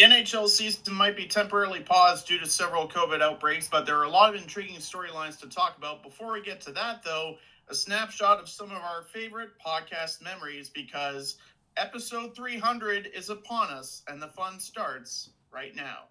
The 0.00 0.06
NHL 0.06 0.48
season 0.48 0.94
might 0.94 1.14
be 1.14 1.26
temporarily 1.26 1.80
paused 1.80 2.26
due 2.26 2.38
to 2.38 2.46
several 2.46 2.88
COVID 2.88 3.20
outbreaks, 3.20 3.68
but 3.68 3.84
there 3.84 3.98
are 3.98 4.04
a 4.04 4.08
lot 4.08 4.34
of 4.34 4.40
intriguing 4.40 4.78
storylines 4.78 5.38
to 5.40 5.46
talk 5.46 5.76
about. 5.76 6.02
Before 6.02 6.32
we 6.32 6.40
get 6.40 6.58
to 6.62 6.72
that, 6.72 7.02
though, 7.02 7.36
a 7.68 7.74
snapshot 7.74 8.40
of 8.40 8.48
some 8.48 8.70
of 8.70 8.78
our 8.78 9.02
favorite 9.12 9.50
podcast 9.62 10.22
memories 10.24 10.70
because 10.70 11.36
episode 11.76 12.34
300 12.34 13.10
is 13.14 13.28
upon 13.28 13.68
us 13.68 14.02
and 14.08 14.22
the 14.22 14.28
fun 14.28 14.58
starts 14.58 15.32
right 15.52 15.76
now. 15.76 16.04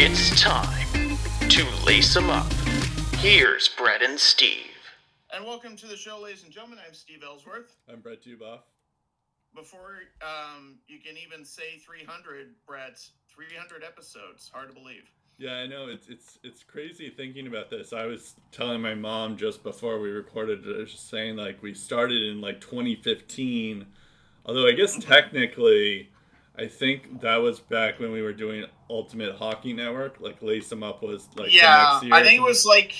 It's 0.00 0.40
time 0.40 1.18
to 1.48 1.66
lace 1.84 2.14
them 2.14 2.30
up. 2.30 2.52
Here's 3.16 3.66
Brett 3.66 4.00
and 4.00 4.16
Steve. 4.16 4.70
And 5.34 5.44
welcome 5.44 5.74
to 5.74 5.88
the 5.88 5.96
show, 5.96 6.20
ladies 6.20 6.44
and 6.44 6.52
gentlemen. 6.52 6.78
I'm 6.86 6.94
Steve 6.94 7.24
Ellsworth. 7.24 7.74
I'm 7.92 7.98
Brett 7.98 8.22
Duboff. 8.22 8.60
Before 9.56 9.96
um, 10.22 10.76
you 10.86 11.00
can 11.00 11.16
even 11.16 11.44
say 11.44 11.78
300, 11.84 12.54
Brett, 12.64 13.04
300 13.28 13.82
episodes. 13.82 14.48
Hard 14.54 14.68
to 14.68 14.72
believe. 14.72 15.10
Yeah, 15.36 15.54
I 15.54 15.66
know 15.66 15.88
it's 15.88 16.08
it's 16.08 16.38
it's 16.44 16.62
crazy 16.62 17.10
thinking 17.10 17.48
about 17.48 17.68
this. 17.68 17.92
I 17.92 18.06
was 18.06 18.36
telling 18.52 18.80
my 18.80 18.94
mom 18.94 19.36
just 19.36 19.64
before 19.64 19.98
we 19.98 20.10
recorded, 20.10 20.60
I 20.64 20.78
was 20.78 20.92
just 20.92 21.10
saying 21.10 21.34
like 21.34 21.60
we 21.60 21.74
started 21.74 22.22
in 22.22 22.40
like 22.40 22.60
2015. 22.60 23.84
Although 24.46 24.68
I 24.68 24.72
guess 24.72 24.96
technically, 25.04 26.10
I 26.58 26.66
think 26.66 27.20
that 27.20 27.36
was 27.36 27.60
back 27.60 28.00
when 28.00 28.10
we 28.12 28.20
were 28.22 28.32
doing 28.32 28.64
Ultimate 28.90 29.36
Hockey 29.36 29.72
Network. 29.72 30.20
Like 30.20 30.42
Lace 30.42 30.70
'em 30.72 30.82
Up 30.82 31.02
was 31.02 31.28
like 31.36 31.52
yeah, 31.54 31.90
next 31.92 32.04
year. 32.06 32.14
I 32.14 32.22
think 32.22 32.38
it 32.40 32.42
was 32.42 32.66
like 32.66 32.92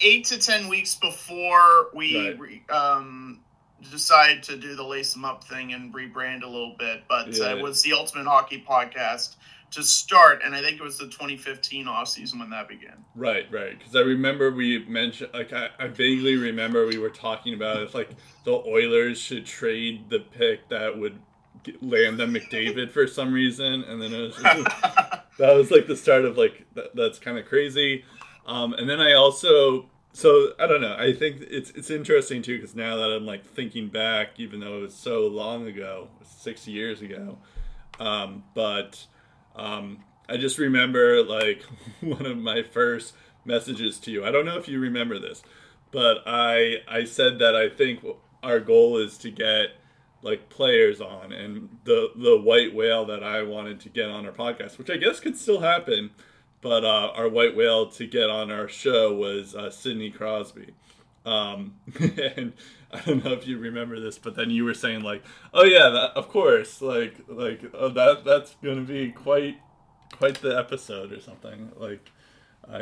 eight 0.00 0.26
to 0.26 0.38
ten 0.38 0.68
weeks 0.68 0.96
before 0.96 1.88
we 1.94 2.30
Right. 2.34 2.70
um, 2.70 3.40
decided 3.90 4.42
to 4.44 4.56
do 4.56 4.74
the 4.76 4.82
lace 4.84 5.16
'em 5.16 5.24
up 5.24 5.44
thing 5.44 5.72
and 5.72 5.92
rebrand 5.94 6.42
a 6.42 6.46
little 6.46 6.76
bit. 6.78 7.04
But 7.08 7.28
uh, 7.28 7.44
Yeah. 7.44 7.56
it 7.56 7.62
was 7.62 7.82
the 7.82 7.92
Ultimate 7.94 8.26
Hockey 8.26 8.62
Podcast 8.68 9.36
to 9.70 9.82
start, 9.82 10.42
and 10.44 10.54
I 10.54 10.60
think 10.60 10.76
it 10.78 10.82
was 10.82 10.98
the 10.98 11.08
2015 11.08 11.88
off 11.88 12.08
season 12.08 12.38
when 12.40 12.50
that 12.50 12.68
began. 12.68 13.04
Right, 13.14 13.50
right. 13.50 13.78
Because 13.78 13.96
I 13.96 14.00
remember 14.00 14.50
we 14.50 14.84
mentioned, 14.84 15.30
like, 15.32 15.52
I, 15.54 15.70
I 15.78 15.86
vaguely 15.88 16.36
remember 16.36 16.86
we 16.86 16.98
were 16.98 17.08
talking 17.08 17.54
about 17.54 17.82
if, 17.82 17.94
like, 17.94 18.10
the 18.44 18.52
Oilers 18.52 19.18
should 19.18 19.46
trade 19.46 20.10
the 20.10 20.20
pick 20.20 20.68
that 20.68 20.98
would 20.98 21.18
them 21.64 22.34
McDavid 22.34 22.90
for 22.90 23.06
some 23.06 23.32
reason. 23.32 23.84
And 23.84 24.00
then 24.00 24.12
it 24.12 24.20
was 24.20 24.36
just, 24.36 24.64
that 25.38 25.54
was, 25.54 25.70
like, 25.70 25.86
the 25.86 25.96
start 25.96 26.24
of, 26.24 26.36
like, 26.36 26.66
that, 26.74 26.94
that's 26.94 27.18
kind 27.18 27.38
of 27.38 27.46
crazy. 27.46 28.04
Um, 28.46 28.72
and 28.74 28.88
then 28.88 29.00
I 29.00 29.12
also, 29.12 29.86
so 30.12 30.52
I 30.58 30.66
don't 30.66 30.80
know. 30.80 30.96
I 30.98 31.12
think 31.12 31.42
it's 31.42 31.70
it's 31.70 31.90
interesting, 31.90 32.42
too, 32.42 32.56
because 32.58 32.74
now 32.74 32.96
that 32.96 33.10
I'm, 33.10 33.26
like, 33.26 33.44
thinking 33.44 33.88
back, 33.88 34.38
even 34.38 34.60
though 34.60 34.78
it 34.78 34.82
was 34.82 34.94
so 34.94 35.26
long 35.26 35.66
ago, 35.66 36.08
six 36.24 36.66
years 36.66 37.00
ago, 37.02 37.38
um, 38.00 38.44
but 38.54 39.06
um, 39.54 40.04
I 40.28 40.36
just 40.36 40.58
remember 40.58 41.22
like 41.22 41.62
one 42.00 42.26
of 42.26 42.38
my 42.38 42.62
first 42.62 43.14
messages 43.44 43.98
to 44.00 44.10
you. 44.10 44.24
I 44.24 44.30
don't 44.30 44.46
know 44.46 44.58
if 44.58 44.68
you 44.68 44.80
remember 44.80 45.18
this, 45.18 45.42
but 45.90 46.22
I 46.26 46.78
I 46.88 47.04
said 47.04 47.38
that 47.40 47.54
I 47.54 47.68
think 47.68 48.04
our 48.42 48.60
goal 48.60 48.98
is 48.98 49.18
to 49.18 49.30
get 49.30 49.70
like 50.22 50.48
players 50.48 51.00
on, 51.00 51.32
and 51.32 51.68
the 51.84 52.10
the 52.16 52.38
white 52.38 52.74
whale 52.74 53.04
that 53.06 53.22
I 53.22 53.42
wanted 53.42 53.80
to 53.80 53.88
get 53.88 54.08
on 54.08 54.24
our 54.24 54.32
podcast, 54.32 54.78
which 54.78 54.90
I 54.90 54.96
guess 54.96 55.20
could 55.20 55.36
still 55.36 55.60
happen, 55.60 56.10
but 56.60 56.84
uh, 56.84 57.12
our 57.14 57.28
white 57.28 57.56
whale 57.56 57.86
to 57.90 58.06
get 58.06 58.30
on 58.30 58.50
our 58.50 58.68
show 58.68 59.12
was 59.12 59.54
uh, 59.54 59.70
Sidney 59.70 60.10
Crosby. 60.10 60.74
Um, 61.26 61.74
and 61.98 62.52
I 62.92 63.00
don't 63.00 63.24
know 63.24 63.32
if 63.32 63.46
you 63.46 63.58
remember 63.58 63.98
this, 64.00 64.18
but 64.18 64.36
then 64.36 64.50
you 64.50 64.64
were 64.64 64.74
saying 64.74 65.02
like, 65.02 65.22
"Oh 65.52 65.64
yeah, 65.64 65.88
that, 65.88 66.12
of 66.16 66.28
course, 66.28 66.80
like 66.80 67.16
like 67.28 67.62
oh, 67.74 67.88
that 67.90 68.24
that's 68.24 68.54
going 68.62 68.76
to 68.76 68.92
be 68.92 69.10
quite 69.10 69.58
quite 70.12 70.40
the 70.40 70.56
episode 70.56 71.12
or 71.12 71.20
something." 71.20 71.72
Like, 71.76 72.10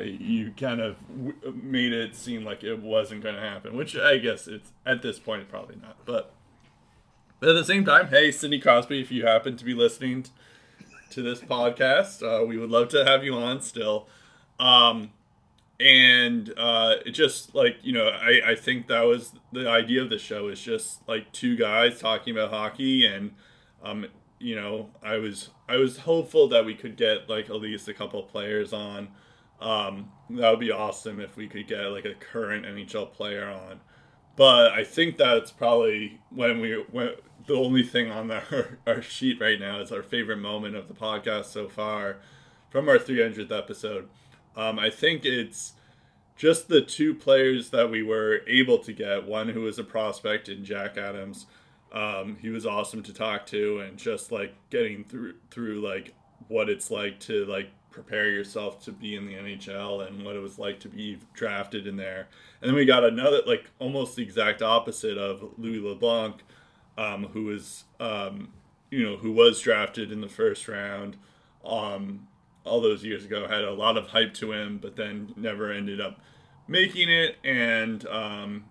you 0.02 0.52
kind 0.56 0.80
of 0.80 0.96
w- 1.08 1.60
made 1.62 1.92
it 1.92 2.14
seem 2.14 2.44
like 2.44 2.64
it 2.64 2.80
wasn't 2.80 3.22
going 3.22 3.34
to 3.34 3.40
happen, 3.40 3.76
which 3.76 3.96
I 3.96 4.18
guess 4.18 4.46
it's 4.46 4.72
at 4.84 5.02
this 5.02 5.18
point 5.18 5.48
probably 5.48 5.76
not. 5.76 5.96
But 6.04 6.34
but 7.40 7.48
at 7.48 7.54
the 7.54 7.64
same 7.64 7.84
time, 7.84 8.08
hey, 8.08 8.30
Sidney 8.30 8.58
Crosby, 8.58 9.00
if 9.00 9.10
you 9.10 9.26
happen 9.26 9.56
to 9.56 9.64
be 9.64 9.74
listening 9.74 10.26
to 11.10 11.22
this 11.22 11.40
podcast, 11.40 12.22
uh, 12.22 12.44
we 12.44 12.56
would 12.56 12.70
love 12.70 12.88
to 12.90 13.04
have 13.04 13.24
you 13.24 13.34
on 13.34 13.60
still. 13.60 14.06
Um, 14.58 15.10
and 15.80 16.52
uh, 16.58 16.96
it 17.06 17.12
just 17.12 17.54
like 17.54 17.78
you 17.82 17.92
know 17.92 18.08
I, 18.08 18.50
I 18.50 18.54
think 18.54 18.86
that 18.88 19.02
was 19.02 19.32
the 19.52 19.68
idea 19.68 20.02
of 20.02 20.10
the 20.10 20.18
show 20.18 20.48
is 20.48 20.60
just 20.60 21.08
like 21.08 21.32
two 21.32 21.56
guys 21.56 21.98
talking 21.98 22.36
about 22.36 22.50
hockey 22.50 23.06
and 23.06 23.32
um, 23.82 24.06
you 24.38 24.54
know 24.54 24.90
I 25.02 25.16
was 25.16 25.48
I 25.68 25.76
was 25.76 25.98
hopeful 25.98 26.48
that 26.48 26.66
we 26.66 26.74
could 26.74 26.96
get 26.96 27.30
like 27.30 27.48
at 27.48 27.56
least 27.56 27.88
a 27.88 27.94
couple 27.94 28.22
players 28.22 28.72
on 28.72 29.08
um, 29.60 30.10
that 30.30 30.50
would 30.50 30.60
be 30.60 30.70
awesome 30.70 31.18
if 31.20 31.36
we 31.36 31.48
could 31.48 31.66
get 31.66 31.80
like 31.86 32.04
a 32.04 32.14
current 32.14 32.66
NHL 32.66 33.12
player 33.12 33.48
on 33.48 33.80
but 34.36 34.72
I 34.72 34.84
think 34.84 35.16
that's 35.16 35.50
probably 35.50 36.20
when 36.30 36.60
we 36.60 36.84
when 36.90 37.10
the 37.46 37.54
only 37.54 37.82
thing 37.82 38.10
on 38.10 38.30
our, 38.30 38.78
our 38.86 39.02
sheet 39.02 39.40
right 39.40 39.58
now 39.58 39.80
is 39.80 39.90
our 39.90 40.02
favorite 40.02 40.38
moment 40.38 40.76
of 40.76 40.88
the 40.88 40.94
podcast 40.94 41.46
so 41.46 41.68
far 41.68 42.18
from 42.70 42.88
our 42.88 42.98
300th 42.98 43.50
episode 43.50 44.08
um, 44.56 44.78
I 44.78 44.90
think 44.90 45.24
it's 45.24 45.74
just 46.36 46.68
the 46.68 46.80
two 46.80 47.14
players 47.14 47.70
that 47.70 47.90
we 47.90 48.02
were 48.02 48.40
able 48.46 48.78
to 48.78 48.92
get. 48.92 49.26
One 49.26 49.48
who 49.48 49.62
was 49.62 49.78
a 49.78 49.84
prospect 49.84 50.48
in 50.48 50.64
Jack 50.64 50.96
Adams. 50.96 51.46
Um, 51.92 52.36
he 52.40 52.48
was 52.50 52.66
awesome 52.66 53.02
to 53.04 53.12
talk 53.12 53.46
to, 53.46 53.80
and 53.80 53.96
just 53.98 54.32
like 54.32 54.54
getting 54.70 55.04
through 55.04 55.34
through 55.50 55.80
like 55.80 56.14
what 56.48 56.68
it's 56.68 56.90
like 56.90 57.20
to 57.20 57.44
like 57.46 57.70
prepare 57.90 58.30
yourself 58.30 58.82
to 58.84 58.92
be 58.92 59.16
in 59.16 59.26
the 59.26 59.34
NHL 59.34 60.06
and 60.06 60.24
what 60.24 60.36
it 60.36 60.40
was 60.40 60.58
like 60.58 60.80
to 60.80 60.88
be 60.88 61.18
drafted 61.34 61.86
in 61.86 61.96
there. 61.96 62.28
And 62.60 62.68
then 62.68 62.74
we 62.74 62.84
got 62.84 63.04
another 63.04 63.40
like 63.46 63.70
almost 63.78 64.16
the 64.16 64.22
exact 64.22 64.62
opposite 64.62 65.18
of 65.18 65.58
Louis 65.58 65.80
LeBlanc, 65.80 66.36
um, 66.96 67.26
who 67.32 67.44
was 67.44 67.84
um, 67.98 68.52
you 68.90 69.04
know 69.04 69.16
who 69.16 69.32
was 69.32 69.60
drafted 69.60 70.12
in 70.12 70.20
the 70.20 70.28
first 70.28 70.68
round. 70.68 71.16
Um, 71.64 72.28
all 72.64 72.80
those 72.80 73.04
years 73.04 73.24
ago 73.24 73.48
had 73.48 73.64
a 73.64 73.72
lot 73.72 73.96
of 73.96 74.08
hype 74.08 74.34
to 74.34 74.52
him, 74.52 74.78
but 74.78 74.96
then 74.96 75.32
never 75.36 75.72
ended 75.72 76.00
up 76.00 76.20
making 76.68 77.08
it. 77.08 77.36
And 77.42 78.06
um, 78.06 78.64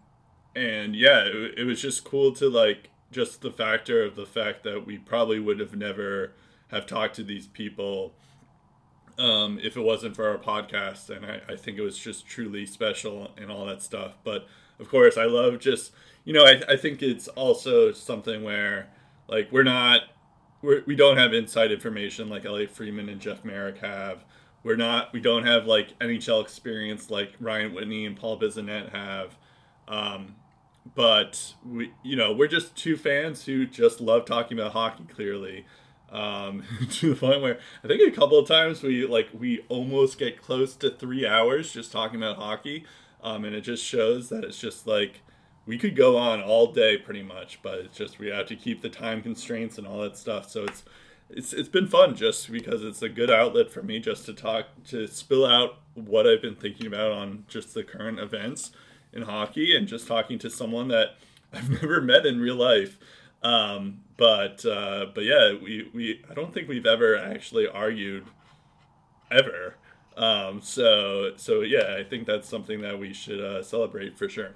and 0.55 0.95
yeah, 0.95 1.23
it, 1.25 1.59
it 1.59 1.63
was 1.65 1.81
just 1.81 2.03
cool 2.03 2.31
to 2.33 2.49
like 2.49 2.89
just 3.11 3.41
the 3.41 3.51
factor 3.51 4.03
of 4.03 4.15
the 4.15 4.25
fact 4.25 4.63
that 4.63 4.85
we 4.85 4.97
probably 4.97 5.39
would 5.39 5.59
have 5.59 5.75
never 5.75 6.33
have 6.67 6.85
talked 6.85 7.15
to 7.15 7.23
these 7.23 7.47
people 7.47 8.13
um, 9.19 9.59
if 9.61 9.75
it 9.77 9.81
wasn't 9.81 10.15
for 10.15 10.27
our 10.27 10.37
podcast. 10.37 11.09
And 11.09 11.25
I, 11.25 11.41
I 11.49 11.55
think 11.55 11.77
it 11.77 11.81
was 11.81 11.97
just 11.97 12.25
truly 12.25 12.65
special 12.65 13.31
and 13.37 13.51
all 13.51 13.65
that 13.65 13.81
stuff. 13.81 14.13
But 14.23 14.47
of 14.79 14.89
course, 14.89 15.17
I 15.17 15.25
love 15.25 15.59
just 15.59 15.91
you 16.25 16.33
know 16.33 16.45
I, 16.45 16.61
I 16.67 16.75
think 16.77 17.01
it's 17.01 17.27
also 17.29 17.91
something 17.91 18.43
where 18.43 18.89
like 19.27 19.51
we're 19.51 19.63
not 19.63 20.01
we're, 20.61 20.83
we 20.85 20.95
don't 20.95 21.17
have 21.17 21.33
inside 21.33 21.71
information 21.71 22.29
like 22.29 22.45
Elliotte 22.45 22.71
Friedman 22.71 23.09
and 23.09 23.21
Jeff 23.21 23.45
Marek 23.45 23.77
have. 23.79 24.23
We're 24.63 24.75
not. 24.75 25.13
We 25.13 25.21
don't 25.21 25.45
have 25.45 25.65
like 25.65 25.97
NHL 25.99 26.41
experience 26.41 27.09
like 27.09 27.33
Ryan 27.39 27.73
Whitney 27.73 28.05
and 28.05 28.17
Paul 28.17 28.39
Bissonnette 28.39 28.91
have. 28.91 29.37
Um, 29.87 30.35
but 30.95 31.53
we, 31.65 31.93
you 32.03 32.15
know, 32.15 32.33
we're 32.33 32.47
just 32.47 32.75
two 32.75 32.97
fans 32.97 33.45
who 33.45 33.65
just 33.65 34.01
love 34.01 34.25
talking 34.25 34.57
about 34.59 34.73
hockey. 34.73 35.05
Clearly, 35.05 35.65
um, 36.11 36.63
to 36.91 37.13
the 37.13 37.19
point 37.19 37.41
where 37.41 37.59
I 37.83 37.87
think 37.87 38.01
a 38.01 38.15
couple 38.15 38.37
of 38.37 38.47
times 38.47 38.81
we 38.83 39.05
like 39.05 39.29
we 39.33 39.65
almost 39.69 40.17
get 40.17 40.41
close 40.41 40.75
to 40.77 40.89
three 40.89 41.25
hours 41.25 41.71
just 41.71 41.91
talking 41.91 42.17
about 42.21 42.37
hockey, 42.37 42.85
um, 43.23 43.45
and 43.45 43.55
it 43.55 43.61
just 43.61 43.83
shows 43.83 44.29
that 44.29 44.43
it's 44.43 44.59
just 44.59 44.87
like 44.87 45.21
we 45.65 45.77
could 45.77 45.95
go 45.95 46.17
on 46.17 46.41
all 46.41 46.71
day 46.71 46.97
pretty 46.97 47.21
much, 47.21 47.61
but 47.61 47.79
it's 47.79 47.97
just 47.97 48.17
we 48.17 48.27
have 48.27 48.47
to 48.47 48.55
keep 48.55 48.81
the 48.81 48.89
time 48.89 49.21
constraints 49.21 49.77
and 49.77 49.85
all 49.85 50.01
that 50.01 50.17
stuff. 50.17 50.49
So 50.49 50.63
it's 50.63 50.83
it's 51.29 51.53
it's 51.53 51.69
been 51.69 51.87
fun 51.87 52.15
just 52.15 52.51
because 52.51 52.83
it's 52.83 53.01
a 53.01 53.09
good 53.09 53.29
outlet 53.29 53.71
for 53.71 53.83
me 53.83 53.99
just 53.99 54.25
to 54.25 54.33
talk 54.33 54.65
to 54.87 55.07
spill 55.07 55.45
out 55.45 55.77
what 55.93 56.25
I've 56.25 56.41
been 56.41 56.55
thinking 56.55 56.87
about 56.87 57.11
on 57.11 57.45
just 57.47 57.73
the 57.73 57.83
current 57.83 58.19
events 58.19 58.71
in 59.13 59.23
hockey 59.23 59.75
and 59.75 59.87
just 59.87 60.07
talking 60.07 60.39
to 60.39 60.49
someone 60.49 60.87
that 60.87 61.17
I've 61.53 61.69
never 61.81 62.01
met 62.01 62.25
in 62.25 62.39
real 62.39 62.55
life. 62.55 62.97
Um, 63.43 64.01
but 64.19 64.63
uh, 64.65 65.07
but 65.15 65.23
yeah, 65.23 65.53
we, 65.53 65.89
we 65.93 66.21
I 66.29 66.35
don't 66.35 66.53
think 66.53 66.67
we've 66.67 66.85
ever 66.85 67.17
actually 67.17 67.67
argued 67.67 68.25
ever. 69.31 69.75
Um, 70.17 70.61
so 70.61 71.31
so 71.37 71.61
yeah, 71.61 71.95
I 71.97 72.03
think 72.03 72.27
that's 72.27 72.47
something 72.47 72.81
that 72.81 72.99
we 72.99 73.13
should 73.13 73.39
uh, 73.39 73.63
celebrate 73.63 74.17
for 74.17 74.29
sure. 74.29 74.51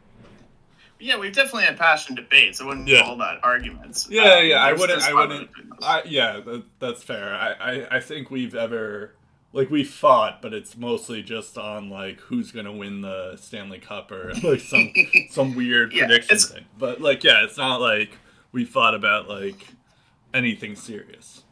Yeah, 0.99 1.17
we've 1.17 1.33
definitely 1.33 1.63
had 1.63 1.77
passionate 1.77 2.21
debates. 2.23 2.61
I 2.61 2.65
wouldn't 2.65 2.87
Yeah. 2.87 3.03
call 3.03 3.17
that 3.17 3.39
arguments. 3.43 4.07
Yeah, 4.09 4.35
Um, 4.35 4.45
yeah. 4.45 4.63
I 4.63 4.73
wouldn't. 4.73 5.01
I 5.01 5.13
wouldn't. 5.13 5.49
I, 5.81 6.03
yeah, 6.05 6.39
that, 6.45 6.63
that's 6.79 7.03
fair. 7.03 7.33
I, 7.33 7.51
I, 7.53 7.97
I 7.97 7.99
think 7.99 8.29
we've 8.31 8.55
ever 8.55 9.15
like 9.53 9.69
we 9.69 9.83
fought, 9.83 10.41
but 10.41 10.53
it's 10.53 10.77
mostly 10.77 11.21
just 11.21 11.57
on 11.57 11.89
like 11.89 12.19
who's 12.21 12.51
gonna 12.51 12.71
win 12.71 13.01
the 13.01 13.35
Stanley 13.37 13.79
Cup 13.79 14.11
or 14.11 14.33
like 14.43 14.59
some 14.61 14.93
some 15.29 15.55
weird 15.55 15.93
Yeah, 15.93 16.07
prediction 16.07 16.37
thing. 16.39 16.65
But 16.77 17.01
like, 17.01 17.23
yeah, 17.23 17.43
it's 17.43 17.57
not 17.57 17.81
like 17.81 18.17
we 18.53 18.63
fought 18.63 18.95
about 18.95 19.27
like 19.27 19.67
anything 20.33 20.75
serious. 20.75 21.43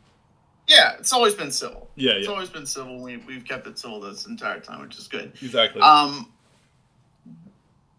yeah, 0.68 0.94
it's 0.98 1.12
always 1.12 1.34
been 1.34 1.52
civil. 1.52 1.90
Yeah, 1.96 2.14
It's 2.14 2.28
yeah, 2.28 2.34
always 2.34 2.50
been 2.50 2.66
civil. 2.66 3.02
We, 3.02 3.18
we've 3.18 3.44
kept 3.44 3.68
it 3.68 3.78
civil 3.78 4.00
this 4.00 4.26
entire 4.28 4.60
time, 4.62 4.82
which 4.82 4.98
is 4.98 5.08
good. 5.10 5.34
exactly. 5.42 5.82
Um, 5.82 6.32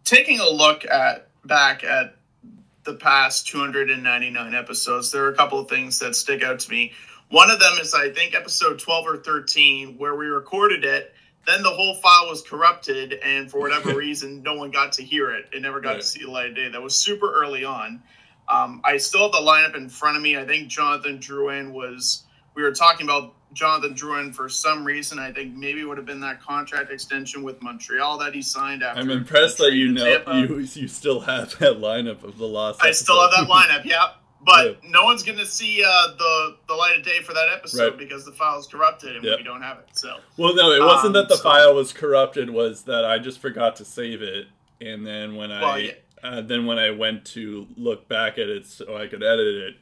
taking 0.05 0.41
a 0.41 0.49
look 0.49 0.85
at 0.87 1.29
back 1.45 1.85
at 1.85 2.17
the 2.85 2.95
past 2.95 3.47
299 3.49 4.55
episodes, 4.55 5.13
there 5.13 5.25
are 5.25 5.31
a 5.33 5.37
couple 5.37 5.59
of 5.59 5.69
things 5.69 5.99
that 6.01 6.17
stick 6.17 6.43
out 6.43 6.59
to 6.61 6.71
me. 6.71 6.93
One 7.31 7.51
of 7.51 7.61
them 7.61 7.75
is 7.81 7.95
I 7.95 8.11
think 8.11 8.35
episode 8.35 8.79
12 8.79 9.07
or 9.07 9.17
13 9.19 9.97
where 9.99 10.15
we 10.17 10.27
recorded 10.27 10.85
it. 10.85 11.15
Then 11.47 11.63
the 11.63 11.71
whole 11.71 11.95
file 11.97 12.29
was 12.29 12.41
corrupted, 12.43 13.15
and 13.15 13.51
for 13.51 13.59
whatever 13.61 13.95
reason, 13.97 14.43
no 14.43 14.55
one 14.55 14.71
got 14.71 14.93
to 14.93 15.03
hear 15.03 15.33
it. 15.33 15.47
It 15.53 15.61
never 15.61 15.81
got 15.81 15.91
Right. 15.95 16.01
to 16.01 16.07
see 16.07 16.23
the 16.25 16.31
light 16.31 16.51
of 16.51 16.55
day. 16.55 16.69
That 16.69 16.81
was 16.83 16.95
super 16.97 17.33
early 17.35 17.65
on. 17.65 18.01
Um, 18.49 18.81
I 18.85 18.97
still 18.99 19.23
have 19.23 19.33
the 19.33 19.39
lineup 19.39 19.77
in 19.77 19.89
front 19.89 20.17
of 20.17 20.23
me. 20.23 20.37
I 20.37 20.45
think 20.45 20.69
Jonathan 20.69 21.19
Drouin 21.19 21.73
was. 21.73 22.25
We 22.55 22.63
were 22.63 22.73
talking 22.73 23.07
about 23.07 23.35
Jonathan 23.55 23.95
Drouin 23.95 24.35
for 24.35 24.49
some 24.49 24.85
reason. 24.85 25.19
I 25.19 25.33
think 25.33 25.55
maybe 25.57 25.81
it 25.81 25.85
would 25.85 25.97
have 25.97 26.07
been 26.07 26.21
that 26.21 26.43
contract 26.43 26.91
extension 26.91 27.43
with 27.43 27.63
Montreal 27.63 28.19
that 28.19 28.35
he 28.35 28.43
signed 28.43 28.83
after. 28.83 29.01
I'm 29.01 29.11
impressed 29.11 29.57
that 29.59 29.73
you 29.73 29.89
know 29.93 30.05
Tampa. 30.05 30.35
you 30.39 30.59
you 30.59 30.89
still 30.89 31.21
have 31.21 31.51
that 31.61 31.79
lineup 31.79 32.23
of 32.25 32.37
the 32.39 32.47
lost. 32.47 32.83
I 32.83 32.91
still 32.91 33.21
have 33.23 33.31
that 33.31 33.49
lineup, 33.49 33.85
yeah. 33.87 34.09
But 34.45 34.83
no 34.85 35.05
one's 35.05 35.23
going 35.23 35.39
to 35.39 35.47
see 35.47 35.83
uh, 35.87 36.09
the 36.19 36.57
the 36.69 36.75
light 36.75 36.99
of 36.99 37.05
day 37.05 37.21
for 37.21 37.33
that 37.33 37.49
episode 37.55 37.91
Right. 37.91 37.99
because 37.99 38.25
the 38.27 38.33
file's 38.33 38.67
corrupted 38.67 39.15
and 39.17 39.25
Yep. 39.25 39.39
we 39.39 39.45
don't 39.45 39.63
have 39.63 39.79
it. 39.79 39.89
So 39.93 40.17
Well, 40.37 40.55
no, 40.55 40.73
it 40.73 40.83
wasn't 40.83 41.07
Um, 41.07 41.23
that 41.23 41.29
the 41.29 41.37
so- 41.37 41.43
file 41.45 41.75
was 41.75 41.93
corrupted. 41.93 42.51
Was 42.51 42.83
that 42.83 43.05
I 43.05 43.19
just 43.19 43.39
forgot 43.41 43.77
to 43.77 43.85
save 43.85 44.21
it, 44.21 44.49
and 44.81 45.07
then 45.07 45.37
when 45.37 45.53
I 45.53 45.77
yeah. 45.79 45.93
Uh, 46.23 46.41
then 46.41 46.67
when 46.67 46.79
I 46.79 46.91
went 46.91 47.25
to 47.27 47.67
look 47.77 48.09
back 48.09 48.35
at 48.39 48.49
it 48.49 48.67
so 48.67 48.97
I 48.97 49.07
could 49.07 49.23
edit 49.23 49.57
it, 49.57 49.75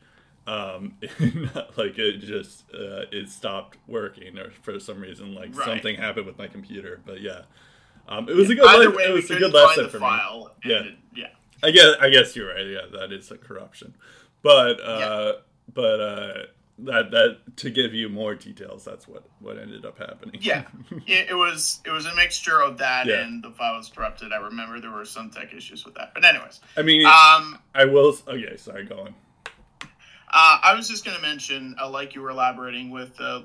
um, 0.46 0.94
like 1.76 1.98
it 1.98 2.19
just 2.19 2.64
uh, 2.75 3.04
it 3.12 3.28
stopped 3.28 3.78
working 3.87 4.38
or 4.38 4.50
for 4.62 4.81
some 4.81 5.00
reason 5.00 5.34
like 5.34 5.54
Right. 5.56 5.66
something 5.66 5.96
happened 5.96 6.26
with 6.26 6.38
my 6.38 6.46
computer. 6.48 7.00
But 7.04 7.20
yeah, 7.20 7.42
um, 8.08 8.28
it 8.28 8.34
was 8.34 8.50
a 8.50 8.54
good 8.54 8.66
either 8.66 8.90
way, 8.90 9.04
it 9.04 9.12
was 9.14 9.31
a 9.31 9.38
good 9.38 9.52
lesson 9.52 9.88
for 9.90 9.98
me. 9.98 10.00
file. 10.00 10.52
and 10.62 10.70
Yeah. 10.70 10.81
it- 10.82 10.94
yeah. 11.14 11.26
I 11.62 11.70
guess 11.72 11.94
I 12.00 12.08
guess 12.08 12.34
you're 12.34 12.48
right. 12.54 12.66
Yeah, 12.66 12.87
that 12.98 13.12
is 13.12 13.31
a 13.31 13.37
corruption. 13.37 13.94
But 14.42 14.81
uh, 14.81 15.32
but 15.75 16.00
uh, 16.00 16.34
that 16.85 17.11
that 17.11 17.56
to 17.59 17.71
give 17.71 17.93
you 17.94 18.09
more 18.09 18.35
details, 18.35 18.85
that's 18.85 19.06
what 19.09 19.25
what 19.38 19.59
ended 19.59 19.85
up 19.85 19.99
happening. 19.99 20.41
Yeah. 20.41 20.65
It, 21.06 21.31
it 21.31 21.35
was 21.35 21.81
it 21.85 21.91
was 21.91 22.06
a 22.06 22.15
mixture 22.15 22.61
of 22.61 22.79
that 22.79 23.06
Yeah. 23.06 23.21
and 23.23 23.43
the 23.43 23.50
file 23.50 23.77
was 23.77 23.88
corrupted. 23.88 24.32
I 24.32 24.37
remember 24.38 24.81
there 24.81 24.91
were 24.91 25.05
some 25.05 25.31
tech 25.31 25.53
issues 25.55 25.85
with 25.85 25.94
that. 25.94 26.12
But 26.15 26.25
anyways, 26.25 26.61
I 26.77 26.82
mean, 26.82 27.05
um, 27.06 27.59
I 27.75 27.85
will. 27.85 28.17
Okay, 28.29 28.56
sorry, 28.56 28.85
go 28.85 29.00
on. 29.00 29.15
Uh, 30.32 30.59
I 30.62 30.75
was 30.77 30.88
just 30.88 31.05
going 31.05 31.17
to 31.17 31.23
mention, 31.23 31.75
uh, 31.81 31.91
like 31.91 32.15
you 32.15 32.21
were 32.21 32.31
elaborating 32.31 32.91
with 32.91 33.21
uh, 33.21 33.43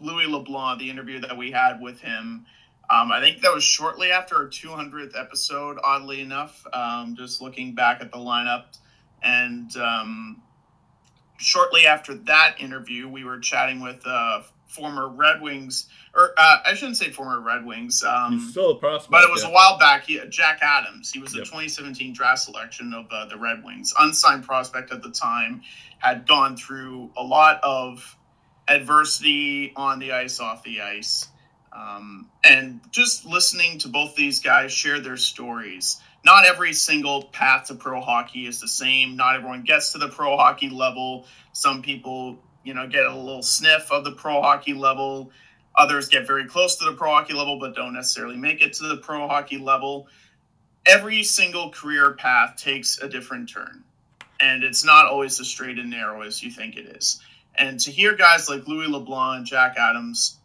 Louis 0.00 0.26
LeBlanc, 0.26 0.78
the 0.78 0.88
interview 0.88 1.18
that 1.20 1.36
we 1.36 1.50
had 1.50 1.80
with 1.80 2.00
him. 2.00 2.46
Um, 2.88 3.10
I 3.10 3.20
think 3.20 3.40
that 3.42 3.52
was 3.52 3.64
shortly 3.64 4.12
after 4.12 4.36
our 4.36 4.46
200th 4.46 5.18
episode, 5.18 5.78
oddly 5.82 6.20
enough, 6.20 6.64
um, 6.72 7.16
just 7.16 7.42
looking 7.42 7.74
back 7.74 8.00
at 8.00 8.12
the 8.12 8.18
lineup. 8.18 8.66
And 9.20 9.76
um, 9.78 10.42
shortly 11.38 11.86
after 11.86 12.14
that 12.14 12.56
interview, 12.58 13.08
we 13.08 13.24
were 13.24 13.38
chatting 13.38 13.80
with 13.80 14.06
uh, 14.06 14.42
former 14.66 15.08
Red 15.08 15.40
Wings, 15.40 15.88
or 16.14 16.32
uh, 16.36 16.58
I 16.66 16.74
shouldn't 16.74 16.96
say 16.96 17.10
former 17.10 17.40
Red 17.40 17.64
Wings. 17.64 18.02
Um, 18.04 18.38
He's 18.38 18.50
still 18.50 18.72
a 18.72 18.76
prospect. 18.76 19.10
but 19.10 19.24
it 19.24 19.30
was 19.30 19.42
yeah. 19.42 19.50
a 19.50 19.52
while 19.52 19.78
back. 19.78 20.04
He, 20.04 20.20
Jack 20.28 20.60
Adams. 20.62 21.12
He 21.12 21.18
was 21.18 21.34
a 21.34 21.38
2017 21.38 22.12
draft 22.12 22.40
selection 22.40 22.92
of 22.92 23.06
uh, 23.10 23.26
the 23.26 23.36
Red 23.36 23.64
Wings. 23.64 23.94
Unsigned 23.98 24.44
prospect 24.44 24.92
at 24.92 25.02
the 25.02 25.10
time. 25.10 25.62
Had 25.98 26.26
gone 26.26 26.56
through 26.56 27.10
a 27.16 27.22
lot 27.22 27.60
of 27.62 28.16
adversity 28.68 29.72
on 29.76 29.98
the 29.98 30.12
ice, 30.12 30.40
off 30.40 30.62
the 30.62 30.82
ice. 30.82 31.28
Um, 31.72 32.30
and 32.42 32.80
just 32.90 33.26
listening 33.26 33.78
to 33.80 33.88
both 33.88 34.14
these 34.16 34.40
guys 34.40 34.72
share 34.72 35.00
their 35.00 35.16
stories. 35.16 36.00
Not 36.26 36.44
every 36.44 36.72
single 36.72 37.22
path 37.26 37.68
to 37.68 37.76
pro 37.76 38.00
hockey 38.00 38.48
is 38.48 38.60
the 38.60 38.66
same. 38.66 39.14
Not 39.14 39.36
everyone 39.36 39.62
gets 39.62 39.92
to 39.92 39.98
the 39.98 40.08
pro 40.08 40.36
hockey 40.36 40.68
level. 40.68 41.24
Some 41.52 41.82
people, 41.82 42.42
you 42.64 42.74
know, 42.74 42.88
get 42.88 43.06
a 43.06 43.16
little 43.16 43.44
sniff 43.44 43.92
of 43.92 44.02
the 44.02 44.10
pro 44.10 44.42
hockey 44.42 44.74
level. 44.74 45.30
Others 45.76 46.08
get 46.08 46.26
very 46.26 46.44
close 46.44 46.74
to 46.78 46.84
the 46.84 46.94
pro 46.94 47.10
hockey 47.10 47.32
level, 47.32 47.60
but 47.60 47.76
don't 47.76 47.94
necessarily 47.94 48.36
make 48.36 48.60
it 48.60 48.72
to 48.72 48.88
the 48.88 48.96
pro 48.96 49.28
hockey 49.28 49.56
level. 49.56 50.08
Every 50.84 51.22
single 51.22 51.70
career 51.70 52.14
path 52.14 52.56
takes 52.56 52.98
a 52.98 53.08
different 53.08 53.48
turn, 53.48 53.84
and 54.40 54.64
it's 54.64 54.84
not 54.84 55.06
always 55.06 55.38
as 55.38 55.46
straight 55.46 55.78
and 55.78 55.90
narrow 55.90 56.22
as 56.22 56.42
you 56.42 56.50
think 56.50 56.76
it 56.76 56.96
is. 56.96 57.20
And 57.54 57.78
to 57.78 57.92
hear 57.92 58.16
guys 58.16 58.48
like 58.48 58.66
Louis 58.66 58.88
LeBlanc 58.88 59.38
and 59.38 59.46
Jack 59.46 59.76
Adams 59.78 60.38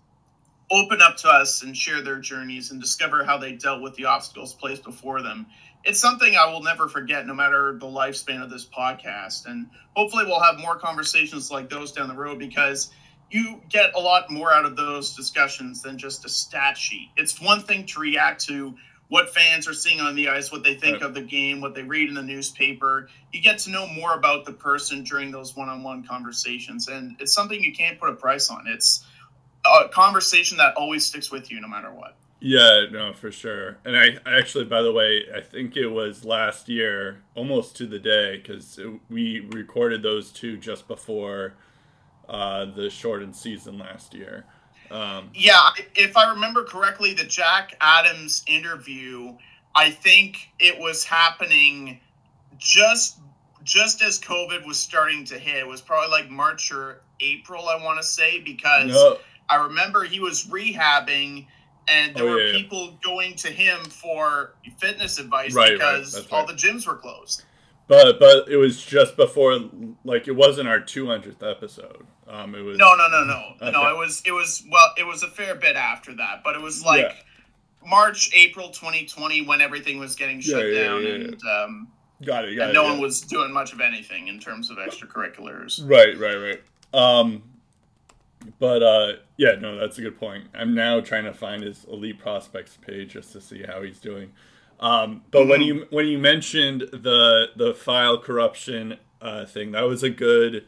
open 0.72 1.02
up 1.02 1.18
to 1.18 1.28
us 1.28 1.64
and 1.64 1.76
share 1.76 2.02
their 2.02 2.20
journeys 2.20 2.72
and 2.72 2.80
discover 2.80 3.24
how 3.26 3.38
they 3.38 3.52
dealt 3.52 3.82
with 3.82 3.94
the 3.96 4.06
obstacles 4.06 4.54
placed 4.54 4.84
before 4.84 5.22
them, 5.22 5.46
it's 5.84 6.00
something 6.00 6.36
I 6.36 6.52
will 6.52 6.62
never 6.62 6.88
forget, 6.88 7.26
no 7.26 7.34
matter 7.34 7.78
the 7.80 7.88
lifespan 7.88 8.44
of 8.44 8.50
this 8.50 8.66
podcast. 8.66 9.46
And 9.46 9.68
hopefully, 9.96 10.26
we'll 10.26 10.42
have 10.42 10.60
more 10.60 10.78
conversations 10.78 11.50
like 11.52 11.70
those 11.70 11.92
down 11.92 12.08
the 12.08 12.16
road 12.16 12.40
because 12.40 12.92
you 13.32 13.62
get 13.70 13.94
a 13.96 14.00
lot 14.00 14.30
more 14.30 14.52
out 14.54 14.66
of 14.66 14.76
those 14.76 15.16
discussions 15.16 15.82
than 15.82 15.98
just 15.98 16.26
a 16.26 16.30
stat 16.30 16.78
sheet. 16.78 17.10
It's 17.18 17.42
one 17.42 17.62
thing 17.62 17.86
to 17.88 18.00
react 18.00 18.46
to 18.48 18.76
what 19.08 19.34
fans 19.34 19.68
are 19.68 19.74
seeing 19.74 20.00
on 20.00 20.16
the 20.16 20.30
ice, 20.30 20.52
what 20.52 20.64
they 20.64 20.74
think 20.76 20.96
Right. 20.96 21.04
of 21.04 21.14
the 21.14 21.22
game, 21.22 21.60
what 21.62 21.74
they 21.76 21.84
read 21.84 22.08
in 22.08 22.16
the 22.16 22.22
newspaper. 22.22 23.10
You 23.34 23.42
get 23.42 23.60
to 23.60 23.70
know 23.70 23.86
more 23.88 24.14
about 24.14 24.46
the 24.46 24.54
person 24.54 25.04
during 25.04 25.32
those 25.32 25.56
one 25.56 25.68
on 25.68 25.84
one 25.84 26.06
conversations. 26.06 26.88
And 26.88 27.16
it's 27.20 27.34
something 27.34 27.62
you 27.62 27.74
can't 27.74 28.00
put 28.00 28.10
a 28.10 28.16
price 28.16 28.50
on. 28.50 28.68
It's 28.68 29.06
a 29.66 29.90
conversation 29.90 30.58
that 30.58 30.76
always 30.76 31.06
sticks 31.06 31.30
with 31.30 31.52
you 31.52 31.60
no 31.60 31.68
matter 31.68 31.92
what. 31.92 32.16
Yeah, 32.44 32.88
no, 32.92 33.14
for 33.14 33.32
sure. 33.32 33.78
And 33.86 33.96
I 33.96 34.18
I 34.26 34.40
actually, 34.40 34.66
by 34.66 34.82
the 34.82 34.92
way, 34.92 35.26
I 35.34 35.42
think 35.42 35.78
it 35.78 35.88
was 35.88 36.26
last 36.26 36.68
year, 36.68 37.22
almost 37.36 37.78
to 37.78 37.86
the 37.86 38.00
day, 38.00 38.38
because 38.38 38.80
we 39.10 39.42
recorded 39.52 40.02
those 40.02 40.32
two 40.32 40.58
just 40.58 40.88
before 40.88 41.54
uh, 42.28 42.66
the 42.66 42.90
shortened 42.90 43.36
season 43.36 43.78
last 43.78 44.16
year. 44.16 44.46
Um, 44.90 45.30
Yeah, 45.36 45.70
if 45.96 46.18
I 46.18 46.32
remember 46.32 46.64
correctly, 46.64 47.14
the 47.14 47.26
Jack 47.26 47.78
Adams 47.80 48.44
interview, 48.48 49.38
I 49.76 49.92
think 49.92 50.50
it 50.60 50.80
was 50.80 51.06
happening 51.06 52.00
just 52.58 53.20
just 53.64 54.02
as 54.02 54.20
COVID 54.20 54.66
was 54.66 54.80
starting 54.80 55.24
to 55.26 55.38
hit. 55.38 55.58
It 55.58 55.68
was 55.68 55.82
probably 55.82 56.10
like 56.10 56.32
March 56.32 56.72
or 56.72 57.02
April, 57.20 57.70
I 57.70 57.82
want 57.84 58.02
to 58.02 58.04
say, 58.04 58.40
because 58.40 58.88
no, 58.88 59.18
I 59.48 59.58
remember 59.58 60.04
he 60.04 60.20
was 60.20 60.48
rehabbing 60.48 61.46
and 61.88 62.16
there 62.16 62.24
Oh, 62.24 62.32
were 62.32 62.42
yeah, 62.42 62.52
yeah. 62.54 62.60
people 62.62 62.98
going 63.04 63.36
to 63.38 63.50
him 63.50 63.84
for 63.86 64.54
fitness 64.80 65.20
advice 65.20 65.54
Right, 65.54 65.72
right, 65.72 65.74
because 65.74 66.14
that's 66.14 66.32
all 66.32 66.40
right. 66.46 66.48
the 66.48 66.54
gyms 66.54 66.88
were 66.88 66.96
closed. 66.96 67.44
but 67.88 68.20
but 68.20 68.48
it 68.50 68.58
was 68.58 68.84
just 68.84 69.16
before, 69.18 69.60
like 70.04 70.28
it 70.28 70.36
wasn't 70.36 70.68
our 70.68 70.80
200th 70.80 71.42
episode. 71.50 72.06
Um, 72.28 72.56
it 72.56 72.62
was 72.62 72.78
No, 72.78 72.96
no, 72.96 73.08
no, 73.10 73.24
no, 73.26 73.42
Okay. 73.62 73.72
no. 73.72 73.94
It 73.94 73.98
was 73.98 74.22
it 74.26 74.32
was 74.32 74.64
well, 74.72 74.94
it 74.98 75.06
was 75.06 75.24
a 75.24 75.28
fair 75.28 75.56
bit 75.56 75.76
after 75.76 76.14
that, 76.16 76.42
but 76.44 76.56
it 76.56 76.62
was 76.62 76.84
like 76.86 77.02
Yeah. 77.04 77.14
March, 77.90 78.30
April, 78.36 78.70
2020 78.70 79.48
when 79.48 79.60
everything 79.60 79.98
was 80.00 80.16
getting 80.16 80.40
shut 80.40 80.62
Yeah, 80.62 80.66
yeah, 80.72 80.84
down 80.84 81.04
yeah, 81.04 81.10
and 81.16 81.42
um, 81.58 81.88
got 82.24 82.46
it, 82.46 82.56
got 82.56 82.62
and 82.70 82.72
it. 82.72 82.74
no 82.74 82.84
yeah. 82.84 82.92
one 82.92 83.02
was 83.02 83.22
doing 83.22 83.52
much 83.52 83.74
of 83.74 83.82
anything 83.82 84.28
in 84.28 84.40
terms 84.40 84.70
of 84.70 84.78
extracurriculars. 84.78 85.82
Right, 85.90 86.18
right, 86.20 86.36
right. 86.36 86.62
Um, 86.94 87.42
but 88.60 88.84
uh, 88.84 89.14
yeah, 89.38 89.56
no, 89.60 89.78
that's 89.78 89.98
a 89.98 90.02
good 90.02 90.20
point. 90.20 90.46
I'm 90.54 90.74
now 90.74 91.02
trying 91.02 91.26
to 91.26 91.34
find 91.34 91.64
his 91.64 91.86
elite 91.86 92.20
prospects 92.20 92.78
page 92.78 93.14
just 93.14 93.32
to 93.34 93.42
see 93.42 93.64
how 93.64 93.82
he's 93.82 94.00
doing. 94.00 94.32
Um, 94.80 95.24
but 95.30 95.48
when 95.48 95.62
you 95.62 95.86
when 95.90 96.08
you 96.08 96.18
mentioned 96.18 96.82
the 96.92 97.48
the 97.56 97.74
file 97.74 98.18
corruption 98.18 98.98
uh, 99.22 99.46
thing, 99.46 99.72
that 99.72 99.84
was 99.84 100.04
a 100.04 100.10
good 100.10 100.66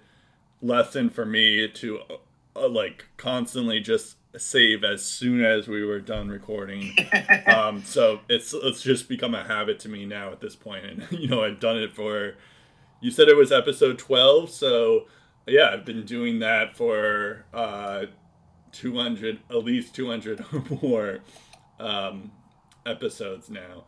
lesson 0.61 1.09
for 1.09 1.25
me 1.25 1.67
to 1.67 1.99
uh, 1.99 2.15
uh, 2.55 2.69
like 2.69 3.07
constantly 3.17 3.79
just 3.79 4.17
save 4.37 4.83
as 4.83 5.03
soon 5.03 5.43
as 5.43 5.67
we 5.67 5.83
were 5.83 5.99
done 5.99 6.29
recording. 6.29 6.95
um, 7.47 7.83
so 7.83 8.19
it's 8.29 8.53
it's 8.53 8.83
just 8.83 9.09
become 9.09 9.33
a 9.33 9.43
habit 9.43 9.79
to 9.79 9.89
me 9.89 10.05
now 10.05 10.31
at 10.31 10.41
this 10.41 10.55
point, 10.55 10.85
and 10.85 11.07
you 11.11 11.27
know 11.27 11.43
I've 11.43 11.59
done 11.59 11.77
it 11.77 11.95
for. 11.95 12.35
You 13.01 13.11
said 13.11 13.27
it 13.27 13.35
was 13.35 13.51
episode 13.51 13.97
twelve, 13.97 14.49
so 14.49 15.07
yeah, 15.47 15.69
I've 15.71 15.85
been 15.85 16.05
doing 16.05 16.39
that 16.39 16.75
for 16.77 17.45
uh, 17.53 18.05
two 18.71 18.95
hundred, 18.95 19.39
at 19.49 19.63
least 19.63 19.95
two 19.95 20.07
hundred 20.07 20.43
or 20.53 20.63
more 20.81 21.19
um, 21.79 22.31
episodes 22.85 23.49
now. 23.49 23.85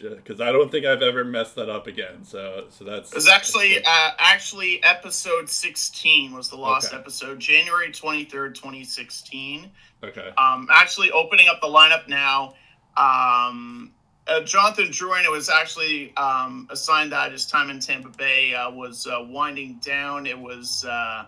because 0.00 0.40
uh, 0.40 0.44
I 0.44 0.52
don't 0.52 0.70
think 0.70 0.84
I've 0.84 1.02
ever 1.02 1.24
messed 1.24 1.54
that 1.56 1.68
up 1.68 1.86
again. 1.86 2.24
So 2.24 2.66
so 2.68 2.84
that's 2.84 3.12
it 3.12 3.14
was 3.14 3.28
actually 3.28 3.78
uh, 3.78 4.10
actually 4.18 4.82
episode 4.82 5.48
sixteen 5.48 6.32
was 6.32 6.48
the 6.48 6.56
last 6.56 6.88
okay. 6.88 6.96
episode, 6.96 7.38
January 7.38 7.92
twenty 7.92 8.24
third, 8.24 8.54
twenty 8.54 8.84
sixteen. 8.84 9.70
Okay. 10.02 10.30
Um, 10.36 10.68
actually 10.72 11.10
opening 11.12 11.48
up 11.48 11.60
the 11.60 11.68
lineup 11.68 12.08
now. 12.08 12.54
Um, 12.96 13.92
uh, 14.26 14.40
Jonathan 14.42 14.86
Drouin, 14.86 15.24
it 15.24 15.30
was 15.30 15.48
actually 15.48 16.16
um, 16.16 16.68
assigned 16.70 17.12
that 17.12 17.32
his 17.32 17.46
time 17.46 17.70
in 17.70 17.80
Tampa 17.80 18.10
Bay 18.10 18.54
uh, 18.54 18.70
was 18.70 19.06
uh, 19.06 19.24
winding 19.26 19.80
down. 19.84 20.26
It 20.26 20.38
was 20.38 20.84
uh, 20.88 21.24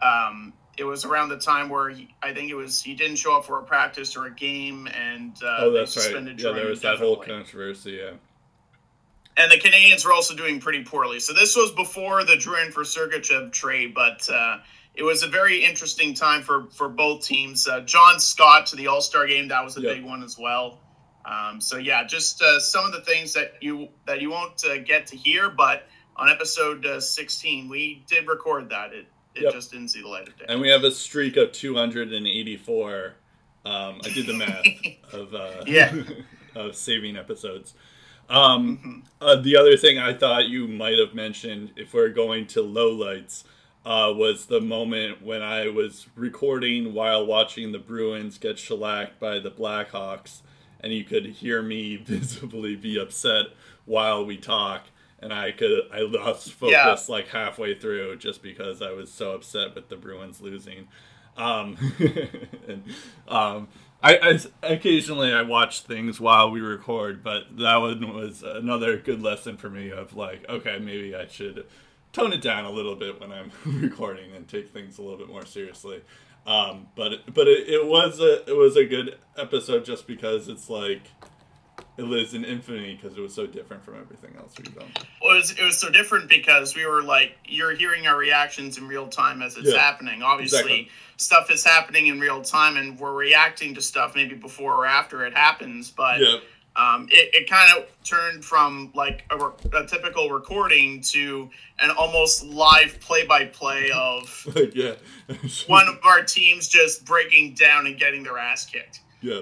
um, 0.00 0.52
it 0.78 0.84
was 0.84 1.04
around 1.04 1.28
the 1.28 1.38
time 1.38 1.68
where 1.68 1.90
he, 1.90 2.14
I 2.22 2.32
think 2.32 2.50
it 2.50 2.54
was 2.54 2.80
he 2.80 2.94
didn't 2.94 3.16
show 3.16 3.36
up 3.36 3.44
for 3.44 3.58
a 3.58 3.62
practice 3.62 4.16
or 4.16 4.26
a 4.26 4.30
game, 4.30 4.88
and 4.88 5.34
uh, 5.42 5.56
oh, 5.60 5.72
that's 5.72 5.96
right. 5.96 6.38
Yeah, 6.38 6.52
there 6.52 6.68
was 6.68 6.80
that 6.80 6.98
whole 6.98 7.16
controversy. 7.16 7.98
Yeah. 8.02 8.12
And 9.36 9.52
the 9.52 9.56
Canadiens 9.56 10.04
were 10.04 10.12
also 10.12 10.34
doing 10.34 10.58
pretty 10.58 10.82
poorly. 10.82 11.20
So 11.20 11.32
this 11.32 11.54
was 11.54 11.70
before 11.70 12.24
the 12.24 12.32
Drouin 12.32 12.72
for 12.72 12.82
Sergachev 12.82 13.52
trade, 13.52 13.94
but 13.94 14.28
uh, 14.28 14.58
it 14.94 15.04
was 15.04 15.22
a 15.22 15.28
very 15.28 15.64
interesting 15.64 16.14
time 16.14 16.42
for 16.42 16.68
for 16.70 16.88
both 16.88 17.22
teams. 17.22 17.68
Uh, 17.68 17.80
John 17.80 18.18
Scott 18.18 18.66
to 18.68 18.76
the 18.76 18.86
All 18.86 19.02
Star 19.02 19.26
game 19.26 19.48
that 19.48 19.62
was 19.62 19.76
a 19.76 19.82
yep. 19.82 19.96
big 19.96 20.04
one 20.04 20.22
as 20.22 20.38
well. 20.38 20.80
Um, 21.28 21.60
so 21.60 21.76
yeah, 21.76 22.04
just 22.04 22.40
uh, 22.42 22.58
some 22.58 22.86
of 22.86 22.92
the 22.92 23.02
things 23.02 23.34
that 23.34 23.54
you 23.60 23.88
that 24.06 24.22
you 24.22 24.30
won't 24.30 24.64
uh, 24.64 24.78
get 24.78 25.06
to 25.08 25.16
hear, 25.16 25.50
but 25.50 25.86
on 26.16 26.30
episode 26.30 26.84
uh, 26.86 27.00
16, 27.00 27.68
we 27.68 28.02
did 28.08 28.26
record 28.26 28.70
that. 28.70 28.92
It 28.92 29.06
it 29.34 29.42
yep. 29.42 29.52
just 29.52 29.70
didn't 29.70 29.88
see 29.88 30.00
the 30.00 30.08
light 30.08 30.26
of 30.26 30.36
day. 30.38 30.46
And 30.48 30.60
we 30.60 30.68
have 30.68 30.84
a 30.84 30.90
streak 30.90 31.36
of 31.36 31.52
284. 31.52 33.14
Um, 33.64 34.00
I 34.04 34.08
did 34.08 34.26
the 34.26 34.32
math 34.34 35.12
of 35.12 35.34
uh, 35.34 35.64
yeah 35.66 35.94
of 36.54 36.74
saving 36.74 37.16
episodes. 37.16 37.74
Um, 38.30 38.78
mm-hmm. 38.78 38.98
uh, 39.20 39.36
the 39.36 39.56
other 39.56 39.76
thing 39.76 39.98
I 39.98 40.12
thought 40.12 40.48
you 40.48 40.68
might 40.68 40.98
have 40.98 41.14
mentioned, 41.14 41.72
if 41.76 41.94
we're 41.94 42.10
going 42.10 42.46
to 42.48 42.62
lowlights, 42.62 43.44
uh, 43.86 44.12
was 44.14 44.46
the 44.46 44.60
moment 44.60 45.22
when 45.22 45.42
I 45.42 45.68
was 45.68 46.06
recording 46.14 46.92
while 46.92 47.24
watching 47.24 47.72
the 47.72 47.78
Bruins 47.78 48.36
get 48.36 48.58
shellacked 48.58 49.18
by 49.18 49.38
the 49.38 49.50
Blackhawks, 49.50 50.42
and 50.80 50.92
you 50.92 51.04
could 51.04 51.26
hear 51.26 51.62
me 51.62 51.96
visibly 52.04 52.76
be 52.76 52.98
upset 52.98 53.46
while 53.84 54.24
we 54.24 54.36
talk 54.36 54.82
and 55.20 55.32
I 55.32 55.52
could 55.52 55.82
I 55.92 56.00
lost 56.00 56.52
focus 56.52 56.72
yeah. 56.72 56.96
like 57.08 57.28
halfway 57.28 57.74
through 57.74 58.16
just 58.16 58.42
because 58.42 58.82
I 58.82 58.92
was 58.92 59.10
so 59.12 59.32
upset 59.32 59.74
with 59.74 59.88
the 59.88 59.96
Bruins 59.96 60.40
losing. 60.40 60.88
Um, 61.36 61.76
and, 62.68 62.84
um, 63.28 63.68
I, 64.02 64.18
I, 64.18 64.38
occasionally 64.62 65.32
I 65.32 65.42
watch 65.42 65.82
things 65.82 66.20
while 66.20 66.50
we 66.50 66.60
record, 66.60 67.22
but 67.22 67.56
that 67.58 67.76
one 67.76 68.14
was 68.14 68.42
another 68.42 68.96
good 68.96 69.22
lesson 69.22 69.56
for 69.56 69.70
me 69.70 69.90
of 69.90 70.14
like, 70.14 70.48
okay, 70.48 70.78
maybe 70.78 71.14
I 71.14 71.26
should 71.26 71.66
tone 72.12 72.32
it 72.32 72.40
down 72.40 72.64
a 72.64 72.70
little 72.70 72.94
bit 72.94 73.20
when 73.20 73.32
I'm 73.32 73.50
recording 73.80 74.32
and 74.34 74.46
take 74.48 74.72
things 74.72 74.98
a 74.98 75.02
little 75.02 75.18
bit 75.18 75.28
more 75.28 75.46
seriously. 75.46 76.02
Um, 76.48 76.86
but 76.96 77.34
but 77.34 77.46
it, 77.46 77.68
it 77.68 77.86
was 77.86 78.20
a 78.20 78.48
it 78.48 78.56
was 78.56 78.74
a 78.76 78.86
good 78.86 79.18
episode 79.36 79.84
just 79.84 80.06
because 80.06 80.48
it's 80.48 80.70
like 80.70 81.02
it 81.98 82.04
lives 82.04 82.32
in 82.32 82.42
infamy 82.42 82.94
because 82.94 83.18
it 83.18 83.20
was 83.20 83.34
so 83.34 83.46
different 83.46 83.84
from 83.84 83.96
everything 83.96 84.34
else 84.38 84.54
we've 84.56 84.74
done. 84.74 84.88
Well, 85.20 85.34
it 85.34 85.40
was, 85.40 85.50
it 85.50 85.62
was 85.62 85.76
so 85.76 85.90
different 85.90 86.30
because 86.30 86.74
we 86.74 86.86
were 86.86 87.02
like, 87.02 87.36
you're 87.44 87.74
hearing 87.74 88.06
our 88.06 88.16
reactions 88.16 88.78
in 88.78 88.88
real 88.88 89.08
time 89.08 89.42
as 89.42 89.58
it's 89.58 89.74
yeah, 89.74 89.78
happening. 89.78 90.22
Obviously, 90.22 90.58
exactly. 90.58 90.88
stuff 91.18 91.50
is 91.50 91.64
happening 91.64 92.06
in 92.06 92.18
real 92.18 92.40
time, 92.40 92.78
and 92.78 92.98
we're 92.98 93.12
reacting 93.12 93.74
to 93.74 93.82
stuff 93.82 94.14
maybe 94.14 94.34
before 94.34 94.72
or 94.74 94.86
after 94.86 95.26
it 95.26 95.34
happens. 95.34 95.90
But 95.90 96.20
yeah. 96.20 96.38
Um, 96.78 97.08
it, 97.10 97.34
it 97.34 97.50
kind 97.50 97.76
of 97.76 97.88
turned 98.04 98.44
from 98.44 98.92
like 98.94 99.24
a, 99.30 99.36
a, 99.76 99.86
typical 99.86 100.30
recording 100.30 101.00
to 101.00 101.50
an 101.80 101.90
almost 101.90 102.44
live 102.44 103.00
play 103.00 103.26
by 103.26 103.46
play 103.46 103.90
of 103.92 104.46
yeah. 104.74 104.94
one 105.66 105.88
of 105.88 105.98
our 106.04 106.22
teams 106.22 106.68
just 106.68 107.04
breaking 107.04 107.54
down 107.54 107.86
and 107.86 107.98
getting 107.98 108.22
their 108.22 108.38
ass 108.38 108.64
kicked. 108.64 109.00
Yeah, 109.20 109.40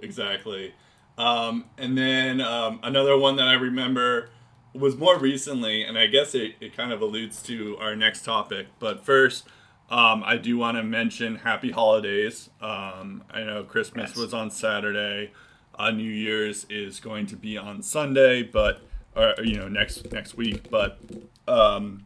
exactly. 0.00 0.74
Um, 1.16 1.64
and 1.78 1.96
then 1.96 2.42
um, 2.42 2.80
another 2.82 3.16
one 3.16 3.36
that 3.36 3.48
I 3.48 3.54
remember 3.54 4.28
was 4.74 4.96
more 4.96 5.18
recently, 5.18 5.82
and 5.82 5.98
I 5.98 6.06
guess 6.06 6.34
it, 6.34 6.56
it 6.60 6.76
kind 6.76 6.92
of 6.92 7.00
alludes 7.00 7.42
to 7.44 7.78
our 7.78 7.96
next 7.96 8.22
topic. 8.22 8.66
But 8.78 9.02
first, 9.02 9.46
um, 9.88 10.22
I 10.26 10.36
do 10.36 10.58
want 10.58 10.76
to 10.76 10.82
mention 10.82 11.36
Happy 11.36 11.70
Holidays. 11.70 12.50
Um, 12.60 13.24
I 13.30 13.44
know 13.44 13.64
Christmas 13.64 14.10
yes. 14.10 14.18
was 14.18 14.34
on 14.34 14.50
Saturday. 14.50 15.32
Uh, 15.78 15.90
New 15.90 16.10
Year's 16.10 16.66
is 16.70 17.00
going 17.00 17.26
to 17.26 17.36
be 17.36 17.58
on 17.58 17.82
Sunday, 17.82 18.42
but 18.42 18.80
or 19.14 19.34
you 19.42 19.56
know 19.56 19.68
next 19.68 20.12
next 20.12 20.36
week. 20.36 20.70
But 20.70 20.98
um, 21.46 22.04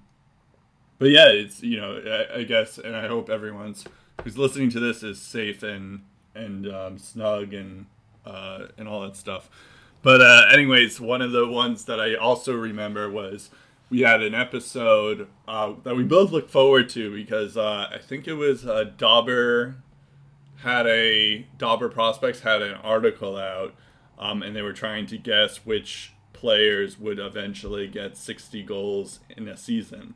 but 0.98 1.10
yeah, 1.10 1.28
it's 1.28 1.62
you 1.62 1.80
know 1.80 2.26
I, 2.32 2.40
I 2.40 2.44
guess, 2.44 2.78
and 2.78 2.96
I 2.96 3.06
hope 3.08 3.30
everyone's 3.30 3.84
who's 4.22 4.38
listening 4.38 4.70
to 4.70 4.80
this 4.80 5.02
is 5.02 5.20
safe 5.20 5.62
and 5.62 6.02
and 6.34 6.66
um, 6.66 6.98
snug 6.98 7.52
and 7.52 7.86
uh, 8.24 8.66
and 8.78 8.88
all 8.88 9.02
that 9.02 9.16
stuff. 9.16 9.50
But 10.02 10.20
uh, 10.20 10.46
anyways, 10.52 11.00
one 11.00 11.20
of 11.20 11.32
the 11.32 11.46
ones 11.46 11.84
that 11.84 12.00
I 12.00 12.14
also 12.14 12.54
remember 12.54 13.10
was 13.10 13.50
we 13.90 14.00
had 14.00 14.22
an 14.22 14.34
episode 14.34 15.28
uh, 15.46 15.74
that 15.82 15.96
we 15.96 16.04
both 16.04 16.30
looked 16.30 16.50
forward 16.50 16.88
to 16.90 17.12
because 17.12 17.56
uh, 17.56 17.88
I 17.92 17.98
think 17.98 18.26
it 18.26 18.34
was 18.34 18.66
uh, 18.66 18.84
Dobber 18.96 19.76
had 20.62 20.86
a 20.86 21.46
Dobber 21.58 21.88
Prospects 21.88 22.40
had 22.40 22.62
an 22.62 22.74
article 22.74 23.36
out, 23.36 23.74
um, 24.18 24.42
and 24.42 24.54
they 24.54 24.62
were 24.62 24.72
trying 24.72 25.06
to 25.06 25.18
guess 25.18 25.64
which 25.64 26.12
players 26.32 26.98
would 26.98 27.18
eventually 27.18 27.86
get 27.86 28.16
60 28.16 28.62
goals 28.62 29.20
in 29.36 29.48
a 29.48 29.56
season, 29.56 30.14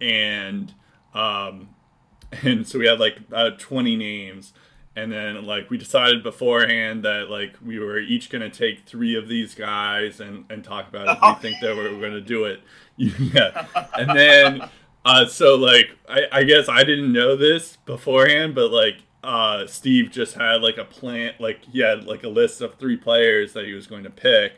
and 0.00 0.74
um, 1.14 1.70
and 2.42 2.66
so 2.66 2.78
we 2.78 2.86
had 2.86 3.00
like 3.00 3.18
20 3.58 3.96
names. 3.96 4.52
And 4.96 5.12
then 5.12 5.46
like 5.46 5.70
we 5.70 5.78
decided 5.78 6.24
beforehand 6.24 7.04
that 7.04 7.30
like 7.30 7.54
we 7.64 7.78
were 7.78 8.00
each 8.00 8.28
going 8.28 8.42
to 8.42 8.50
take 8.50 8.86
three 8.86 9.14
of 9.14 9.28
these 9.28 9.54
guys 9.54 10.20
and 10.20 10.44
and 10.50 10.64
talk 10.64 10.88
about 10.88 11.16
if 11.16 11.22
we 11.22 11.48
think 11.48 11.60
that 11.62 11.76
we're 11.76 11.90
going 12.00 12.12
to 12.12 12.20
do 12.20 12.44
it. 12.44 12.60
Yeah. 12.96 13.66
And 13.96 14.10
then 14.10 14.68
uh 15.04 15.26
so 15.26 15.54
like 15.54 15.96
I, 16.08 16.24
I 16.30 16.44
guess 16.44 16.68
i 16.68 16.84
didn't 16.84 17.12
know 17.12 17.34
this 17.36 17.78
beforehand 17.86 18.54
but 18.54 18.70
like 18.70 18.98
uh 19.22 19.66
steve 19.66 20.10
just 20.10 20.34
had 20.34 20.62
like 20.62 20.78
a 20.78 20.84
plan 20.84 21.34
like 21.38 21.64
he 21.66 21.80
had 21.80 22.04
like 22.04 22.22
a 22.24 22.28
list 22.28 22.60
of 22.60 22.74
three 22.76 22.96
players 22.96 23.52
that 23.52 23.66
he 23.66 23.72
was 23.72 23.86
going 23.86 24.02
to 24.04 24.10
pick 24.10 24.54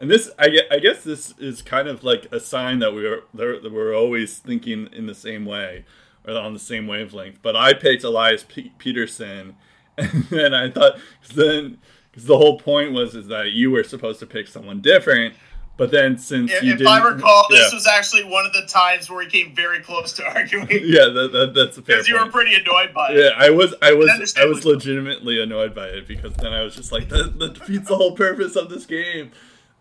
and 0.00 0.10
this 0.10 0.30
I, 0.38 0.60
I 0.70 0.78
guess 0.78 1.04
this 1.04 1.34
is 1.38 1.62
kind 1.62 1.86
of 1.86 2.02
like 2.02 2.26
a 2.32 2.40
sign 2.40 2.80
that 2.80 2.92
we 2.92 3.08
were 3.08 3.24
that 3.34 3.72
we're 3.72 3.94
always 3.94 4.38
thinking 4.38 4.88
in 4.92 5.06
the 5.06 5.14
same 5.14 5.44
way 5.44 5.84
or 6.26 6.36
on 6.36 6.52
the 6.52 6.58
same 6.58 6.86
wavelength 6.86 7.38
but 7.40 7.54
i 7.54 7.72
picked 7.72 8.02
elias 8.02 8.44
P- 8.48 8.72
Pettersson 8.78 9.54
and 10.00 10.24
then 10.24 10.54
I 10.54 10.70
thought, 10.70 10.94
cause 11.22 11.36
then 11.36 11.78
because 12.10 12.24
the 12.24 12.36
whole 12.36 12.58
point 12.58 12.92
was 12.92 13.14
is 13.14 13.28
that 13.28 13.52
you 13.52 13.70
were 13.70 13.84
supposed 13.84 14.18
to 14.20 14.26
pick 14.26 14.48
someone 14.48 14.80
different. 14.80 15.34
But 15.80 15.92
then, 15.92 16.18
since 16.18 16.52
if, 16.52 16.62
you 16.62 16.74
if 16.74 16.86
I 16.86 17.02
recall, 17.02 17.46
this 17.48 17.72
yeah. 17.72 17.74
was 17.74 17.86
actually 17.86 18.24
one 18.24 18.44
of 18.44 18.52
the 18.52 18.66
times 18.66 19.08
where 19.08 19.24
he 19.24 19.30
came 19.30 19.54
very 19.54 19.80
close 19.80 20.12
to 20.12 20.24
arguing. 20.34 20.68
yeah, 20.68 21.06
that, 21.06 21.30
that, 21.32 21.54
that's 21.54 21.78
a 21.78 21.80
because 21.80 22.06
you 22.06 22.18
were 22.18 22.30
pretty 22.30 22.54
annoyed 22.54 22.92
by 22.92 23.12
it. 23.12 23.16
Yeah, 23.16 23.30
I 23.34 23.48
was, 23.48 23.74
I 23.80 23.94
was, 23.94 24.36
I 24.36 24.44
was 24.44 24.66
legitimately 24.66 25.42
annoyed 25.42 25.74
by 25.74 25.86
it 25.86 26.06
because 26.06 26.34
then 26.34 26.52
I 26.52 26.62
was 26.64 26.76
just 26.76 26.92
like, 26.92 27.08
that, 27.08 27.38
that 27.38 27.54
defeats 27.54 27.88
the 27.88 27.96
whole 27.96 28.14
purpose 28.14 28.56
of 28.56 28.68
this 28.68 28.84
game. 28.84 29.30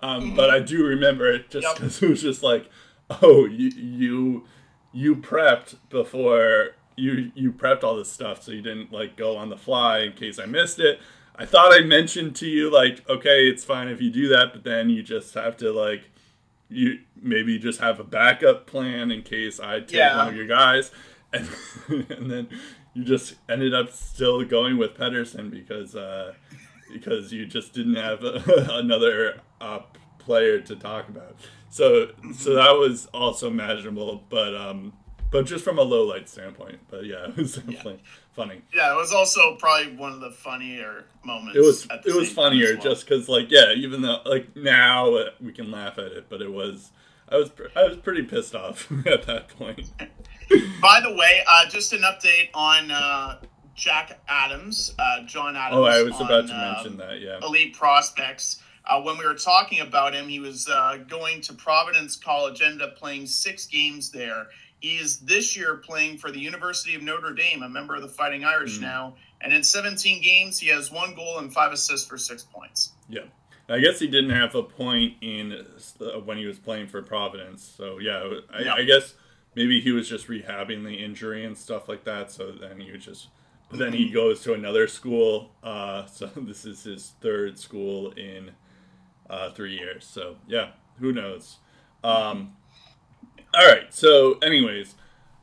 Um, 0.02 0.22
mm-hmm. 0.22 0.36
But 0.38 0.50
I 0.50 0.62
do 0.62 0.86
remember 0.86 1.30
it 1.30 1.50
just 1.50 1.68
because 1.76 2.02
yep. 2.02 2.04
it 2.08 2.12
was 2.12 2.22
just 2.22 2.44
like, 2.44 2.70
oh, 3.22 3.46
you, 3.46 3.68
you, 3.68 4.46
you 4.94 5.18
prepped 5.18 5.76
before 5.90 6.76
you 6.96 7.34
you 7.36 7.52
prepped 7.52 7.84
all 7.84 7.98
this 7.98 8.12
stuff 8.12 8.44
so 8.44 8.54
you 8.54 8.62
didn't 8.62 8.94
like 8.94 9.18
go 9.18 9.36
on 9.36 9.50
the 9.50 9.58
fly 9.58 10.00
in 10.00 10.14
case 10.14 10.40
I 10.40 10.46
missed 10.46 10.80
it. 10.80 11.02
I 11.40 11.46
thought 11.46 11.74
I 11.74 11.86
mentioned 11.86 12.36
to 12.38 12.48
you 12.48 12.70
like, 12.70 13.10
okay, 13.10 13.48
it's 13.48 13.64
fine 13.64 13.88
if 13.88 14.02
you 14.02 14.12
do 14.12 14.28
that, 14.28 14.52
but 14.52 14.66
then 14.66 14.90
you 14.90 15.02
just 15.02 15.34
have 15.36 15.56
to 15.58 15.72
like 15.72 16.04
you 16.68 17.00
maybe 17.20 17.58
just 17.58 17.80
have 17.80 18.00
a 18.00 18.04
backup 18.04 18.68
plan 18.68 19.10
in 19.10 19.24
case 19.24 19.58
I 19.58 19.80
take 19.80 19.94
yeah. 19.94 20.18
one 20.18 20.28
of 20.28 20.36
your 20.36 20.48
guys. 20.48 20.92
And, 21.32 21.48
and 21.88 22.32
then 22.32 22.50
you 22.96 23.04
just 23.04 23.36
ended 23.48 23.72
up 23.72 23.92
still 23.92 24.44
going 24.44 24.80
with 24.80 24.96
Pettersson 24.96 25.52
because 25.52 25.96
uh, 25.96 26.34
because 26.92 27.32
you 27.32 27.46
just 27.46 27.72
didn't 27.72 27.98
have 27.98 28.24
a, 28.24 28.42
another 28.72 29.40
uh, 29.62 29.82
player 30.18 30.60
to 30.62 30.76
talk 30.76 31.08
about. 31.08 31.36
So 31.70 32.14
so 32.36 32.56
that 32.56 32.72
was 32.72 33.06
also 33.14 33.48
imaginable, 33.48 34.24
but 34.28 34.56
um, 34.56 34.94
but 35.32 35.46
just 35.46 35.64
from 35.64 35.78
a 35.78 35.84
low 35.84 36.06
light 36.06 36.28
standpoint. 36.28 36.80
But 36.90 37.06
yeah, 37.06 37.26
it 37.28 37.38
was 37.38 37.56
definitely 37.56 37.94
yeah. 37.94 38.36
funny. 38.36 38.62
Yeah, 38.74 38.94
it 38.94 38.98
was 38.98 39.14
also 39.14 39.56
probably 39.58 39.96
one 39.96 40.14
of 40.14 40.20
the 40.20 40.32
funnier 40.32 41.06
moments. 41.24 41.58
It 41.58 41.62
was 41.62 41.88
it 42.06 42.16
was 42.16 42.32
funnier 42.32 42.74
well. 42.74 42.84
just 42.84 43.08
because 43.08 43.30
like 43.30 43.50
yeah, 43.50 43.74
even 43.76 44.02
though 44.02 44.22
like 44.26 44.56
now 44.56 45.14
uh, 45.14 45.30
we 45.42 45.52
can 45.52 45.72
laugh 45.72 45.98
at 45.98 46.12
it, 46.12 46.26
but 46.30 46.42
it 46.42 46.52
was 46.52 46.92
I 47.30 47.38
was 47.38 47.52
I 47.76 47.84
was 47.86 47.98
pretty 47.98 48.24
pissed 48.24 48.56
off 48.56 48.92
at 49.06 49.24
that 49.28 49.50
point. 49.50 49.88
By 50.82 51.00
the 51.02 51.14
way, 51.14 51.44
uh, 51.48 51.70
just 51.70 51.94
an 51.94 52.02
update 52.02 52.50
on. 52.54 52.92
Uh, 52.92 53.40
Jack 53.76 54.20
Adams, 54.28 54.94
uh, 55.00 55.24
John 55.26 55.56
Adams. 55.56 55.80
Oh, 55.80 55.86
I 55.86 56.04
was 56.04 56.20
about 56.20 56.50
to 56.50 56.54
mention 56.54 56.98
that. 56.98 57.22
Yeah, 57.22 57.40
elite 57.42 57.74
prospects. 57.74 58.62
Uh, 58.86 59.02
when 59.02 59.18
we 59.18 59.26
were 59.26 59.36
talking 59.36 59.80
about 59.82 60.14
him, 60.14 60.28
he 60.28 60.40
was 60.40 60.68
uh, 60.68 60.98
going 61.08 61.40
to 61.42 61.54
Providence 61.54 62.16
College, 62.16 62.62
ended 62.62 62.82
up 62.82 62.98
playing 62.98 63.28
six 63.28 63.68
games 63.68 64.10
there. 64.10 64.48
He 64.80 64.98
is 64.98 65.20
this 65.20 65.58
year 65.58 65.76
playing 65.76 66.18
for 66.18 66.32
the 66.32 66.40
University 66.40 66.96
of 66.96 67.02
Notre 67.02 67.34
Dame, 67.34 67.64
a 67.64 67.70
member 67.70 67.96
of 67.96 68.02
the 68.02 68.08
Fighting 68.08 68.44
Irish 68.46 68.78
mm 68.78 68.82
now. 68.82 69.16
And 69.42 69.54
in 69.54 69.64
17 69.64 70.22
games, 70.22 70.60
he 70.60 70.68
has 70.68 70.92
one 70.92 71.16
goal 71.16 71.40
and 71.40 71.54
five 71.54 71.72
assists 71.72 72.08
for 72.08 72.18
six 72.18 72.44
points. 72.44 72.92
Yeah. 73.08 73.24
I 73.70 73.80
guess 73.80 74.00
he 74.00 74.08
didn't 74.08 74.32
have 74.32 74.56
a 74.56 74.64
point 74.64 75.14
in 75.22 75.66
uh, 76.02 76.20
when 76.20 76.38
he 76.38 76.46
was 76.46 76.58
playing 76.58 76.88
for 76.88 77.02
Providence. 77.02 77.64
So, 77.64 78.00
yeah, 78.00 78.40
I, 78.52 78.62
yeah. 78.62 78.74
I 78.74 78.84
guess 78.84 79.14
maybe 79.56 79.80
he 79.80 79.92
was 79.92 80.10
just 80.10 80.28
rehabbing 80.28 80.84
the 80.84 80.94
injury 80.94 81.46
and 81.46 81.58
stuff 81.58 81.88
like 81.88 82.04
that. 82.06 82.32
So 82.32 82.52
then 82.52 82.80
he 82.80 82.92
would 82.92 83.02
just. 83.02 83.28
But 83.70 83.78
then 83.78 83.94
he 83.94 84.10
goes 84.10 84.42
to 84.44 84.54
another 84.54 84.88
school. 84.88 85.52
Uh, 85.64 86.06
so 86.08 86.26
this 86.36 86.66
is 86.66 86.84
his 86.84 87.14
third 87.22 87.60
school 87.60 88.12
in 88.12 88.52
uh, 89.30 89.52
three 89.52 89.78
years. 89.78 90.06
So 90.06 90.38
yeah, 90.48 90.72
who 91.00 91.12
knows? 91.12 91.58
Um, 92.04 92.56
all 93.54 93.68
right. 93.68 93.94
So, 93.94 94.38
anyways, 94.40 94.96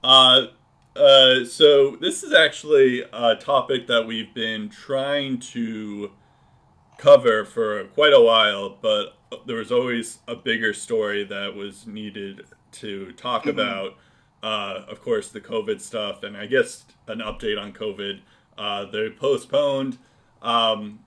uh, 0.03 0.47
uh, 0.95 1.45
so 1.45 1.97
this 1.97 2.23
is 2.23 2.33
actually 2.33 3.05
a 3.13 3.37
topic 3.37 3.87
that 3.87 4.07
we've 4.07 4.33
been 4.33 4.69
trying 4.69 5.39
to 5.39 6.13
cover 6.99 7.45
for 7.45 7.85
quite 7.85 8.13
a 8.13 8.21
while, 8.21 8.79
but 8.81 9.17
there 9.47 9.57
was 9.57 9.71
always 9.71 10.19
a 10.27 10.35
bigger 10.35 10.73
story 10.73 11.25
that 11.25 11.55
was 11.55 11.87
needed 11.87 12.47
to 12.73 13.13
talk 13.13 13.43
mm-hmm. 13.43 13.59
about. 13.59 13.97
Uh, 14.43 14.85
of 14.89 15.03
course, 15.03 15.31
the 15.31 15.41
COVID 15.41 15.81
stuff, 15.81 16.23
and 16.23 16.37
I 16.37 16.47
guess 16.47 16.85
an 17.09 17.19
update 17.19 17.61
on 17.61 17.73
COVID. 17.73 18.21
Uh, 18.57 18.87
they 18.87 19.11
postponed 19.11 19.99
um, 20.41 21.01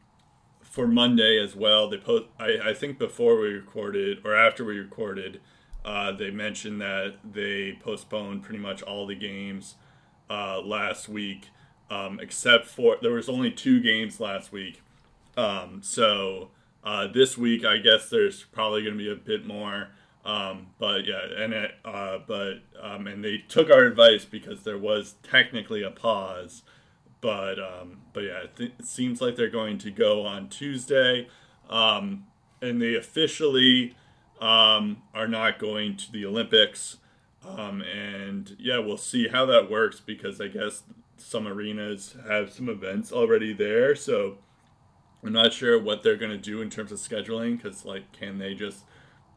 for 0.62 0.88
Monday 0.88 1.42
as 1.42 1.56
well. 1.56 1.90
They 1.90 1.98
post. 1.98 2.26
I, 2.40 2.58
I 2.64 2.74
think 2.74 3.00
before 3.00 3.40
we 3.40 3.48
recorded 3.50 4.20
or 4.26 4.36
after 4.36 4.66
we 4.66 4.78
recorded, 4.78 5.40
uh, 5.86 6.12
they 6.12 6.32
mentioned 6.32 6.82
that 6.82 7.16
they 7.24 7.78
postponed 7.82 8.44
pretty 8.44 8.60
much 8.60 8.82
all 8.82 9.08
the 9.08 9.16
games 9.16 9.76
uh, 10.30 10.62
last 10.62 11.10
week, 11.10 11.50
um, 11.90 12.20
except 12.20 12.68
for 12.68 12.98
there 13.02 13.14
was 13.14 13.30
only 13.30 13.52
two 13.52 13.80
games 13.80 14.20
last 14.20 14.52
week. 14.52 14.82
Um, 15.38 15.82
so 15.82 16.50
uh, 16.84 17.08
this 17.08 17.38
week, 17.38 17.66
I 17.66 17.78
guess 17.78 18.10
there's 18.10 18.44
probably 18.44 18.84
going 18.84 18.98
to 18.98 19.04
be 19.04 19.12
a 19.12 19.16
bit 19.16 19.46
more. 19.46 19.90
Um, 20.26 20.68
but 20.78 21.06
yeah, 21.06 21.22
and 21.38 21.54
it, 21.54 21.72
uh, 21.86 22.20
but 22.28 22.56
um, 22.82 23.08
and 23.08 23.24
they 23.24 23.38
took 23.48 23.70
our 23.70 23.86
advice 23.86 24.26
because 24.26 24.64
there 24.64 24.78
was 24.78 25.16
technically 25.24 25.82
a 25.82 25.92
pause 25.92 26.64
but 27.22 27.60
um, 27.60 28.02
but 28.14 28.22
yeah, 28.22 28.44
it, 28.44 28.56
th- 28.56 28.72
it, 28.80 28.86
seems 28.86 29.22
like 29.22 29.36
they're 29.36 29.50
going 29.50 29.78
to 29.80 29.92
go 29.92 30.26
on 30.26 30.48
Tuesday, 30.50 31.28
um, 31.70 32.26
and 32.62 32.82
they 32.82 32.96
officially 32.96 33.96
um, 34.40 35.04
are 35.14 35.28
not 35.28 35.60
going 35.60 35.98
to 35.98 36.12
the 36.12 36.26
Olympics. 36.26 36.98
Um, 37.46 37.82
and 37.82 38.56
yeah, 38.60 38.80
we'll 38.80 38.98
see 38.98 39.28
how 39.28 39.46
that 39.48 39.70
works 39.70 40.00
because 40.00 40.42
I 40.42 40.48
guess 40.48 40.84
some 41.18 41.48
arenas 41.48 42.16
have 42.28 42.52
some 42.52 42.70
events 42.70 43.12
already 43.12 43.54
there. 43.54 43.96
So 43.96 44.38
I'm 45.24 45.34
not 45.34 45.54
sure 45.54 45.80
what 45.82 46.04
they're 46.04 46.18
going 46.18 46.32
to 46.32 46.38
do 46.38 46.62
in 46.62 46.70
terms 46.70 46.92
of 46.92 47.00
scheduling 47.00 47.58
because 47.58 47.86
like, 47.86 48.12
can 48.12 48.38
they 48.38 48.54
just 48.54 48.84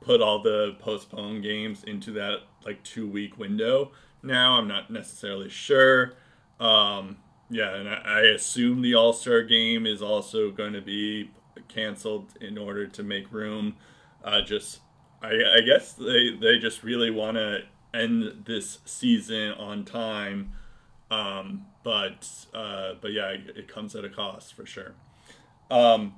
put 0.00 0.20
all 0.20 0.42
the 0.42 0.76
postponed 0.78 1.42
games 1.42 1.84
into 1.84 2.12
that 2.12 2.40
like 2.64 2.82
two 2.82 3.08
week 3.08 3.38
window? 3.38 3.92
Now 4.22 4.58
I'm 4.58 4.68
not 4.68 4.90
necessarily 4.90 5.48
sure. 5.48 6.14
Um, 6.60 7.18
yeah, 7.50 7.74
and 7.74 7.88
I, 7.88 8.20
assume 8.34 8.80
the 8.80 8.94
All 8.94 9.12
Star 9.12 9.42
game 9.42 9.84
is 9.84 10.00
also 10.00 10.50
going 10.50 10.72
to 10.72 10.80
be 10.80 11.30
canceled 11.68 12.32
in 12.40 12.56
order 12.56 12.86
to 12.86 13.02
make 13.02 13.30
room. 13.32 13.76
Uh, 14.24 14.40
just, 14.40 14.80
I, 15.22 15.58
I 15.58 15.60
guess 15.60 15.92
they 15.92 16.36
they 16.40 16.58
just 16.58 16.82
really 16.82 17.10
want 17.10 17.36
to 17.36 17.62
end 17.94 18.44
this 18.46 18.78
season 18.84 19.52
on 19.52 19.84
time. 19.84 20.52
Um, 21.10 21.66
but 21.84 22.28
uh, 22.54 22.94
but 23.00 23.12
yeah, 23.12 23.28
it, 23.28 23.56
it, 23.56 23.68
comes 23.68 23.94
at 23.94 24.04
a 24.04 24.08
cost 24.08 24.54
for 24.54 24.64
sure. 24.64 24.94
Um, 25.70 26.14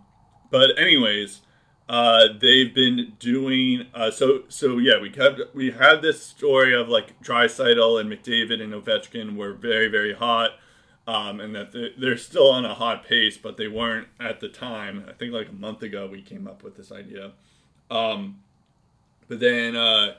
but 0.51 0.79
anyways, 0.79 1.41
uh, 1.89 2.29
they've 2.41 2.73
been 2.75 3.15
doing 3.19 3.87
uh, 3.93 4.11
so 4.11 4.45
so 4.49 4.79
yeah. 4.79 5.01
We 5.01 5.11
kept 5.11 5.41
we 5.55 5.73
had 5.73 6.01
this 6.01 6.23
story 6.23 6.75
of 6.75 6.89
like 6.89 7.21
Draisaitl 7.23 8.01
and 8.01 8.11
McDavid 8.11 8.63
and 8.63 8.73
Ovechkin 8.73 9.37
were 9.37 9.53
very 9.53 9.89
very 9.89 10.15
hot 10.15 10.53
um, 11.07 11.41
and 11.41 11.55
that 11.55 11.95
they're 11.99 12.17
still 12.17 12.51
on 12.51 12.65
a 12.65 12.75
hot 12.75 13.05
pace, 13.05 13.37
but 13.37 13.57
they 13.57 13.69
weren't 13.69 14.09
at 14.19 14.41
the 14.41 14.49
time. 14.49 15.05
I 15.09 15.13
think 15.13 15.33
like 15.33 15.49
a 15.49 15.53
month 15.53 15.83
ago 15.83 16.09
we 16.11 16.23
came 16.23 16.47
up 16.47 16.63
with 16.63 16.77
this 16.77 16.91
idea. 16.91 17.33
Um, 17.91 18.41
but 19.29 19.41
then 19.41 19.77
uh, 19.77 20.15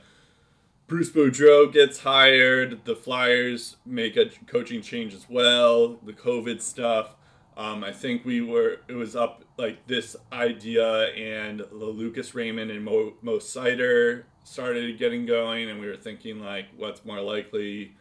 Bruce 0.86 1.10
Boudreau 1.10 1.72
gets 1.72 2.00
hired. 2.00 2.84
The 2.84 2.94
Flyers 2.94 3.76
make 3.84 4.16
a 4.16 4.26
coaching 4.46 4.82
change 4.82 5.14
as 5.14 5.28
well. 5.28 5.98
The 6.04 6.12
COVID 6.12 6.60
stuff. 6.60 7.16
Um, 7.56 7.82
I 7.82 7.92
think 7.92 8.24
we 8.24 8.40
were 8.40 8.80
it 8.86 8.94
was 8.94 9.16
up 9.16 9.44
like 9.56 9.86
this 9.86 10.14
idea, 10.32 11.06
and 11.14 11.64
Lucas 11.72 12.34
Raymond 12.34 12.70
and 12.70 12.84
Mo, 12.84 13.14
Mo 13.22 13.38
Seider 13.38 14.24
started 14.44 14.98
getting 14.98 15.26
going, 15.26 15.70
and 15.70 15.80
we 15.80 15.86
were 15.86 15.96
thinking 15.96 16.40
like, 16.40 16.66
what's 16.76 17.04
more 17.04 17.20
likely? 17.20 17.94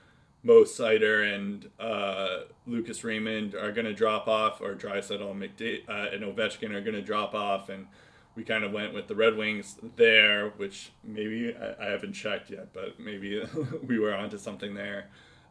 Mo 0.44 0.63
Seider 0.63 1.34
and 1.34 1.70
uh, 1.80 2.41
Lucas 2.68 3.04
Raymond 3.04 3.56
are 3.56 3.72
going 3.72 3.86
to 3.86 3.94
drop 3.94 4.28
off, 4.28 4.62
or 4.62 4.76
Draisaitl 4.76 5.32
and, 5.32 5.41
McDa- 5.41 5.89
uh, 5.89 6.13
and 6.13 6.24
Ovechkin 6.24 6.72
are 6.72 6.82
going 6.82 6.94
to 6.94 7.02
drop 7.02 7.34
off, 7.34 7.70
and 7.70 7.88
we 8.36 8.43
kind 8.43 8.63
of 8.63 8.71
went 8.71 8.93
with 8.93 9.08
the 9.08 9.15
Red 9.15 9.38
Wings 9.38 9.78
there, 9.95 10.50
which 10.58 10.91
maybe 11.04 11.56
I, 11.56 11.86
I 11.86 11.89
haven't 11.91 12.13
checked 12.13 12.50
yet, 12.50 12.74
but 12.74 13.00
maybe 13.00 13.43
we 13.88 14.00
were 14.00 14.13
onto 14.13 14.38
something 14.38 14.76
there. 14.76 15.08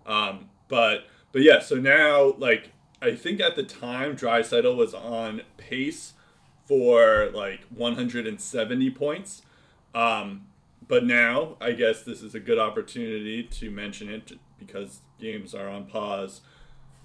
Um, 0.07 0.51
but 0.69 1.07
but 1.33 1.43
yeah, 1.43 1.61
so 1.61 1.77
now 1.77 2.35
like 2.39 2.73
I 3.01 3.15
think 3.15 3.41
at 3.41 3.57
the 3.57 3.63
time 3.63 4.17
Draisaitl 4.17 4.77
was 4.77 4.95
on 4.95 5.43
pace 5.57 6.15
for 6.67 7.31
like 7.35 7.61
170 7.71 8.91
points. 8.91 9.43
Um, 9.95 10.47
but 10.87 11.05
now 11.05 11.57
I 11.61 11.73
guess 11.73 12.03
this 12.03 12.23
is 12.23 12.35
a 12.35 12.41
good 12.41 12.59
opportunity 12.59 13.43
to 13.43 13.71
mention 13.71 14.09
it 14.09 14.33
because 14.59 15.01
games 15.19 15.55
are 15.55 15.69
on 15.69 15.87
pause, 15.87 16.41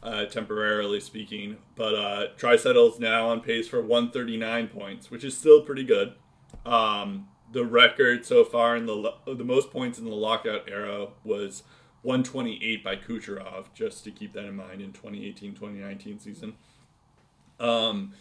uh, 0.03 0.25
temporarily 0.25 0.99
speaking. 0.99 1.57
But 1.75 1.95
uh, 1.95 2.27
is 2.37 2.99
now 2.99 3.29
on 3.29 3.41
pace 3.41 3.67
for 3.67 3.81
139 3.81 4.67
points, 4.67 5.11
which 5.11 5.23
is 5.23 5.37
still 5.37 5.61
pretty 5.61 5.83
good. 5.83 6.13
Um, 6.65 7.27
the 7.51 7.65
record 7.65 8.25
so 8.25 8.43
far 8.43 8.75
in 8.75 8.85
the 8.85 9.13
the 9.25 9.43
most 9.43 9.71
points 9.71 9.97
in 9.97 10.05
the 10.05 10.11
lockout 10.11 10.69
era 10.69 11.07
was 11.23 11.63
128 12.03 12.83
by 12.83 12.95
Kucherov, 12.95 13.65
just 13.73 14.03
to 14.05 14.11
keep 14.11 14.33
that 14.33 14.45
in 14.45 14.55
mind 14.55 14.81
in 14.81 14.93
2018-2019 14.93 16.21
season. 16.21 16.53
Um, 17.59 18.13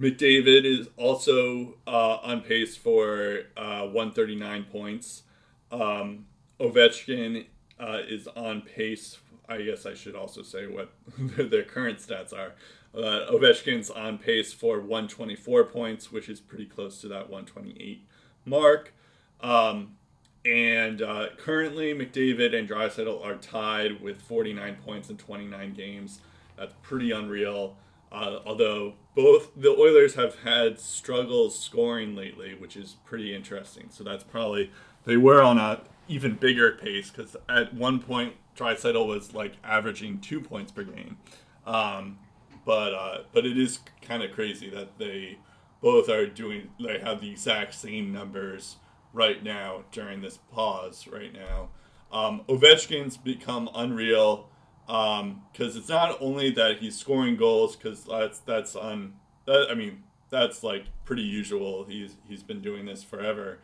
McDavid 0.00 0.64
is 0.64 0.88
also 0.96 1.76
uh, 1.86 2.16
on 2.16 2.40
pace 2.40 2.76
for 2.76 3.42
uh, 3.56 3.82
139 3.82 4.64
points. 4.64 5.22
Um, 5.70 6.26
Ovechkin 6.60 7.46
uh, 7.78 8.00
is 8.08 8.26
on 8.28 8.62
pace. 8.62 9.18
I 9.48 9.62
guess 9.62 9.86
I 9.86 9.94
should 9.94 10.14
also 10.14 10.42
say 10.42 10.66
what 10.66 10.90
their 11.18 11.62
current 11.62 11.98
stats 11.98 12.32
are. 12.32 12.52
Uh, 12.94 13.30
Ovechkin's 13.30 13.90
on 13.90 14.18
pace 14.18 14.52
for 14.52 14.80
124 14.80 15.64
points, 15.64 16.10
which 16.10 16.28
is 16.28 16.40
pretty 16.40 16.64
close 16.66 17.00
to 17.02 17.08
that 17.08 17.28
128 17.30 18.06
mark. 18.44 18.94
Um, 19.40 19.96
and 20.44 21.02
uh, 21.02 21.26
currently, 21.36 21.92
McDavid 21.92 22.56
and 22.56 22.68
Draisaitl 22.68 23.24
are 23.24 23.34
tied 23.34 24.00
with 24.00 24.22
49 24.22 24.76
points 24.84 25.10
in 25.10 25.16
29 25.16 25.74
games. 25.74 26.20
That's 26.56 26.74
pretty 26.82 27.10
unreal. 27.10 27.76
Uh, 28.12 28.38
although 28.46 28.94
both 29.14 29.50
the 29.56 29.70
Oilers 29.70 30.14
have 30.14 30.36
had 30.40 30.78
struggles 30.78 31.58
scoring 31.58 32.14
lately, 32.14 32.54
which 32.54 32.76
is 32.76 32.96
pretty 33.04 33.34
interesting. 33.34 33.88
So 33.90 34.04
that's 34.04 34.22
probably 34.24 34.70
they 35.04 35.16
were 35.16 35.42
on 35.42 35.58
a 35.58 35.80
even 36.08 36.34
bigger 36.34 36.72
pace 36.72 37.10
because 37.10 37.36
at 37.48 37.74
one 37.74 37.98
point 37.98 38.34
Draisaitl 38.56 39.06
was 39.06 39.34
like 39.34 39.54
averaging 39.62 40.20
two 40.20 40.40
points 40.40 40.72
per 40.72 40.84
game. 40.84 41.18
Um, 41.66 42.18
but 42.64 42.94
uh, 42.94 43.18
but 43.32 43.46
it 43.46 43.58
is 43.58 43.80
kind 44.02 44.22
of 44.22 44.32
crazy 44.32 44.68
that 44.70 44.98
they 44.98 45.38
both 45.80 46.08
are 46.08 46.26
doing 46.26 46.70
they 46.80 46.98
have 46.98 47.20
the 47.20 47.30
exact 47.30 47.74
same 47.74 48.12
numbers 48.12 48.76
right 49.12 49.42
now 49.42 49.84
during 49.92 50.20
this 50.20 50.38
pause 50.52 51.06
right 51.06 51.32
now. 51.32 51.68
Um, 52.12 52.42
Ovechkin's 52.48 53.16
become 53.16 53.68
unreal 53.74 54.48
because 54.86 55.20
um, 55.20 55.42
it's 55.58 55.88
not 55.88 56.16
only 56.20 56.50
that 56.50 56.78
he's 56.78 56.96
scoring 56.96 57.36
goals 57.36 57.76
because 57.76 58.04
that's 58.04 58.38
that's 58.40 58.76
on 58.76 59.14
that, 59.46 59.68
I 59.70 59.74
mean 59.74 60.02
that's 60.30 60.62
like 60.62 60.84
pretty 61.04 61.22
usual. 61.22 61.84
He's 61.84 62.16
he's 62.28 62.42
been 62.42 62.60
doing 62.60 62.86
this 62.86 63.02
forever, 63.02 63.58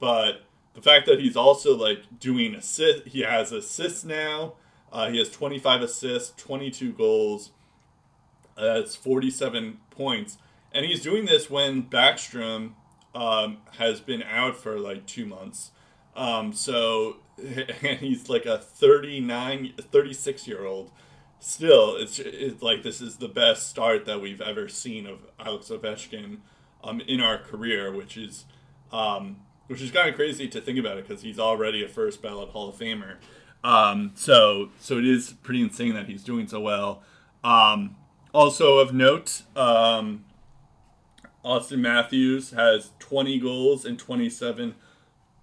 but 0.00 0.42
the 0.74 0.82
fact 0.82 1.06
that 1.06 1.20
he's 1.20 1.36
also 1.36 1.76
like 1.76 2.18
doing 2.18 2.54
assist, 2.54 3.08
he 3.08 3.20
has 3.20 3.52
assists 3.52 4.04
now. 4.04 4.54
Uh, 4.90 5.10
he 5.10 5.18
has 5.18 5.30
25 5.30 5.82
assists, 5.82 6.32
22 6.42 6.92
goals. 6.92 7.50
Uh, 8.56 8.74
that's 8.74 8.94
47 8.94 9.78
points, 9.90 10.36
and 10.72 10.84
he's 10.84 11.02
doing 11.02 11.24
this 11.24 11.48
when 11.48 11.84
Backstrom 11.84 12.72
um, 13.14 13.58
has 13.78 14.00
been 14.00 14.22
out 14.22 14.56
for 14.56 14.78
like 14.78 15.06
two 15.06 15.24
months. 15.24 15.70
Um, 16.14 16.52
so 16.52 17.16
and 17.82 17.98
he's 17.98 18.28
like 18.28 18.46
a 18.46 18.58
39, 18.58 19.74
36 19.78 20.48
year 20.48 20.64
old. 20.64 20.90
Still, 21.38 21.96
it's, 21.96 22.18
it's 22.18 22.62
like 22.62 22.82
this 22.82 23.00
is 23.00 23.16
the 23.16 23.28
best 23.28 23.68
start 23.68 24.04
that 24.04 24.20
we've 24.20 24.40
ever 24.40 24.68
seen 24.68 25.06
of 25.06 25.26
Alex 25.40 25.70
Ovechkin 25.70 26.38
um, 26.84 27.00
in 27.00 27.20
our 27.20 27.38
career, 27.38 27.92
which 27.92 28.16
is 28.16 28.44
um, 28.92 29.40
which 29.72 29.80
is 29.80 29.90
kind 29.90 30.06
of 30.06 30.14
crazy 30.14 30.46
to 30.46 30.60
think 30.60 30.78
about 30.78 30.98
it 30.98 31.08
because 31.08 31.22
he's 31.22 31.38
already 31.38 31.82
a 31.82 31.88
first 31.88 32.20
ballot 32.20 32.50
Hall 32.50 32.68
of 32.68 32.76
Famer. 32.76 33.16
Um, 33.64 34.12
so 34.14 34.68
so 34.78 34.98
it 34.98 35.06
is 35.06 35.32
pretty 35.42 35.62
insane 35.62 35.94
that 35.94 36.06
he's 36.06 36.22
doing 36.22 36.46
so 36.46 36.60
well. 36.60 37.02
Um, 37.42 37.96
also 38.34 38.80
of 38.80 38.92
note, 38.92 39.44
um, 39.56 40.26
Auston 41.42 41.78
Matthews 41.78 42.50
has 42.50 42.90
20 42.98 43.38
goals 43.38 43.86
in 43.86 43.96
27 43.96 44.74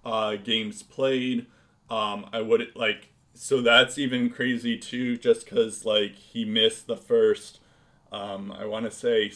uh, 0.04 0.36
games 0.36 0.84
played. 0.84 1.46
Um, 1.90 2.26
I 2.32 2.40
would 2.40 2.68
like 2.76 3.08
so 3.34 3.60
that's 3.60 3.98
even 3.98 4.30
crazy 4.30 4.78
too, 4.78 5.16
just 5.16 5.44
because 5.44 5.84
like 5.84 6.14
he 6.14 6.44
missed 6.44 6.86
the 6.86 6.96
first, 6.96 7.58
um, 8.12 8.52
I 8.52 8.64
want 8.64 8.84
to 8.84 8.92
say 8.92 9.32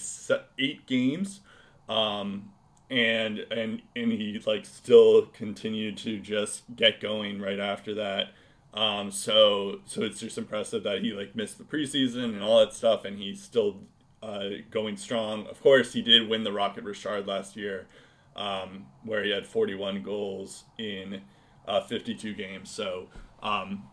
eight 0.57 0.87
games, 0.87 1.40
um, 1.88 2.50
and 2.94 3.40
and 3.50 3.83
and 3.96 4.12
he 4.12 4.40
like 4.46 4.64
still 4.64 5.26
continued 5.26 5.96
to 5.98 6.20
just 6.20 6.62
get 6.76 7.00
going 7.00 7.40
right 7.40 7.59
after 7.59 7.92
that. 7.94 8.28
Um, 8.72 9.11
so 9.11 9.80
so 9.85 10.02
it's 10.02 10.20
just 10.20 10.38
impressive 10.38 10.85
that 10.85 11.02
he 11.02 11.12
like 11.12 11.35
missed 11.35 11.59
the 11.59 11.64
preseason 11.64 12.24
and 12.24 12.42
all 12.42 12.61
that 12.61 12.72
stuff, 12.72 13.04
and 13.04 13.18
he's 13.18 13.42
still 13.42 13.80
uh, 14.22 14.48
going 14.70 14.96
strong. 14.96 15.46
Of 15.48 15.61
course, 15.61 15.92
he 15.92 16.02
did 16.02 16.28
win 16.28 16.44
the 16.44 16.52
Rocket 16.52 16.85
Richard 16.85 17.26
last 17.26 17.57
year, 17.57 17.88
um, 18.37 18.87
where 19.04 19.24
he 19.24 19.30
had 19.30 19.44
41 19.44 20.02
goals 20.02 20.62
in 20.78 21.20
uh, 21.66 21.80
52 21.80 22.33
games. 22.35 22.70
So 22.70 23.09
um, 23.42 23.88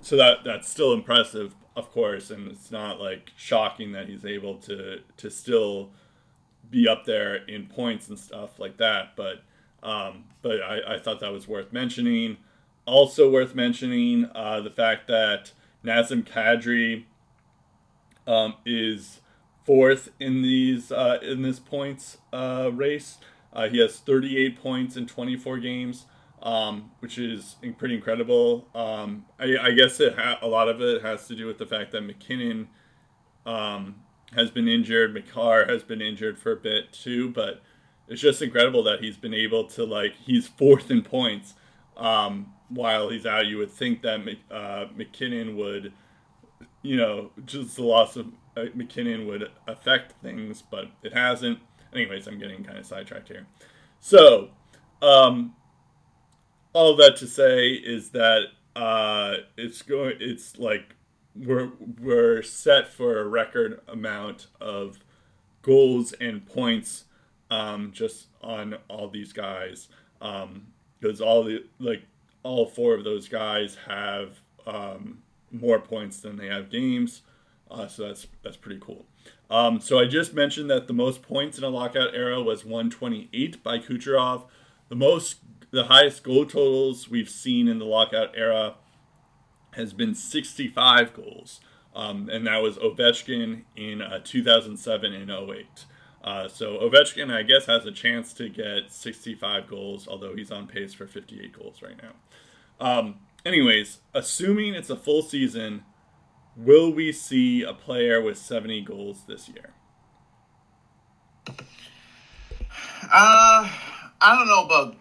so 0.00 0.16
that 0.16 0.44
that's 0.44 0.66
still 0.66 0.94
impressive, 0.94 1.54
of 1.76 1.92
course, 1.92 2.30
and 2.30 2.50
it's 2.50 2.70
not 2.70 3.00
like 3.00 3.32
shocking 3.36 3.92
that 3.92 4.08
he's 4.08 4.24
able 4.24 4.56
to 4.60 5.00
to 5.18 5.30
still 5.30 5.90
be 6.70 6.88
up 6.88 7.04
there 7.04 7.36
in 7.36 7.66
points 7.66 8.08
and 8.08 8.18
stuff 8.18 8.58
like 8.58 8.76
that. 8.78 9.16
But 9.16 9.42
um, 9.82 10.24
but 10.42 10.62
I, 10.62 10.96
I 10.96 10.98
thought 10.98 11.20
that 11.20 11.32
was 11.32 11.46
worth 11.46 11.72
mentioning. 11.72 12.38
Also 12.86 13.30
worth 13.30 13.54
mentioning 13.54 14.30
uh, 14.34 14.60
the 14.60 14.70
fact 14.70 15.08
that 15.08 15.52
Nazem 15.84 16.24
Kadri 16.24 17.04
um, 18.26 18.54
is 18.64 19.20
fourth 19.64 20.10
in 20.20 20.42
these 20.42 20.92
uh, 20.92 21.18
in 21.22 21.42
this 21.42 21.58
points 21.58 22.18
uh, 22.32 22.70
race. 22.72 23.18
Uh, 23.52 23.68
he 23.68 23.78
has 23.78 23.98
38 23.98 24.60
points 24.60 24.96
in 24.96 25.06
24 25.06 25.58
games, 25.58 26.04
um, 26.42 26.90
which 26.98 27.18
is 27.18 27.56
pretty 27.78 27.94
incredible. 27.94 28.68
Um, 28.74 29.24
I, 29.38 29.56
I, 29.60 29.70
guess 29.70 29.98
it 29.98 30.14
ha- 30.14 30.38
a 30.42 30.46
lot 30.46 30.68
of 30.68 30.82
it 30.82 31.00
has 31.02 31.26
to 31.28 31.34
do 31.34 31.46
with 31.46 31.56
the 31.56 31.64
fact 31.64 31.92
that 31.92 32.02
McKinnon 32.02 32.66
um, 33.46 33.96
has 34.34 34.50
been 34.50 34.68
injured, 34.68 35.14
Makar 35.14 35.66
has 35.66 35.82
been 35.82 36.00
injured 36.00 36.38
for 36.38 36.52
a 36.52 36.56
bit 36.56 36.92
too, 36.92 37.30
but 37.30 37.62
it's 38.08 38.20
just 38.20 38.42
incredible 38.42 38.82
that 38.84 39.00
he's 39.00 39.16
been 39.16 39.34
able 39.34 39.64
to 39.64 39.84
like 39.84 40.14
he's 40.16 40.46
fourth 40.46 40.90
in 40.90 41.02
points 41.02 41.54
um, 41.96 42.52
while 42.68 43.08
he's 43.08 43.26
out, 43.26 43.46
you 43.46 43.58
would 43.58 43.70
think 43.70 44.02
that 44.02 44.20
uh, 44.50 44.86
MacKinnon 44.94 45.56
would, 45.56 45.92
you 46.82 46.96
know, 46.96 47.30
just 47.44 47.76
the 47.76 47.82
loss 47.82 48.16
of 48.16 48.26
uh, 48.56 48.66
MacKinnon 48.74 49.26
would 49.26 49.50
affect 49.66 50.12
things, 50.22 50.62
but 50.62 50.88
it 51.02 51.12
hasn't. 51.12 51.58
Anyways, 51.94 52.26
I'm 52.26 52.38
getting 52.38 52.64
kind 52.64 52.78
of 52.78 52.86
sidetracked 52.86 53.28
here. 53.28 53.46
So, 54.00 54.50
um, 55.00 55.54
all 56.72 56.96
that 56.96 57.16
to 57.16 57.26
say 57.26 57.70
is 57.70 58.10
that 58.10 58.46
uh, 58.74 59.36
it's 59.56 59.82
going. 59.82 60.16
It's 60.20 60.58
like 60.58 60.94
we're 61.38 61.70
we're 62.00 62.42
set 62.42 62.92
for 62.92 63.18
a 63.20 63.24
record 63.24 63.80
amount 63.88 64.46
of 64.60 64.98
goals 65.62 66.12
and 66.14 66.46
points 66.46 67.04
um, 67.50 67.92
just 67.92 68.26
on 68.42 68.76
all 68.88 69.08
these 69.08 69.32
guys 69.32 69.88
because 70.18 71.20
um, 71.20 71.26
all 71.26 71.44
the 71.44 71.64
like 71.78 72.02
all 72.42 72.66
four 72.66 72.94
of 72.94 73.04
those 73.04 73.28
guys 73.28 73.76
have 73.86 74.40
um, 74.66 75.18
more 75.50 75.80
points 75.80 76.20
than 76.20 76.36
they 76.36 76.46
have 76.46 76.70
games. 76.70 77.22
Uh, 77.70 77.88
so 77.88 78.06
that's 78.06 78.26
that's 78.42 78.56
pretty 78.56 78.80
cool. 78.80 79.04
Um, 79.50 79.80
so 79.80 79.98
I 79.98 80.06
just 80.06 80.34
mentioned 80.34 80.70
that 80.70 80.86
the 80.86 80.92
most 80.92 81.22
points 81.22 81.58
in 81.58 81.64
a 81.64 81.68
lockout 81.68 82.14
era 82.14 82.42
was 82.42 82.64
128 82.64 83.62
by 83.62 83.78
Kucherov. 83.78 84.44
The 84.88 84.96
most, 84.96 85.36
the 85.70 85.84
highest 85.84 86.22
goal 86.22 86.46
totals 86.46 87.08
we've 87.08 87.30
seen 87.30 87.68
in 87.68 87.78
the 87.78 87.84
lockout 87.84 88.36
era 88.36 88.74
has 89.76 89.92
been 89.92 90.14
65 90.14 91.14
goals, 91.14 91.60
um, 91.94 92.28
and 92.30 92.46
that 92.46 92.62
was 92.62 92.76
Ovechkin 92.78 93.62
in 93.76 94.02
uh, 94.02 94.20
2007 94.24 95.12
and 95.12 95.30
08. 95.30 95.84
Uh, 96.24 96.48
so 96.48 96.78
Ovechkin, 96.78 97.32
I 97.32 97.42
guess, 97.42 97.66
has 97.66 97.86
a 97.86 97.92
chance 97.92 98.32
to 98.34 98.48
get 98.48 98.90
65 98.90 99.68
goals, 99.68 100.08
although 100.08 100.34
he's 100.34 100.50
on 100.50 100.66
pace 100.66 100.92
for 100.92 101.06
58 101.06 101.52
goals 101.52 101.82
right 101.82 101.96
now. 102.02 102.12
Um, 102.80 103.16
anyways, 103.44 104.00
assuming 104.12 104.74
it's 104.74 104.90
a 104.90 104.96
full 104.96 105.22
season, 105.22 105.84
will 106.56 106.92
we 106.92 107.12
see 107.12 107.62
a 107.62 107.72
player 107.72 108.20
with 108.20 108.38
70 108.38 108.82
goals 108.82 109.24
this 109.28 109.48
year? 109.48 109.72
Uh, 113.12 113.68
I 114.20 114.36
don't 114.36 114.48
know 114.48 114.64
about. 114.64 114.96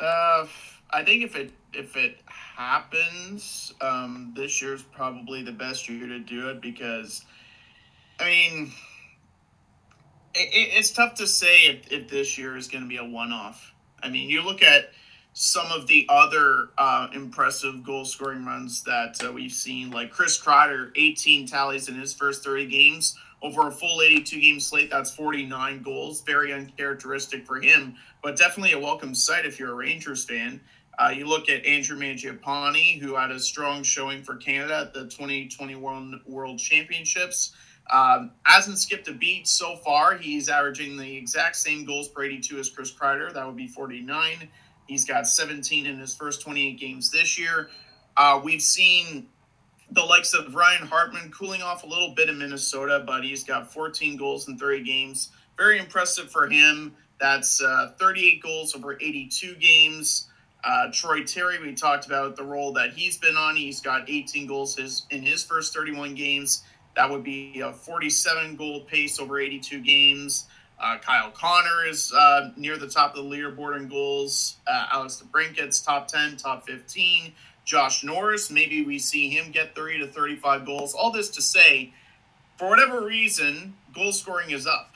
Uh, 0.00 0.46
I 0.90 1.04
think 1.04 1.24
if 1.24 1.36
it 1.36 1.52
if 1.74 1.96
it 1.96 2.18
happens, 2.56 3.74
um, 3.82 4.32
this 4.34 4.62
year's 4.62 4.82
probably 4.82 5.42
the 5.42 5.52
best 5.52 5.88
year 5.88 6.06
to 6.06 6.18
do 6.18 6.48
it 6.48 6.62
because, 6.62 7.24
I 8.18 8.24
mean, 8.24 8.72
it, 10.34 10.48
it's 10.52 10.90
tough 10.90 11.14
to 11.16 11.26
say 11.26 11.66
if, 11.66 11.92
if 11.92 12.08
this 12.08 12.38
year 12.38 12.56
is 12.56 12.68
going 12.68 12.82
to 12.82 12.88
be 12.88 12.96
a 12.96 13.04
one 13.04 13.30
off. 13.30 13.74
I 14.02 14.08
mean, 14.08 14.30
you 14.30 14.42
look 14.42 14.62
at 14.62 14.90
some 15.34 15.66
of 15.70 15.86
the 15.86 16.06
other 16.08 16.70
uh, 16.78 17.08
impressive 17.12 17.84
goal 17.84 18.06
scoring 18.06 18.46
runs 18.46 18.82
that 18.84 19.22
uh, 19.22 19.30
we've 19.30 19.52
seen, 19.52 19.90
like 19.90 20.10
Chris 20.10 20.40
Kreider, 20.40 20.92
18 20.96 21.46
tallies 21.46 21.90
in 21.90 21.94
his 21.94 22.14
first 22.14 22.42
30 22.42 22.66
games 22.66 23.18
over 23.42 23.68
a 23.68 23.70
full 23.70 24.00
82 24.00 24.40
game 24.40 24.60
slate. 24.60 24.90
That's 24.90 25.10
49 25.10 25.82
goals. 25.82 26.22
Very 26.22 26.54
uncharacteristic 26.54 27.46
for 27.46 27.60
him, 27.60 27.96
but 28.22 28.38
definitely 28.38 28.72
a 28.72 28.78
welcome 28.78 29.14
sight 29.14 29.44
if 29.44 29.58
you're 29.58 29.72
a 29.72 29.74
Rangers 29.74 30.24
fan. 30.24 30.60
Uh, 30.98 31.10
you 31.10 31.26
look 31.26 31.48
at 31.48 31.64
Andrew 31.66 31.98
Mangiapane, 31.98 33.00
who 33.00 33.16
had 33.16 33.30
a 33.30 33.38
strong 33.38 33.82
showing 33.82 34.22
for 34.22 34.36
Canada 34.36 34.78
at 34.78 34.94
the 34.94 35.04
2021 35.04 36.22
World 36.26 36.58
Championships. 36.58 37.54
Um, 37.90 38.32
hasn't 38.44 38.78
skipped 38.78 39.06
a 39.08 39.12
beat 39.12 39.46
so 39.46 39.76
far. 39.76 40.16
He's 40.16 40.48
averaging 40.48 40.96
the 40.96 41.16
exact 41.16 41.56
same 41.56 41.84
goals 41.84 42.08
per 42.08 42.24
82 42.24 42.58
as 42.58 42.70
Chris 42.70 42.92
Kreider. 42.92 43.32
That 43.32 43.46
would 43.46 43.56
be 43.56 43.68
49. 43.68 44.48
He's 44.86 45.04
got 45.04 45.26
17 45.28 45.86
in 45.86 45.98
his 45.98 46.14
first 46.14 46.42
28 46.42 46.78
games 46.78 47.10
this 47.10 47.38
year. 47.38 47.68
Uh, 48.16 48.40
we've 48.42 48.62
seen 48.62 49.28
the 49.90 50.02
likes 50.02 50.34
of 50.34 50.54
Ryan 50.54 50.86
Hartman 50.86 51.30
cooling 51.30 51.62
off 51.62 51.84
a 51.84 51.86
little 51.86 52.14
bit 52.14 52.28
in 52.28 52.38
Minnesota, 52.38 53.04
but 53.06 53.22
he's 53.22 53.44
got 53.44 53.72
14 53.72 54.16
goals 54.16 54.48
in 54.48 54.58
30 54.58 54.82
games. 54.82 55.30
Very 55.56 55.78
impressive 55.78 56.30
for 56.30 56.48
him. 56.48 56.94
That's 57.20 57.62
uh, 57.62 57.92
38 57.98 58.42
goals 58.42 58.74
over 58.74 58.94
82 58.94 59.54
games. 59.56 60.28
Uh, 60.64 60.90
Troy 60.92 61.22
Terry, 61.24 61.60
we 61.60 61.74
talked 61.74 62.06
about 62.06 62.36
the 62.36 62.42
role 62.42 62.72
that 62.72 62.92
he's 62.92 63.16
been 63.16 63.36
on. 63.36 63.56
He's 63.56 63.80
got 63.80 64.08
18 64.08 64.46
goals 64.46 64.76
his, 64.76 65.06
in 65.10 65.22
his 65.22 65.44
first 65.44 65.74
31 65.74 66.14
games. 66.14 66.64
That 66.96 67.10
would 67.10 67.22
be 67.22 67.60
a 67.60 67.72
47 67.72 68.56
goal 68.56 68.80
pace 68.80 69.20
over 69.20 69.38
82 69.38 69.80
games. 69.82 70.46
Uh, 70.78 70.98
Kyle 70.98 71.30
Connor 71.30 71.86
is 71.86 72.12
uh, 72.12 72.50
near 72.56 72.76
the 72.76 72.88
top 72.88 73.16
of 73.16 73.24
the 73.24 73.30
leaderboard 73.30 73.76
in 73.76 73.88
goals. 73.88 74.56
Uh, 74.66 74.86
Alex 74.92 75.22
DeBrincat's 75.24 75.80
top 75.80 76.08
10, 76.08 76.36
top 76.36 76.66
15. 76.66 77.32
Josh 77.64 78.04
Norris, 78.04 78.50
maybe 78.50 78.84
we 78.84 78.98
see 78.98 79.28
him 79.28 79.50
get 79.50 79.74
30 79.74 80.00
to 80.00 80.06
35 80.06 80.64
goals. 80.64 80.94
All 80.94 81.10
this 81.10 81.30
to 81.30 81.42
say, 81.42 81.92
for 82.58 82.68
whatever 82.68 83.04
reason, 83.04 83.74
goal 83.94 84.12
scoring 84.12 84.50
is 84.50 84.66
up 84.66 84.94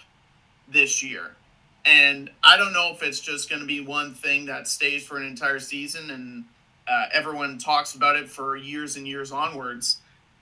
this 0.68 1.02
year. 1.02 1.36
And 1.84 2.30
I 2.44 2.56
don't 2.56 2.72
know 2.72 2.92
if 2.92 3.02
it's 3.02 3.20
just 3.20 3.48
going 3.48 3.60
to 3.60 3.66
be 3.66 3.80
one 3.80 4.14
thing 4.14 4.46
that 4.46 4.68
stays 4.68 5.06
for 5.06 5.16
an 5.16 5.26
entire 5.26 5.58
season 5.58 6.10
and 6.10 6.44
uh, 6.90 7.06
everyone 7.12 7.56
talks 7.58 7.94
about 7.94 8.16
it 8.16 8.28
for 8.28 8.56
years 8.56 8.96
and 8.96 9.06
years 9.06 9.30
onwards. 9.30 9.98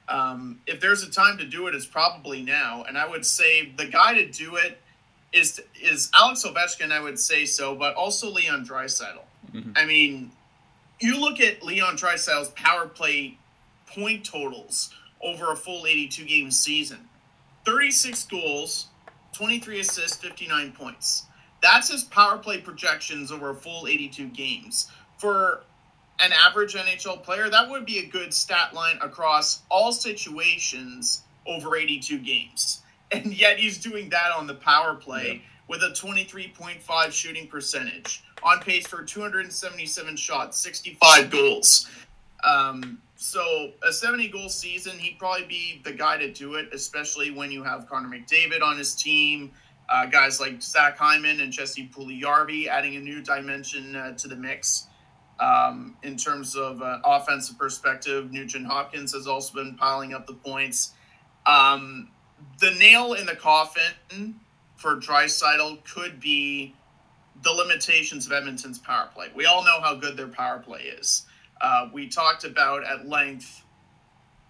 Um, 0.09 0.61
if 0.67 0.81
there's 0.81 1.03
a 1.03 1.11
time 1.11 1.37
to 1.39 1.45
do 1.45 1.67
it, 1.67 1.75
it's 1.75 1.85
probably 1.85 2.43
now. 2.43 2.85
And 2.89 2.97
I 2.97 3.07
would 3.07 3.27
say 3.27 3.73
the 3.77 3.85
guy 3.85 4.15
to 4.15 4.27
do 4.27 4.57
it 4.57 4.81
is 5.33 5.61
is 5.79 6.11
Alex 6.15 6.45
Ovechkin. 6.47 6.91
I 6.91 7.01
would 7.01 7.19
say 7.19 7.45
so, 7.45 7.75
but 7.75 7.95
also 7.95 8.31
Leon 8.31 8.65
Draisaitl. 8.65 9.21
Mm-hmm. 9.53 9.73
I 9.77 9.85
mean, 9.85 10.33
you 11.01 11.21
look 11.21 11.41
at 11.41 11.63
Leon 11.63 11.99
Draisaitl's 11.99 12.49
power 12.51 12.87
play 12.87 13.37
point 13.87 14.25
totals 14.25 14.95
over 15.21 15.53
a 15.53 15.57
full 15.57 15.87
82 15.87 16.25
game 16.25 16.51
season: 16.51 17.09
36 17.67 18.25
goals, 18.25 18.87
23 19.35 19.81
assists, 19.81 20.17
59 20.17 20.73
points. 20.73 21.27
That's 21.63 21.91
his 21.91 22.05
power 22.05 22.39
play 22.39 22.61
projections 22.61 23.33
over 23.33 23.51
a 23.51 23.55
full 23.55 23.87
82 23.87 24.29
games. 24.29 24.91
For 25.17 25.65
an 26.21 26.33
average 26.33 26.75
NHL 26.75 27.23
player, 27.23 27.49
that 27.49 27.69
would 27.69 27.85
be 27.85 27.99
a 27.99 28.07
good 28.07 28.33
stat 28.33 28.75
line 28.75 28.99
across 29.03 29.63
all 29.71 29.93
situations 29.93 31.23
over 31.47 31.77
82 31.77 32.19
games. 32.19 32.83
And 33.11 33.33
yet 33.33 33.59
he's 33.59 33.79
doing 33.79 34.11
that 34.11 34.33
on 34.37 34.47
the 34.47 34.53
power 34.53 34.95
play 34.95 35.37
yeah. 35.37 35.49
with 35.67 35.83
a 35.83 35.93
23.5 35.93 37.11
shooting 37.11 37.47
percentage, 37.49 38.23
on 38.43 38.61
pace 38.61 38.87
for 38.87 39.03
277 39.03 40.15
shots, 40.15 40.59
65 40.59 41.31
goals. 41.31 41.89
Um, 42.45 43.01
so 43.17 43.73
a 43.83 43.93
70 43.93 44.29
goal 44.29 44.51
season, 44.51 44.99
he'd 44.99 45.19
probably 45.19 45.47
be 45.47 45.81
the 45.85 45.93
guy 45.93 46.19
to 46.19 46.31
do 46.31 46.57
it, 46.57 46.69
especially 46.75 47.31
when 47.31 47.51
you 47.51 47.63
have 47.63 47.89
Connor 47.89 48.09
McDavid 48.09 48.63
on 48.63 48.77
his 48.77 48.95
team. 48.95 49.53
Uh, 49.89 50.07
guys 50.07 50.39
like 50.41 50.61
Zach 50.61 50.99
Hyman 50.99 51.41
and 51.41 51.53
Jesse 51.53 51.89
Puljujarvi 51.89 52.67
adding 52.67 52.97
a 52.97 53.01
new 53.01 53.23
dimension 53.23 53.97
uh, 53.97 54.13
to 54.19 54.29
the 54.29 54.37
mix. 54.37 54.87
Um, 55.41 55.97
in 56.03 56.17
terms 56.17 56.57
of 56.57 56.83
uh, 56.83 56.99
offensive 57.05 57.59
perspective, 57.59 58.33
Nugent 58.33 58.67
Hopkins 58.67 59.13
has 59.15 59.27
also 59.27 59.55
been 59.55 59.77
piling 59.77 60.13
up 60.13 60.27
the 60.27 60.35
points. 60.35 60.93
Um, 61.47 62.11
the 62.61 62.73
nail 62.73 63.15
in 63.15 63.27
the 63.27 63.37
coffin 63.37 64.35
for 64.77 64.97
Draisaitl 64.97 65.85
could 65.85 66.21
be 66.21 66.75
the 67.43 67.53
limitations 67.53 68.27
of 68.27 68.33
Edmonton's 68.33 68.79
power 68.79 69.09
play. 69.15 69.29
We 69.35 69.47
all 69.47 69.65
know 69.65 69.81
how 69.81 69.95
good 69.95 70.17
their 70.17 70.29
power 70.29 70.59
play 70.59 70.83
is. 70.83 71.25
Uh, 71.61 71.89
we 71.93 72.09
talked 72.09 72.45
about 72.45 72.85
at 72.85 73.09
length 73.09 73.63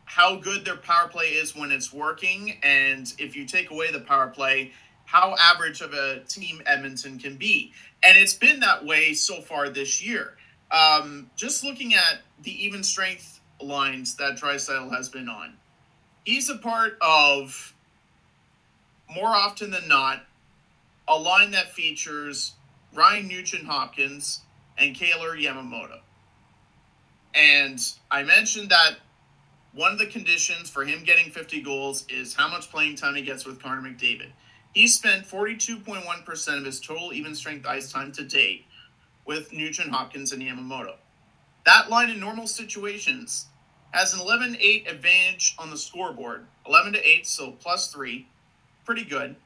how 0.04 0.36
good 0.36 0.64
their 0.64 0.76
power 0.76 1.06
play 1.08 1.26
is 1.26 1.54
when 1.54 1.70
it's 1.70 1.92
working, 1.92 2.58
and 2.62 3.12
if 3.18 3.36
you 3.36 3.44
take 3.44 3.70
away 3.70 3.92
the 3.92 4.00
power 4.00 4.28
play, 4.28 4.72
how 5.08 5.34
average 5.40 5.80
of 5.80 5.94
a 5.94 6.20
team 6.28 6.60
Edmonton 6.66 7.18
can 7.18 7.36
be. 7.36 7.72
And 8.02 8.18
it's 8.18 8.34
been 8.34 8.60
that 8.60 8.84
way 8.84 9.14
so 9.14 9.40
far 9.40 9.70
this 9.70 10.04
year. 10.04 10.34
Um, 10.70 11.30
just 11.34 11.64
looking 11.64 11.94
at 11.94 12.18
the 12.42 12.50
even 12.62 12.82
strength 12.82 13.40
lines 13.58 14.16
that 14.16 14.36
Draisaitl 14.36 14.94
has 14.94 15.08
been 15.08 15.26
on, 15.30 15.54
he's 16.26 16.50
a 16.50 16.56
part 16.56 16.98
of 17.00 17.74
more 19.10 19.28
often 19.28 19.70
than 19.70 19.88
not 19.88 20.26
a 21.08 21.16
line 21.16 21.52
that 21.52 21.72
features 21.72 22.52
Ryan 22.92 23.28
Nugent 23.28 23.64
Hopkins 23.64 24.42
and 24.76 24.94
Kailer 24.94 25.34
Yamamoto. 25.34 26.00
And 27.34 27.80
I 28.10 28.24
mentioned 28.24 28.68
that 28.68 28.96
one 29.72 29.90
of 29.90 29.98
the 29.98 30.06
conditions 30.06 30.68
for 30.68 30.84
him 30.84 31.02
getting 31.02 31.30
50 31.30 31.62
goals 31.62 32.04
is 32.10 32.34
how 32.34 32.48
much 32.48 32.70
playing 32.70 32.96
time 32.96 33.14
he 33.14 33.22
gets 33.22 33.46
with 33.46 33.62
Connor 33.62 33.80
McDavid. 33.80 34.32
He 34.74 34.86
spent 34.86 35.26
42.1% 35.26 36.58
of 36.58 36.64
his 36.64 36.80
total 36.80 37.12
even 37.12 37.34
strength 37.34 37.66
ice 37.66 37.90
time 37.90 38.12
to 38.12 38.24
date 38.24 38.66
with 39.24 39.52
Nugent 39.52 39.90
Hopkins 39.90 40.32
and 40.32 40.42
Yamamoto. 40.42 40.94
That 41.64 41.90
line 41.90 42.10
in 42.10 42.20
normal 42.20 42.46
situations 42.46 43.46
has 43.90 44.14
an 44.14 44.20
11 44.20 44.56
8 44.60 44.86
advantage 44.88 45.54
on 45.58 45.70
the 45.70 45.76
scoreboard. 45.76 46.46
11 46.66 46.94
to 46.94 47.06
8, 47.06 47.26
so 47.26 47.52
plus 47.52 47.92
3. 47.92 48.26
Pretty 48.84 49.04
good. 49.04 49.36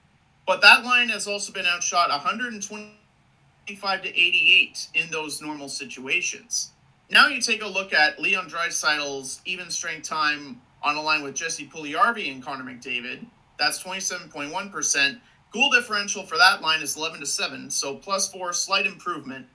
But 0.46 0.60
that 0.62 0.84
line 0.84 1.08
has 1.08 1.26
also 1.26 1.52
been 1.52 1.66
outshot 1.66 2.10
125 2.10 4.02
to 4.02 4.08
88 4.08 4.88
in 4.94 5.10
those 5.10 5.40
normal 5.40 5.68
situations. 5.68 6.70
Now 7.10 7.28
you 7.28 7.40
take 7.40 7.62
a 7.62 7.66
look 7.66 7.92
at 7.92 8.20
Leon 8.20 8.48
Draisaitl's 8.48 9.40
even 9.44 9.70
strength 9.70 10.08
time 10.08 10.60
on 10.82 10.96
a 10.96 11.02
line 11.02 11.22
with 11.22 11.34
Jesse 11.34 11.66
Puljujarvi 11.66 12.32
and 12.32 12.42
Connor 12.42 12.64
McDavid. 12.64 13.26
That's 13.62 13.82
27.1%. 13.82 15.20
Goal 15.52 15.70
differential 15.70 16.24
for 16.24 16.36
that 16.38 16.62
line 16.62 16.82
is 16.82 16.96
11 16.96 17.20
to 17.20 17.26
7, 17.26 17.70
so 17.70 17.94
plus 17.94 18.32
4, 18.32 18.52
slight 18.52 18.86
improvement 18.86 19.46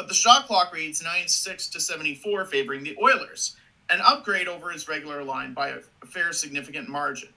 but 0.00 0.08
the 0.08 0.14
shot 0.14 0.46
clock 0.46 0.72
reads 0.72 1.02
96 1.02 1.68
to 1.68 1.78
74 1.78 2.46
favoring 2.46 2.82
the 2.82 2.96
Oilers, 3.02 3.56
an 3.90 4.00
upgrade 4.02 4.48
over 4.48 4.70
his 4.70 4.88
regular 4.88 5.22
line 5.22 5.52
by 5.52 5.68
a 5.68 6.06
fair 6.06 6.32
significant 6.32 6.88
margin. 6.88 7.28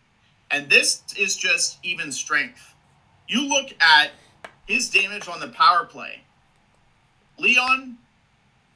And 0.49 0.69
this 0.69 1.03
is 1.17 1.35
just 1.35 1.77
even 1.83 2.09
strength. 2.09 2.73
You 3.27 3.49
look 3.49 3.73
at 3.81 4.11
his 4.65 4.89
damage 4.89 5.27
on 5.27 5.41
the 5.41 5.49
power 5.49 5.83
play. 5.83 6.21
Leon, 7.37 7.97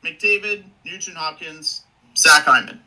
McDavid, 0.04 0.66
Nugent 0.84 1.16
Hopkins, 1.16 1.84
Zach 2.18 2.44
Hyman. 2.44 2.82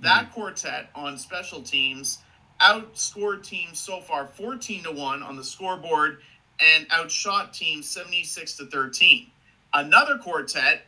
That 0.00 0.24
mm-hmm. 0.24 0.32
quartet 0.32 0.90
on 0.96 1.18
special 1.18 1.62
teams 1.62 2.18
outscored 2.62 3.44
teams 3.44 3.78
so 3.78 4.00
far 4.00 4.26
14 4.26 4.84
to 4.84 4.92
1 4.92 5.22
on 5.22 5.36
the 5.36 5.44
scoreboard 5.44 6.18
and 6.60 6.86
outshot 6.90 7.52
teams 7.52 7.88
76 7.88 8.56
to 8.56 8.66
13. 8.66 9.30
Another 9.74 10.18
quartet 10.18 10.82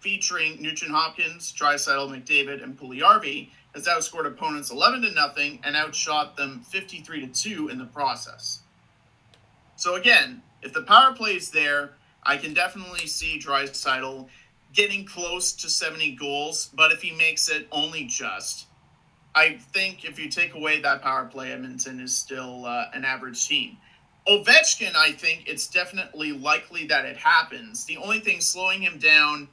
featuring 0.00 0.60
Nugent 0.60 0.90
Hopkins, 0.90 1.52
Draisaitl, 1.52 2.10
McDavid, 2.10 2.62
and 2.62 2.78
Puljujarvi 2.78 3.50
has 3.74 3.86
outscored 3.86 4.26
opponents 4.26 4.70
11 4.70 5.02
to 5.02 5.10
nothing 5.12 5.60
and 5.64 5.76
outshot 5.76 6.36
them 6.36 6.60
53 6.60 7.26
to 7.26 7.26
2 7.26 7.68
in 7.68 7.78
the 7.78 7.84
process. 7.84 8.60
So 9.76 9.94
again, 9.94 10.42
if 10.62 10.72
the 10.72 10.82
power 10.82 11.14
play 11.14 11.36
is 11.36 11.50
there, 11.50 11.92
I 12.22 12.36
can 12.36 12.54
definitely 12.54 13.06
see 13.06 13.38
Draisaitl 13.38 14.28
getting 14.72 15.04
close 15.04 15.52
to 15.52 15.68
70 15.68 16.12
goals, 16.12 16.70
but 16.74 16.92
if 16.92 17.02
he 17.02 17.12
makes 17.12 17.48
it 17.48 17.68
only 17.70 18.04
just, 18.04 18.66
I 19.36 19.58
think 19.72 20.06
if 20.06 20.18
you 20.18 20.30
take 20.30 20.54
away 20.54 20.80
that 20.80 21.02
power 21.02 21.26
play, 21.26 21.52
Edmonton 21.52 22.00
is 22.00 22.16
still 22.16 22.64
uh, 22.64 22.86
an 22.94 23.04
average 23.04 23.46
team. 23.46 23.76
Ovechkin, 24.26 24.96
I 24.96 25.12
think 25.12 25.44
it's 25.46 25.68
definitely 25.68 26.32
likely 26.32 26.86
that 26.86 27.04
it 27.04 27.18
happens. 27.18 27.84
The 27.84 27.98
only 27.98 28.18
thing 28.18 28.40
slowing 28.40 28.80
him 28.80 28.98
down 28.98 29.48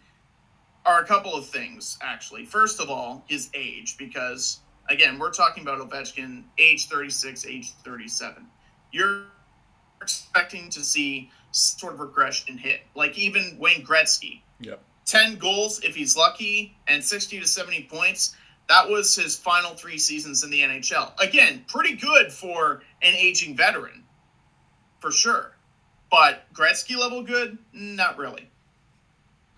are 0.86 1.02
a 1.02 1.06
couple 1.06 1.36
of 1.36 1.46
things, 1.46 1.98
actually. 2.02 2.46
First 2.46 2.80
of 2.80 2.90
all, 2.90 3.26
his 3.28 3.50
age, 3.54 3.98
because 3.98 4.62
again, 4.90 5.20
we're 5.20 5.32
talking 5.32 5.64
about 5.64 5.80
Ovechkin, 5.80 6.44
age 6.58 6.88
36, 6.88 7.46
age 7.46 7.72
37. 7.84 8.48
You're 8.94 9.26
expecting 10.02 10.70
to 10.70 10.80
see 10.80 11.30
sort 11.52 11.94
of 11.94 12.00
regression 12.00 12.58
hit, 12.58 12.82
like 12.96 13.18
even 13.18 13.58
Wayne 13.60 13.86
Gretzky. 13.86 14.42
Yep. 14.62 14.82
10 15.06 15.36
goals 15.36 15.82
if 15.84 15.94
he's 15.94 16.16
lucky, 16.16 16.78
and 16.88 17.04
60 17.04 17.42
to 17.42 17.48
70 17.48 17.84
points. 17.92 18.36
That 18.70 18.90
was 18.90 19.16
his 19.16 19.36
final 19.36 19.72
three 19.76 19.98
seasons 19.98 20.44
in 20.44 20.50
the 20.50 20.62
NHL. 20.62 21.12
Again, 21.20 21.66
pretty 21.68 21.96
good 21.96 22.32
for 22.32 22.82
an 23.02 23.14
aging 23.14 23.56
veteran 23.56 24.04
for 25.00 25.12
sure. 25.12 25.52
But 26.10 26.46
Gretzky 26.54 26.98
level 26.98 27.24
good? 27.24 27.58
Not 27.74 28.18
really. 28.18 28.50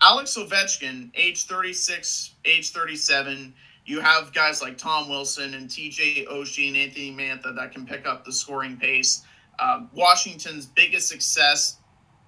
Alex 0.02 0.36
Ovechkin, 0.36 1.10
age 1.14 1.46
36, 1.46 2.34
age 2.44 2.70
37. 2.70 3.54
You 3.84 4.00
have 4.00 4.32
guys 4.32 4.60
like 4.60 4.76
Tom 4.76 5.08
Wilson 5.08 5.54
and 5.54 5.68
TJ 5.68 6.26
Oshie 6.26 6.68
and 6.68 6.76
Anthony 6.76 7.12
Mantha 7.12 7.54
that 7.54 7.72
can 7.72 7.86
pick 7.86 8.06
up 8.06 8.24
the 8.24 8.32
scoring 8.32 8.76
pace. 8.76 9.22
Um, 9.58 9.88
Washington's 9.94 10.66
biggest 10.66 11.08
success 11.08 11.78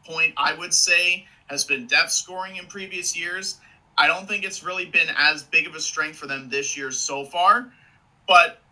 point, 0.07 0.33
I 0.37 0.55
would 0.55 0.73
say, 0.73 1.27
has 1.49 1.65
been 1.65 1.87
depth 1.87 2.13
scoring 2.13 2.57
in 2.57 2.67
previous 2.67 3.19
years. 3.19 3.59
I 3.99 4.07
don't 4.07 4.29
think 4.29 4.45
it's 4.45 4.63
really 4.63 4.87
been 4.87 5.09
as 5.17 5.43
big 5.43 5.67
of 5.67 5.75
a 5.75 5.81
strength 5.81 6.17
for 6.17 6.29
them 6.29 6.49
this 6.49 6.77
year 6.77 6.93
so 6.93 7.25
far. 7.25 7.73
But 8.29 8.63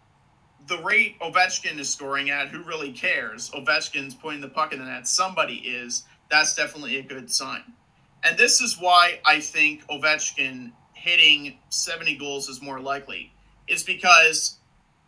the 0.69 0.79
rate 0.79 1.19
Ovechkin 1.21 1.79
is 1.79 1.89
scoring 1.93 2.31
at, 2.31 2.49
who 2.49 2.63
really 2.63 2.93
cares? 2.93 3.51
Ovechkin's 3.51 4.15
putting 4.15 4.41
the 4.41 4.49
puck 4.49 4.73
in 4.73 4.79
the 4.79 4.85
net. 4.85 5.09
Somebody 5.09 5.57
is. 5.57 6.05
That's 6.31 6.55
definitely 6.55 6.99
a 6.99 7.03
good 7.03 7.31
sign. 7.31 7.63
And 8.23 8.39
this 8.39 8.61
is 8.61 8.79
why 8.79 9.21
I 9.25 9.41
think 9.41 9.87
Ovechkin 9.89 10.73
hitting 10.93 11.59
70 11.71 12.17
goals 12.17 12.49
is 12.49 12.63
more 12.63 12.81
likely, 12.81 13.33
is 13.69 13.83
because 13.83 14.59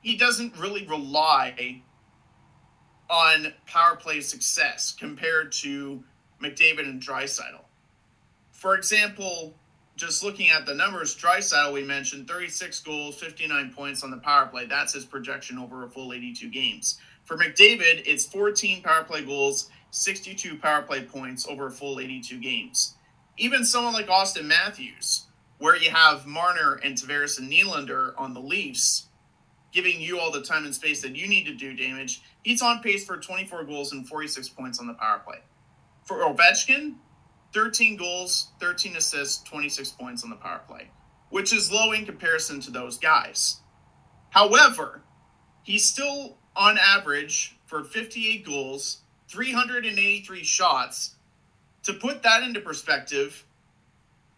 he 0.01 0.17
doesn't 0.17 0.57
really 0.59 0.87
rely 0.87 1.83
on 3.11 3.53
power 3.67 3.97
play 3.97 4.21
success 4.21 4.95
compared 4.97 5.51
to 5.53 6.03
McDavid 6.43 6.81
and 6.89 7.03
Draisaitl. 7.03 7.65
For 8.53 8.77
example, 8.77 9.55
just 9.99 10.23
looking 10.23 10.49
at 10.49 10.65
the 10.65 10.75
numbers, 10.75 11.17
Draisaitl, 11.17 11.73
we 11.73 11.83
mentioned 11.83 12.29
36 12.29 12.81
goals, 12.81 13.17
59 13.17 13.73
points 13.75 14.05
on 14.05 14.13
the 14.13 14.17
power 14.19 14.47
play. 14.47 14.65
That's 14.65 14.93
his 14.93 15.05
projection 15.05 15.59
over 15.59 15.85
a 15.85 15.91
full 15.91 16.13
82 16.13 16.49
games. 16.51 17.01
For 17.25 17.37
McDavid, 17.37 18.05
it's 18.07 18.25
14 18.25 18.81
power 18.83 19.03
play 19.03 19.25
goals, 19.25 19.69
62 19.91 20.57
power 20.59 20.83
play 20.83 21.03
points 21.03 21.49
over 21.49 21.67
a 21.67 21.71
full 21.71 21.99
82 21.99 22.39
games. 22.39 22.95
Even 23.39 23.65
someone 23.65 23.93
like 23.93 24.07
Auston 24.07 24.45
Matthews, 24.45 25.27
where 25.59 25.77
you 25.77 25.91
have 25.91 26.27
Marner 26.27 26.75
and 26.85 26.97
Tavares 26.97 27.41
and 27.41 27.51
Nylander 27.51 28.13
on 28.17 28.35
the 28.35 28.41
Leafs, 28.41 29.09
giving 29.73 30.01
you 30.01 30.21
all 30.21 30.31
the 30.31 30.43
time 30.43 30.65
and 30.65 30.75
space 30.75 31.03
that 31.03 31.17
you 31.17 31.27
need 31.27 31.45
to 31.47 31.55
do 31.55 31.75
damage, 31.75 32.23
he's 32.45 32.63
on 32.63 32.81
pace 32.83 33.05
for 33.05 33.17
24 33.17 33.65
goals 33.65 33.93
and 33.93 34.09
46 34.09 34.49
points 34.51 34.79
on 34.79 34.87
the 34.87 34.95
power 34.95 35.21
play. 35.25 35.39
For 36.05 36.19
Ovechkin, 36.19 36.95
13 37.53 37.97
goals, 37.97 38.49
13 38.61 38.97
assists, 38.97 39.43
26 39.45 39.91
points 39.93 40.25
on 40.25 40.31
the 40.31 40.37
power 40.37 40.61
play, 40.69 40.91
which 41.31 41.53
is 41.53 41.73
low 41.73 41.93
in 41.93 42.05
comparison 42.05 42.61
to 42.61 42.71
those 42.71 42.99
guys. 42.99 43.61
However, 44.31 45.03
he's 45.63 45.87
still 45.87 46.39
on 46.55 46.79
average 46.79 47.57
for 47.67 47.85
58 47.85 48.45
goals, 48.45 49.03
383 49.29 50.45
shots, 50.45 51.17
To 51.85 51.95
put 51.95 52.23
that 52.23 52.43
into 52.43 52.61
perspective, 52.61 53.45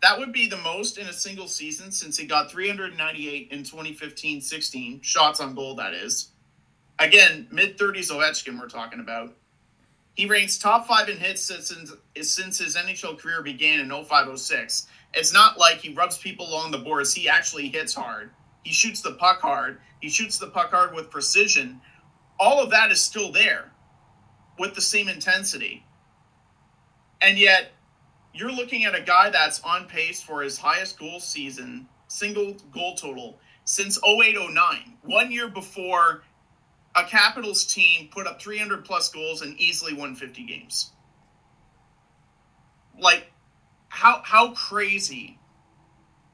that 0.03 0.19
would 0.19 0.33
be 0.33 0.47
the 0.47 0.57
most 0.59 0.99
in 0.99 1.07
a 1.09 1.13
single 1.13 1.49
season 1.49 1.91
since 1.91 2.17
he 2.17 2.27
got 2.27 2.51
398 2.51 3.49
in 3.51 3.65
2015 3.65 4.41
16 4.41 5.01
shots 5.03 5.41
on 5.41 5.55
goal, 5.55 5.75
that 5.77 5.95
is. 5.95 6.31
Again, 6.99 7.49
mid 7.51 7.79
30s 7.79 8.11
Ovechkin, 8.11 8.59
we're 8.61 8.69
talking 8.69 9.01
about. 9.01 9.35
He 10.15 10.27
ranks 10.27 10.59
top 10.59 10.87
five 10.87 11.09
in 11.09 11.17
hits 11.17 11.43
since, 11.43 11.73
since 12.21 12.59
his 12.59 12.77
NHL 12.77 13.19
career 13.19 13.43
began 13.43 13.81
in 13.81 13.91
0506. 13.91 14.87
It's 15.15 15.33
not 15.33 15.59
like 15.59 15.79
he 15.79 15.93
rubs 15.93 16.19
people 16.19 16.49
along 16.49 16.71
the 16.71 16.79
boards. 16.79 17.15
He 17.15 17.29
actually 17.29 17.69
hits 17.69 17.95
hard. 17.95 18.31
He 18.65 18.73
shoots 18.73 19.01
the 19.01 19.13
puck 19.13 19.41
hard. 19.41 19.81
He 20.01 20.09
shoots 20.09 20.39
the 20.39 20.49
puck 20.49 20.71
hard 20.71 20.95
with 20.95 21.11
precision. 21.11 21.81
All 22.39 22.63
of 22.63 22.71
that 22.71 22.91
is 22.91 23.01
still 23.01 23.33
there 23.33 23.73
with 24.59 24.75
the 24.75 24.81
same 24.81 25.09
intensity. 25.09 25.85
And 27.23 27.39
yet, 27.39 27.73
you're 28.33 28.53
looking 28.53 28.85
at 28.85 28.95
a 28.95 29.01
guy 29.01 29.31
that's 29.31 29.61
on 29.61 29.87
pace 29.87 30.23
for 30.23 30.43
his 30.43 30.59
highest 30.59 30.99
goal 30.99 31.21
season, 31.21 31.89
single 32.09 32.55
goal 32.73 32.95
total 32.95 33.39
since 33.65 33.99
0809, 34.05 34.99
one 35.03 35.31
year 35.31 35.49
before 35.49 36.23
a 36.97 37.05
Capitals 37.05 37.65
team 37.65 38.09
put 38.13 38.27
up 38.27 38.41
300 38.43 38.85
plus 38.85 39.09
goals 39.11 39.43
and 39.43 39.59
easily 39.59 39.95
won 39.95 40.15
50 40.15 40.45
games. 40.45 40.91
Like, 42.99 43.33
how 43.89 44.23
how 44.25 44.53
crazy 44.53 45.39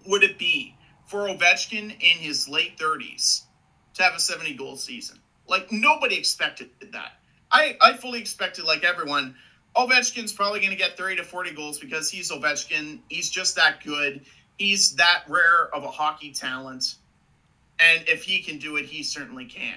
would 0.06 0.22
it 0.22 0.38
be 0.38 0.76
for 1.06 1.28
Ovechkin 1.28 1.90
in 1.90 2.18
his 2.18 2.48
late 2.48 2.78
30s 2.78 3.42
to 3.94 4.02
have 4.02 4.14
a 4.14 4.20
70 4.20 4.54
goal 4.54 4.76
season? 4.76 5.20
Like, 5.48 5.70
nobody 5.70 6.16
expected 6.16 6.70
that. 6.92 7.12
I, 7.52 7.76
I 7.80 7.96
fully 7.96 8.18
expected, 8.18 8.64
like 8.64 8.82
everyone, 8.82 9.36
Ovechkin's 9.76 10.32
probably 10.32 10.60
going 10.60 10.72
to 10.72 10.76
get 10.76 10.96
30 10.96 11.16
to 11.16 11.24
40 11.24 11.52
goals 11.52 11.78
because 11.78 12.10
he's 12.10 12.30
Ovechkin. 12.30 12.98
He's 13.08 13.30
just 13.30 13.56
that 13.56 13.84
good. 13.84 14.24
He's 14.58 14.96
that 14.96 15.24
rare 15.28 15.68
of 15.74 15.84
a 15.84 15.90
hockey 15.90 16.32
talent. 16.32 16.96
And 17.78 18.08
if 18.08 18.24
he 18.24 18.42
can 18.42 18.58
do 18.58 18.76
it, 18.76 18.86
he 18.86 19.02
certainly 19.02 19.44
can. 19.44 19.76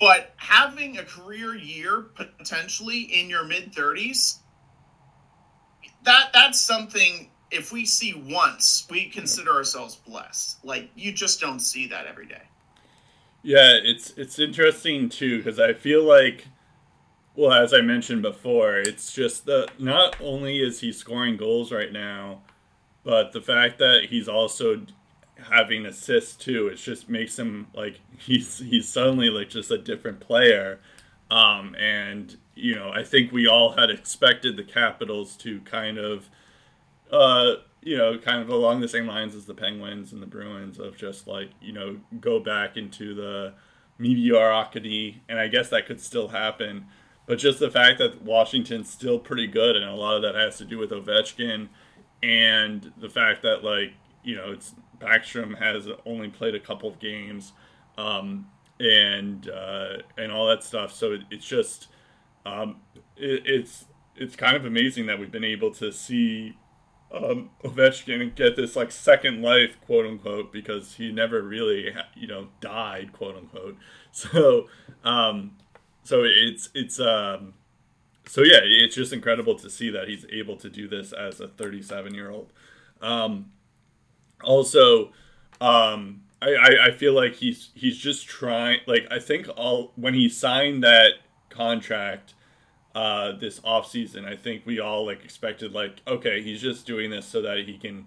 But 0.00 0.32
having 0.36 0.96
a 0.96 1.04
career 1.04 1.54
year 1.54 2.06
potentially 2.14 3.00
in 3.00 3.28
your 3.28 3.44
mid 3.44 3.72
30s, 3.72 4.38
that 6.04 6.30
that's 6.32 6.58
something 6.58 7.30
if 7.50 7.72
we 7.72 7.84
see 7.84 8.14
once, 8.14 8.86
we 8.90 9.10
consider 9.10 9.50
ourselves 9.50 9.96
blessed. 9.96 10.64
Like 10.64 10.90
you 10.94 11.12
just 11.12 11.40
don't 11.40 11.60
see 11.60 11.86
that 11.88 12.06
every 12.06 12.26
day. 12.26 12.42
Yeah, 13.42 13.72
it's 13.72 14.10
it's 14.16 14.38
interesting 14.38 15.08
too 15.08 15.38
because 15.38 15.60
I 15.60 15.74
feel 15.74 16.04
like 16.04 16.46
well, 17.36 17.52
as 17.52 17.72
I 17.72 17.80
mentioned 17.80 18.22
before, 18.22 18.76
it's 18.78 19.12
just 19.12 19.46
that 19.46 19.78
not 19.78 20.16
only 20.20 20.60
is 20.60 20.80
he 20.80 20.92
scoring 20.92 21.36
goals 21.36 21.72
right 21.72 21.92
now, 21.92 22.42
but 23.04 23.32
the 23.32 23.40
fact 23.40 23.78
that 23.78 24.06
he's 24.10 24.28
also 24.28 24.82
having 25.50 25.86
assists 25.86 26.36
too, 26.36 26.68
it 26.68 26.76
just 26.76 27.08
makes 27.08 27.38
him 27.38 27.68
like 27.74 28.00
he's 28.18 28.58
he's 28.58 28.88
suddenly 28.88 29.30
like 29.30 29.50
just 29.50 29.70
a 29.70 29.78
different 29.78 30.20
player. 30.20 30.80
Um, 31.30 31.76
and 31.76 32.36
you 32.54 32.74
know, 32.74 32.90
I 32.90 33.04
think 33.04 33.32
we 33.32 33.46
all 33.46 33.72
had 33.72 33.90
expected 33.90 34.56
the 34.56 34.64
Capitals 34.64 35.36
to 35.38 35.60
kind 35.60 35.96
of, 35.96 36.28
uh, 37.12 37.54
you 37.82 37.96
know, 37.96 38.18
kind 38.18 38.42
of 38.42 38.48
along 38.48 38.80
the 38.80 38.88
same 38.88 39.06
lines 39.06 39.34
as 39.34 39.46
the 39.46 39.54
Penguins 39.54 40.12
and 40.12 40.20
the 40.20 40.26
Bruins 40.26 40.78
of 40.78 40.96
just 40.96 41.26
like 41.26 41.50
you 41.60 41.72
know 41.72 41.98
go 42.20 42.40
back 42.40 42.76
into 42.76 43.14
the 43.14 43.54
mediocrity, 43.98 45.22
and 45.28 45.38
I 45.38 45.48
guess 45.48 45.68
that 45.70 45.86
could 45.86 46.00
still 46.00 46.28
happen. 46.28 46.86
But 47.26 47.38
just 47.38 47.60
the 47.60 47.70
fact 47.70 47.98
that 47.98 48.22
Washington's 48.22 48.90
still 48.90 49.18
pretty 49.18 49.46
good, 49.46 49.76
and 49.76 49.84
a 49.84 49.94
lot 49.94 50.16
of 50.16 50.22
that 50.22 50.34
has 50.34 50.58
to 50.58 50.64
do 50.64 50.78
with 50.78 50.90
Ovechkin, 50.90 51.68
and 52.22 52.92
the 52.98 53.08
fact 53.08 53.42
that 53.42 53.62
like 53.62 53.92
you 54.24 54.36
know 54.36 54.50
it's 54.50 54.74
Backstrom 55.00 55.58
has 55.58 55.88
only 56.04 56.28
played 56.28 56.54
a 56.54 56.60
couple 56.60 56.88
of 56.88 56.98
games, 56.98 57.52
um, 57.98 58.46
and 58.78 59.48
uh, 59.48 59.98
and 60.16 60.30
all 60.30 60.46
that 60.48 60.62
stuff. 60.62 60.92
So 60.92 61.12
it, 61.12 61.22
it's 61.30 61.46
just 61.46 61.88
um, 62.46 62.80
it, 63.16 63.42
it's 63.46 63.86
it's 64.16 64.36
kind 64.36 64.56
of 64.56 64.64
amazing 64.64 65.06
that 65.06 65.18
we've 65.18 65.32
been 65.32 65.44
able 65.44 65.72
to 65.74 65.90
see 65.92 66.56
um, 67.12 67.50
Ovechkin 67.64 68.34
get 68.34 68.56
this 68.56 68.76
like 68.76 68.92
second 68.92 69.42
life, 69.42 69.76
quote 69.86 70.06
unquote, 70.06 70.52
because 70.52 70.94
he 70.94 71.10
never 71.10 71.42
really 71.42 71.94
you 72.14 72.26
know 72.26 72.48
died, 72.60 73.12
quote 73.12 73.36
unquote. 73.36 73.76
So 74.12 74.66
um, 75.04 75.52
so 76.02 76.24
it's 76.24 76.70
it's 76.74 76.98
um 76.98 77.54
so 78.26 78.42
yeah 78.42 78.60
it's 78.62 78.94
just 78.94 79.12
incredible 79.12 79.54
to 79.56 79.70
see 79.70 79.90
that 79.90 80.08
he's 80.08 80.26
able 80.32 80.56
to 80.56 80.68
do 80.68 80.88
this 80.88 81.12
as 81.12 81.40
a 81.40 81.46
37 81.46 82.14
year 82.14 82.30
old 82.30 82.52
um 83.00 83.52
also 84.42 85.12
um 85.60 86.22
I, 86.42 86.86
I, 86.86 86.90
feel 86.92 87.12
like 87.12 87.34
he's 87.34 87.68
he's 87.74 87.98
just 87.98 88.26
trying 88.26 88.80
like 88.86 89.06
I 89.10 89.18
think 89.18 89.46
all 89.56 89.92
when 89.96 90.14
he 90.14 90.28
signed 90.28 90.82
that 90.82 91.12
contract 91.50 92.32
uh 92.94 93.32
this 93.32 93.60
off 93.62 93.86
season 93.86 94.24
I 94.24 94.36
think 94.36 94.64
we 94.64 94.80
all 94.80 95.04
like 95.04 95.22
expected 95.22 95.72
like 95.72 96.00
okay 96.06 96.42
he's 96.42 96.62
just 96.62 96.86
doing 96.86 97.10
this 97.10 97.26
so 97.26 97.42
that 97.42 97.58
he 97.66 97.76
can 97.76 98.06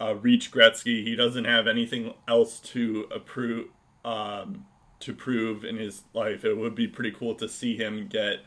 uh, 0.00 0.14
reach 0.16 0.50
Gretzky 0.50 1.04
he 1.04 1.14
doesn't 1.14 1.44
have 1.44 1.66
anything 1.66 2.14
else 2.26 2.58
to 2.60 3.06
approve 3.12 3.68
um 4.04 4.66
to 5.00 5.14
prove 5.14 5.64
in 5.64 5.76
his 5.76 6.02
life. 6.12 6.44
It 6.44 6.54
would 6.54 6.74
be 6.74 6.86
pretty 6.86 7.12
cool 7.12 7.34
to 7.36 7.48
see 7.48 7.76
him 7.76 8.08
get 8.08 8.40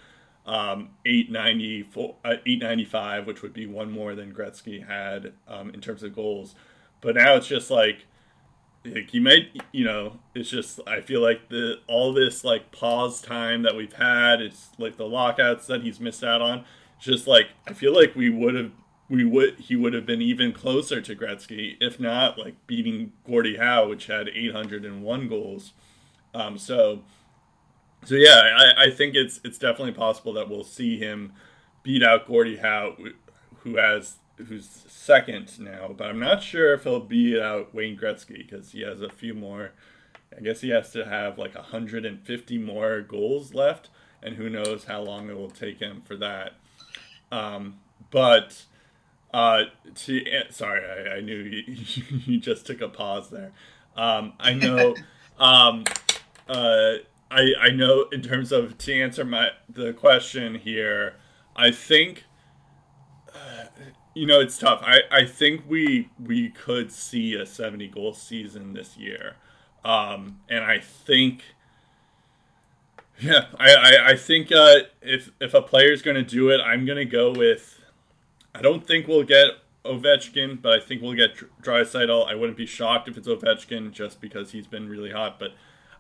um, 0.46 0.90
894, 1.06 2.16
uh, 2.26 2.30
895, 2.46 3.28
which 3.28 3.42
would 3.42 3.54
be 3.54 3.66
one 3.66 3.92
more 3.92 4.16
than 4.16 4.34
Gretzky 4.34 4.86
had 4.86 5.34
um, 5.48 5.70
in 5.70 5.82
terms 5.82 6.04
of 6.04 6.14
goals. 6.14 6.56
But 7.02 7.16
now 7.16 7.36
it's 7.36 7.48
just 7.48 7.72
like, 7.72 8.06
like 8.86 9.10
he 9.10 9.20
might, 9.20 9.62
you 9.72 9.84
know, 9.84 10.20
it's 10.34 10.50
just 10.50 10.80
I 10.88 11.02
feel 11.02 11.22
like 11.22 11.50
the 11.50 11.80
all 11.88 12.14
this 12.14 12.44
like 12.44 12.72
pause 12.72 13.22
time 13.22 13.64
that 13.64 13.76
we've 13.76 13.94
had, 13.94 14.42
it's 14.42 14.70
like 14.78 14.98
the 14.98 15.08
lockouts 15.08 15.68
that 15.68 15.84
he's 15.84 16.00
missed 16.00 16.24
out 16.24 16.42
on. 16.42 16.66
Just 17.00 17.28
like 17.28 17.48
I 17.68 17.74
feel 17.74 17.94
like 17.94 18.16
we 18.16 18.30
would 18.30 18.56
have 18.56 18.72
we 19.12 19.26
would 19.26 19.60
he 19.60 19.76
would 19.76 19.94
have 19.94 20.06
been 20.06 20.22
even 20.22 20.54
closer 20.54 21.02
to 21.02 21.16
Gretzky, 21.16 21.76
if 21.82 22.00
not 22.00 22.40
like 22.40 22.56
beating 22.66 23.12
Gordie 23.28 23.58
Howe, 23.58 23.90
which 23.90 24.08
had 24.08 24.30
801 24.30 25.28
goals. 25.28 25.74
Um, 26.34 26.58
so, 26.58 27.02
so 28.06 28.16
yeah, 28.16 28.74
I, 28.78 28.86
I 28.86 28.90
think 28.90 29.16
it's 29.16 29.42
it's 29.44 29.58
definitely 29.58 29.92
possible 29.92 30.32
that 30.34 30.50
we'll 30.50 30.64
see 30.64 30.98
him 30.98 31.34
beat 31.84 32.02
out 32.02 32.26
Gordie 32.26 32.58
Howe, 32.58 32.96
who 33.60 33.76
has 33.76 34.16
who's 34.48 34.86
second 34.88 35.60
now. 35.60 35.94
But 35.96 36.08
I'm 36.08 36.20
not 36.20 36.44
sure 36.44 36.74
if 36.74 36.84
he'll 36.84 37.00
beat 37.00 37.40
out 37.40 37.74
Wayne 37.74 37.98
Gretzky 37.98 38.38
because 38.38 38.72
he 38.72 38.82
has 38.82 39.02
a 39.02 39.10
few 39.10 39.34
more. 39.34 39.72
I 40.36 40.42
guess 40.42 40.62
he 40.62 40.70
has 40.70 40.92
to 40.92 41.06
have 41.06 41.38
like 41.38 41.56
150 41.56 42.58
more 42.58 43.02
goals 43.02 43.54
left, 43.54 43.90
and 44.24 44.36
who 44.36 44.50
knows 44.50 44.86
how 44.86 45.02
long 45.02 45.30
it 45.30 45.38
will 45.38 45.50
take 45.50 45.80
him 45.80 46.02
for 46.06 46.16
that. 46.18 46.54
Um, 47.32 47.80
but 48.12 48.64
uh, 49.34 49.64
to 49.96 50.26
sorry, 50.50 50.84
I, 50.86 51.18
I 51.18 51.22
knew 51.22 51.38
you, 51.38 51.64
you 52.26 52.40
just 52.40 52.66
took 52.66 52.82
a 52.82 52.90
pause 52.90 53.30
there. 53.30 53.52
Um, 53.96 54.34
I 54.40 54.54
know. 54.54 54.96
Um, 55.40 55.86
uh, 56.48 56.98
I 57.32 57.54
I 57.60 57.70
know 57.70 58.06
in 58.12 58.22
terms 58.22 58.52
of 58.52 58.78
to 58.78 58.94
answer 58.94 59.26
my 59.26 59.50
the 59.68 59.94
question 59.94 60.56
here, 60.56 61.16
I 61.56 61.72
think 61.72 62.26
uh, 63.34 63.66
you 64.14 64.26
know 64.26 64.40
it's 64.40 64.58
tough. 64.58 64.82
I 64.84 65.02
I 65.12 65.26
think 65.26 65.64
we 65.68 66.10
we 66.24 66.50
could 66.50 66.92
see 66.92 67.36
a 67.36 67.46
seventy 67.46 67.88
goal 67.88 68.14
season 68.14 68.74
this 68.74 68.98
year, 68.98 69.36
um, 69.84 70.40
and 70.50 70.64
I 70.64 70.80
think. 70.80 71.44
Yeah, 73.20 73.46
I, 73.60 73.76
I, 73.76 74.10
I 74.12 74.16
think 74.16 74.52
uh, 74.52 74.78
if 75.02 75.30
if 75.40 75.54
a 75.54 75.62
player's 75.62 76.02
going 76.02 76.16
to 76.16 76.24
do 76.24 76.50
it, 76.50 76.60
I'm 76.60 76.86
going 76.86 76.98
to 76.98 77.06
go 77.06 77.32
with. 77.32 77.80
I 78.56 78.64
don't 78.64 78.86
think 78.88 79.08
we'll 79.08 79.24
get 79.24 79.52
Ovechkin, 79.86 80.62
but 80.62 80.74
I 80.74 80.84
think 80.84 81.02
we'll 81.02 81.14
get 81.14 81.36
Draisaitl. 81.62 82.28
I 82.28 82.34
wouldn't 82.34 82.58
be 82.58 82.66
shocked 82.66 83.08
if 83.08 83.18
it's 83.18 83.28
Ovechkin 83.28 83.92
just 83.92 84.22
because 84.22 84.52
he's 84.52 84.66
been 84.66 84.90
really 84.90 85.12
hot. 85.12 85.40
But 85.40 85.52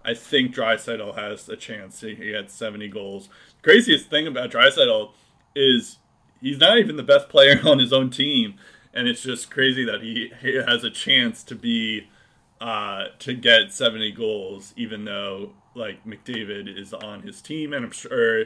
I 0.03 0.14
think 0.14 0.55
Draisaitl 0.55 1.16
has 1.16 1.47
a 1.49 1.55
chance. 1.55 2.01
He 2.01 2.32
had 2.32 2.49
70 2.49 2.88
goals. 2.89 3.30
Craziest 3.62 4.09
thing 4.09 4.28
about 4.28 4.51
Draisaitl 4.51 5.12
is 5.55 5.97
he's 6.41 6.57
not 6.57 6.77
even 6.77 6.97
the 6.97 7.03
best 7.03 7.29
player 7.29 7.59
on 7.65 7.79
his 7.79 7.93
own 7.93 8.09
team, 8.09 8.55
and 8.93 9.07
it's 9.07 9.21
just 9.21 9.51
crazy 9.51 9.85
that 9.85 10.01
he, 10.01 10.31
he 10.41 10.55
has 10.55 10.83
a 10.83 10.89
chance 10.89 11.43
to 11.43 11.55
be 11.55 12.07
uh, 12.59 13.05
to 13.19 13.33
get 13.33 13.73
70 13.73 14.11
goals, 14.11 14.73
even 14.75 15.05
though 15.05 15.53
like 15.73 16.05
McDavid 16.05 16.77
is 16.77 16.93
on 16.93 17.21
his 17.21 17.41
team, 17.41 17.73
and 17.73 17.85
I'm 17.85 17.91
sure 17.91 18.45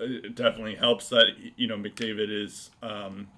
it 0.00 0.34
definitely 0.34 0.74
helps 0.74 1.08
that 1.10 1.26
you 1.56 1.66
know 1.66 1.76
McDavid 1.76 2.30
is 2.30 2.70
um, 2.82 3.28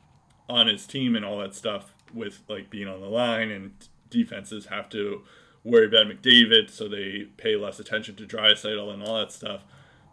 on 0.48 0.66
his 0.68 0.86
team 0.86 1.14
and 1.16 1.24
all 1.24 1.38
that 1.38 1.54
stuff 1.54 1.94
with 2.14 2.42
like 2.48 2.70
being 2.70 2.88
on 2.88 3.00
the 3.00 3.08
line. 3.08 3.50
And 3.50 3.72
defenses 4.10 4.66
have 4.66 4.88
to 4.90 5.22
worry 5.64 5.86
about 5.86 6.06
McDavid, 6.06 6.70
so 6.70 6.88
they 6.88 7.28
pay 7.36 7.56
less 7.56 7.78
attention 7.78 8.16
to 8.16 8.26
Draisaitl 8.26 8.92
and 8.92 9.02
all 9.02 9.18
that 9.18 9.32
stuff. 9.32 9.62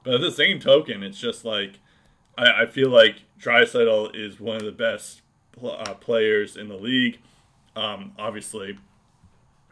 But 0.03 0.15
at 0.15 0.21
the 0.21 0.31
same 0.31 0.59
token, 0.59 1.03
it's 1.03 1.19
just 1.19 1.45
like 1.45 1.79
I, 2.37 2.63
I 2.63 2.65
feel 2.65 2.89
like 2.89 3.23
Draisaitl 3.39 4.15
is 4.15 4.39
one 4.39 4.57
of 4.57 4.63
the 4.63 4.71
best 4.71 5.21
uh, 5.63 5.93
players 5.95 6.55
in 6.55 6.69
the 6.69 6.77
league. 6.77 7.19
Um, 7.75 8.13
obviously, 8.17 8.77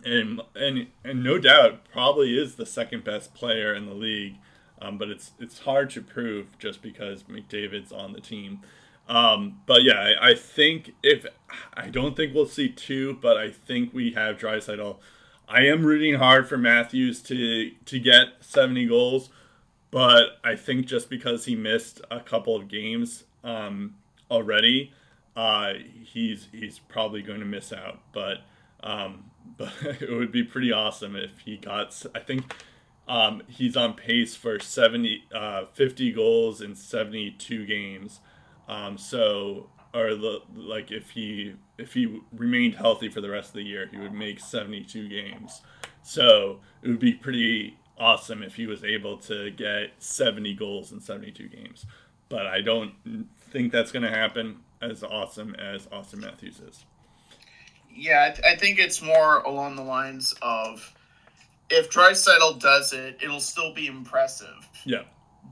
and 0.04 0.42
and 0.56 0.88
and 1.04 1.24
no 1.24 1.38
doubt 1.38 1.86
probably 1.92 2.38
is 2.38 2.56
the 2.56 2.66
second 2.66 3.04
best 3.04 3.34
player 3.34 3.74
in 3.74 3.86
the 3.86 3.94
league. 3.94 4.36
Um, 4.82 4.98
but 4.98 5.10
it's 5.10 5.32
it's 5.40 5.60
hard 5.60 5.92
to 5.92 6.02
prove 6.02 6.58
just 6.58 6.82
because 6.82 7.24
McDavid's 7.24 7.92
on 7.92 8.14
the 8.14 8.22
team. 8.22 8.62
Um, 9.08 9.62
but 9.66 9.84
yeah, 9.84 10.14
I, 10.22 10.30
I, 10.30 10.36
think 10.36 10.94
if 11.04 11.26
I 11.74 11.90
don't 11.90 12.16
think 12.16 12.34
we'll 12.34 12.46
see 12.46 12.70
two, 12.70 13.18
but 13.22 13.36
I 13.36 13.52
think 13.52 13.94
we 13.94 14.14
have 14.14 14.38
Draisaitl. 14.38 14.98
I 15.50 15.64
am 15.64 15.84
rooting 15.84 16.16
hard 16.16 16.48
for 16.48 16.58
Matthews 16.58 17.22
to 17.24 17.72
to 17.86 18.00
get 18.00 18.28
70 18.40 18.88
goals, 18.88 19.30
but 19.92 20.40
I 20.44 20.56
think 20.56 20.86
just 20.86 21.10
because 21.10 21.46
he 21.46 21.56
missed 21.56 22.02
a 22.10 22.22
couple 22.22 22.56
of 22.56 22.70
games 22.70 23.26
um, 23.44 23.96
already, 24.30 24.94
uh, 25.36 25.74
he's 26.04 26.48
he's 26.52 26.80
probably 26.80 27.22
going 27.22 27.42
to 27.42 27.46
miss 27.46 27.72
out. 27.74 28.00
But 28.14 28.40
um, 28.82 29.26
but 29.58 29.74
it 29.84 30.10
would 30.10 30.32
be 30.32 30.44
pretty 30.44 30.72
awesome 30.72 31.16
if 31.16 31.40
he 31.40 31.58
got. 31.58 32.06
I 32.16 32.20
think 32.20 32.56
um, 33.08 33.44
he's 33.48 33.76
on 33.76 33.94
pace 33.94 34.36
for 34.36 34.60
70, 34.60 35.26
uh, 35.34 35.66
50 35.74 36.12
goals 36.14 36.62
in 36.62 36.76
72 36.76 37.66
games. 37.66 38.22
Um, 38.68 38.98
so, 38.98 39.70
or 39.94 40.14
like 40.56 40.92
if 40.92 41.12
he 41.12 41.56
if 41.78 41.94
he 41.94 42.22
remained 42.32 42.76
healthy 42.76 43.10
for 43.10 43.20
the 43.20 43.30
rest 43.30 43.50
of 43.50 43.56
the 43.56 43.64
year, 43.64 43.90
he 43.92 43.98
would 43.98 44.14
make 44.14 44.40
72 44.40 45.10
games. 45.10 45.62
So 46.04 46.60
it 46.82 46.88
would 46.88 47.00
be 47.00 47.14
pretty 47.14 47.78
awesome 47.98 48.44
if 48.44 48.56
he 48.56 48.68
was 48.68 48.84
able 48.84 49.18
to 49.18 49.52
get 49.52 49.92
70 50.00 50.54
goals 50.56 50.92
in 50.92 51.00
72 51.00 51.48
games. 51.48 51.86
But 52.30 52.48
I 52.48 52.62
don't 52.62 52.94
think 53.52 53.72
that's 53.72 53.92
going 53.92 54.04
to 54.04 54.10
happen 54.10 54.60
as 54.82 55.04
awesome 55.04 55.56
as 55.56 55.86
Auston 55.88 56.20
Matthews 56.20 56.60
is. 56.60 56.86
Yeah, 57.94 58.28
I, 58.30 58.34
th- 58.34 58.46
I 58.46 58.56
think 58.56 58.80
it's 58.80 59.02
more 59.02 59.40
along 59.40 59.76
the 59.76 59.84
lines 59.84 60.34
of 60.42 60.94
if 61.70 61.90
Draisaitl 61.90 62.60
does 62.60 62.94
it, 62.94 63.18
it'll 63.22 63.40
still 63.40 63.74
be 63.74 63.88
impressive. 63.88 64.70
Yeah. 64.86 65.04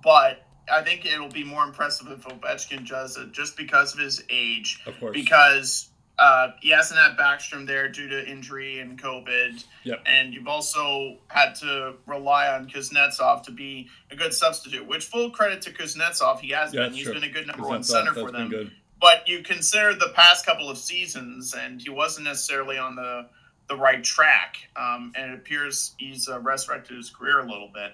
But 0.03 0.45
I 0.71 0.83
think 0.83 1.05
it'll 1.05 1.29
be 1.29 1.43
more 1.43 1.63
impressive 1.63 2.07
if 2.11 2.23
Ovechkin 2.25 2.87
does 2.87 3.17
it 3.17 3.31
just 3.31 3.57
because 3.57 3.93
of 3.93 3.99
his 3.99 4.23
age. 4.29 4.81
Of 4.85 4.99
course. 4.99 5.13
Because 5.13 5.89
uh, 6.19 6.51
he 6.61 6.69
hasn't 6.69 6.99
had 6.99 7.17
Backstrom 7.17 7.65
there 7.65 7.89
due 7.89 8.07
to 8.09 8.29
injury 8.29 8.79
and 8.79 9.01
COVID. 9.01 9.63
Yep. 9.85 10.03
And 10.05 10.33
you've 10.33 10.47
also 10.47 11.17
had 11.27 11.55
to 11.55 11.95
rely 12.05 12.49
on 12.49 12.69
Kuznetsov 12.69 13.43
to 13.43 13.51
be 13.51 13.87
a 14.11 14.15
good 14.15 14.33
substitute, 14.33 14.85
which 14.85 15.05
full 15.05 15.29
credit 15.31 15.61
to 15.63 15.71
Kuznetsov. 15.71 16.39
He 16.39 16.49
has 16.49 16.73
Yeah, 16.73 16.83
been. 16.83 16.93
He's 16.93 17.05
true. 17.05 17.13
been 17.13 17.23
a 17.23 17.29
good 17.29 17.47
number 17.47 17.63
Kuznetsov, 17.63 17.69
one 17.69 17.83
center 17.83 18.13
for 18.13 18.31
them. 18.31 18.71
But 18.99 19.27
you 19.27 19.43
consider 19.43 19.95
the 19.95 20.11
past 20.13 20.45
couple 20.45 20.69
of 20.69 20.77
seasons, 20.77 21.53
and 21.53 21.81
he 21.81 21.89
wasn't 21.89 22.25
necessarily 22.25 22.77
on 22.77 22.95
the 22.95 23.27
the 23.69 23.77
right 23.77 24.03
track. 24.03 24.57
Um, 24.75 25.13
and 25.15 25.31
it 25.31 25.35
appears 25.35 25.93
he's 25.99 26.27
uh, 26.27 26.39
resurrected 26.39 26.97
his 26.97 27.09
career 27.09 27.39
a 27.39 27.45
little 27.45 27.69
bit 27.73 27.93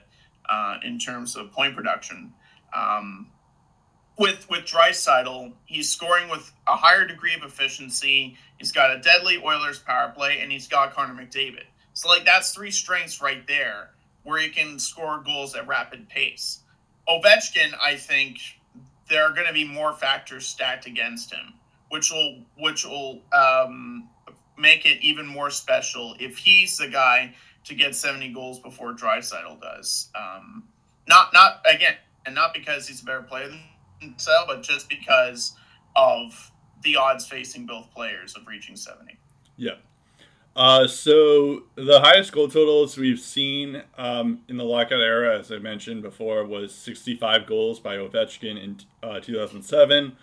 uh, 0.50 0.78
in 0.84 0.98
terms 0.98 1.36
of 1.36 1.52
point 1.52 1.76
production. 1.76 2.34
Um, 2.76 3.28
with 4.18 4.48
with 4.50 4.66
Draisaitl, 4.66 5.54
he's 5.66 5.90
scoring 5.90 6.30
with 6.30 6.52
a 6.68 6.76
higher 6.76 7.06
degree 7.06 7.34
of 7.34 7.44
efficiency. 7.44 8.38
He's 8.58 8.72
got 8.72 8.96
a 8.96 9.00
deadly 9.00 9.42
Oilers 9.44 9.80
power 9.80 10.12
play, 10.16 10.40
and 10.40 10.52
he's 10.52 10.68
got 10.68 10.94
Connor 10.94 11.14
McDavid. 11.14 11.66
So 11.94 12.10
like 12.10 12.26
that's 12.26 12.54
three 12.54 12.72
strengths 12.72 13.22
right 13.22 13.46
there, 13.48 13.92
where 14.24 14.40
he 14.40 14.50
can 14.50 14.80
score 14.80 15.22
goals 15.26 15.56
at 15.56 15.68
rapid 15.68 16.10
pace. 16.10 16.60
Ovechkin, 17.08 17.74
I 17.82 17.96
think 17.96 18.40
there 19.10 19.24
are 19.24 19.34
going 19.34 19.48
to 19.48 19.54
be 19.54 19.66
more 19.66 19.94
factors 19.94 20.48
stacked 20.48 20.88
against 20.88 21.34
him, 21.34 21.54
which 21.90 22.12
will 22.12 22.40
which 22.58 22.86
will 22.86 23.22
um, 23.34 24.10
make 24.58 24.86
it 24.86 25.02
even 25.02 25.28
more 25.28 25.50
special 25.50 26.16
if 26.20 26.38
he's 26.38 26.78
the 26.78 26.88
guy 26.88 27.34
to 27.66 27.76
get 27.76 27.96
70 27.96 28.32
goals 28.34 28.60
before 28.60 28.94
Draisaitl 28.94 29.60
does. 29.62 30.10
Um, 30.16 30.64
not 31.08 31.34
not 31.34 31.62
again, 31.70 31.96
and 32.26 32.34
not 32.34 32.54
because 32.54 32.88
he's 32.88 33.02
a 33.02 33.06
better 33.06 33.22
player 33.22 33.50
than 33.50 33.60
himself, 34.00 34.48
but 34.48 34.64
just 34.64 34.90
because 34.90 35.54
of 35.96 36.52
the 36.84 36.96
odds 36.96 37.26
facing 37.28 37.66
both 37.66 37.92
players 37.94 38.36
of 38.36 38.46
reaching 38.48 38.76
70. 38.76 39.18
Yeah. 39.58 39.72
Uh, 40.56 40.88
so 40.88 41.64
the 41.76 42.00
highest 42.00 42.32
goal 42.32 42.48
totals 42.48 42.98
we've 42.98 43.20
seen 43.20 43.82
um, 43.98 44.40
in 44.48 44.56
the 44.56 44.64
lockout 44.64 45.02
era, 45.02 45.38
as 45.38 45.52
I 45.52 45.58
mentioned 45.58 46.02
before, 46.02 46.46
was 46.46 46.74
65 46.74 47.46
goals 47.46 47.80
by 47.80 47.98
Ovechkin 47.98 48.62
in 48.64 48.78
uh, 49.04 49.20
2007. 49.20 50.16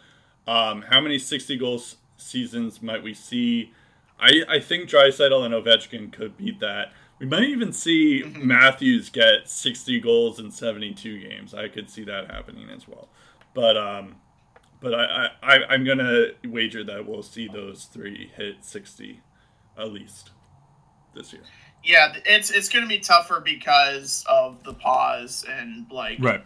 Um, 0.47 0.83
how 0.83 1.01
many 1.01 1.19
60 1.19 1.59
goals 1.59 1.97
seasons 2.17 2.81
might 2.81 3.03
we 3.03 3.13
see? 3.13 3.73
I, 4.19 4.43
I 4.49 4.61
think 4.61 4.89
Draisaitl 4.89 5.45
and 5.45 5.53
Ovechkin 5.55 6.13
could 6.13 6.37
beat 6.39 6.61
that. 6.61 6.93
We 7.19 7.27
might 7.27 7.45
even 7.45 7.73
see 7.73 8.23
Mhm. 8.25 8.43
Matthews 8.43 9.11
get 9.11 9.49
60 9.51 10.01
goals 10.01 10.41
in 10.41 10.51
72 10.51 11.21
games. 11.21 11.53
I 11.53 11.69
could 11.69 11.91
see 11.91 12.05
that 12.05 12.31
happening 12.31 12.71
as 12.71 12.89
well. 12.89 13.09
But 13.55 13.77
um, 13.77 14.17
but 14.81 14.95
I, 14.95 15.31
I, 15.43 15.59
I'm 15.69 15.85
gonna 15.85 16.29
wager 16.45 16.85
that 16.85 17.07
we'll 17.07 17.23
see 17.23 17.49
those 17.49 17.85
three 17.85 18.31
hit 18.37 18.65
60 18.65 19.21
at 19.79 19.93
least 19.93 20.31
this 21.15 21.33
year. 21.33 21.43
Yeah, 21.85 22.15
it's 22.25 22.51
it's 22.51 22.69
going 22.69 22.85
to 22.85 22.89
be 22.89 22.99
tougher 22.99 23.41
because 23.41 24.25
of 24.29 24.63
the 24.63 24.75
pause 24.75 25.45
and 25.49 25.87
like 25.91 26.19
right. 26.21 26.45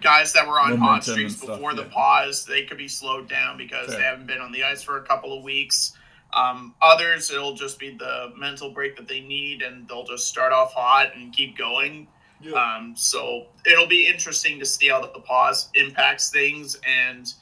guys 0.00 0.32
that 0.32 0.46
were 0.46 0.58
on 0.58 0.70
hot 0.70 0.78
Momentum 0.78 1.14
streaks 1.14 1.36
stuff, 1.36 1.56
before 1.56 1.74
the 1.74 1.84
pause, 1.84 2.46
they 2.46 2.64
could 2.64 2.78
be 2.78 2.88
slowed 2.88 3.28
down 3.28 3.58
because 3.58 3.88
they 3.88 4.00
haven't 4.00 4.26
been 4.26 4.40
on 4.40 4.52
the 4.52 4.64
ice 4.64 4.82
for 4.82 4.96
a 4.96 5.02
couple 5.02 5.36
of 5.36 5.44
weeks. 5.44 5.96
Um, 6.32 6.74
others, 6.80 7.30
it'll 7.30 7.54
just 7.54 7.78
be 7.78 7.96
the 7.96 8.32
mental 8.38 8.70
break 8.70 8.96
that 8.96 9.08
they 9.08 9.20
need, 9.20 9.62
and 9.62 9.86
they'll 9.88 10.06
just 10.06 10.28
start 10.28 10.52
off 10.52 10.72
hot 10.72 11.14
and 11.14 11.32
keep 11.32 11.58
going. 11.58 12.06
Um, 12.54 12.94
so 12.96 13.46
it'll 13.66 13.86
be 13.86 14.06
interesting 14.06 14.58
to 14.60 14.66
see 14.66 14.88
how 14.88 15.00
the 15.00 15.08
pause 15.20 15.68
impacts 15.74 16.30
things, 16.30 16.78
and 16.86 17.32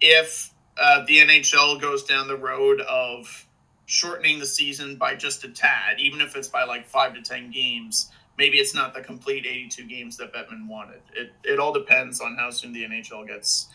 if 0.00 0.52
uh, 0.80 1.04
the 1.06 1.18
NHL 1.18 1.80
goes 1.80 2.04
down 2.04 2.28
the 2.28 2.36
road 2.36 2.80
of 2.82 3.46
shortening 3.86 4.38
the 4.38 4.46
season 4.46 4.96
by 4.96 5.14
just 5.14 5.44
a 5.44 5.48
tad, 5.48 5.98
even 5.98 6.20
if 6.20 6.36
it's 6.36 6.48
by 6.48 6.64
like 6.64 6.86
five 6.86 7.14
to 7.14 7.22
ten 7.22 7.50
games. 7.50 8.10
Maybe 8.38 8.56
it's 8.56 8.74
not 8.74 8.94
the 8.94 9.02
complete 9.02 9.44
82 9.44 9.86
games 9.86 10.16
that 10.16 10.32
Bettman 10.32 10.66
wanted. 10.66 11.02
It, 11.14 11.32
it 11.44 11.60
all 11.60 11.70
depends 11.70 12.18
on 12.18 12.34
how 12.34 12.48
soon 12.48 12.72
the 12.72 12.82
NHL 12.82 13.26
gets 13.26 13.68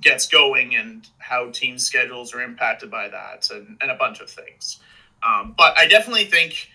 gets 0.00 0.26
going 0.26 0.76
and 0.76 1.08
how 1.18 1.50
team 1.50 1.78
schedules 1.78 2.34
are 2.34 2.40
impacted 2.40 2.90
by 2.90 3.08
that 3.08 3.48
and, 3.50 3.76
and 3.80 3.90
a 3.90 3.94
bunch 3.94 4.20
of 4.20 4.30
things. 4.30 4.80
Um, 5.22 5.54
but 5.56 5.76
I 5.78 5.86
definitely 5.86 6.24
think 6.24 6.68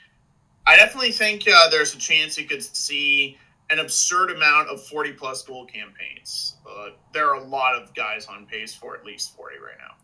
I 0.68 0.76
definitely 0.76 1.12
think 1.12 1.43
uh, 1.47 1.70
there's 1.70 1.93
a 1.93 1.97
chance 1.97 2.38
you 2.38 2.45
could 2.45 2.64
see 2.64 3.38
an 3.70 3.80
absurd 3.80 4.32
amount 4.32 4.70
of 4.70 4.86
40 4.88 5.13
plus 5.13 5.41
goal 5.43 5.66
campaigns. 5.66 6.57
Uh, 6.70 6.89
there 7.13 7.30
are 7.30 7.36
a 7.36 7.43
lot 7.43 7.76
of 7.76 7.93
guys 7.95 8.28
on 8.28 8.45
pace 8.45 8.74
for 8.74 8.95
at 8.95 9.05
least 9.05 9.36
40 9.36 9.57
right 9.57 9.76
now. 9.80 9.95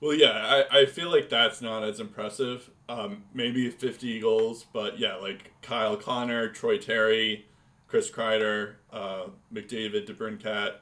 Well, 0.00 0.14
yeah, 0.14 0.64
I, 0.70 0.80
I 0.80 0.86
feel 0.86 1.10
like 1.10 1.30
that's 1.30 1.62
not 1.62 1.82
as 1.82 2.00
impressive. 2.00 2.70
Um, 2.88 3.24
maybe 3.32 3.70
50 3.70 4.20
goals, 4.20 4.66
but 4.72 4.98
yeah, 4.98 5.16
like 5.16 5.52
Kyle 5.62 5.96
Connor, 5.96 6.48
Troy 6.48 6.78
Terry, 6.78 7.46
Chris 7.88 8.10
Kreider, 8.10 8.74
uh, 8.92 9.28
McDavid, 9.52 10.06
DeBrincat, 10.06 10.74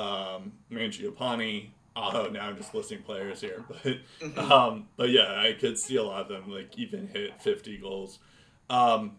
um, 0.00 0.52
Mangiapane. 0.70 1.70
Oh, 1.96 2.28
now 2.32 2.46
I'm 2.46 2.56
just 2.56 2.74
listing 2.74 3.02
players 3.02 3.40
here, 3.40 3.64
but 3.82 4.38
um, 4.38 4.86
but 4.96 5.10
yeah, 5.10 5.40
I 5.40 5.56
could 5.58 5.76
see 5.76 5.96
a 5.96 6.04
lot 6.04 6.22
of 6.22 6.28
them 6.28 6.50
like 6.50 6.78
even 6.78 7.08
hit 7.08 7.42
50 7.42 7.78
goals. 7.78 8.20
Um, 8.68 9.16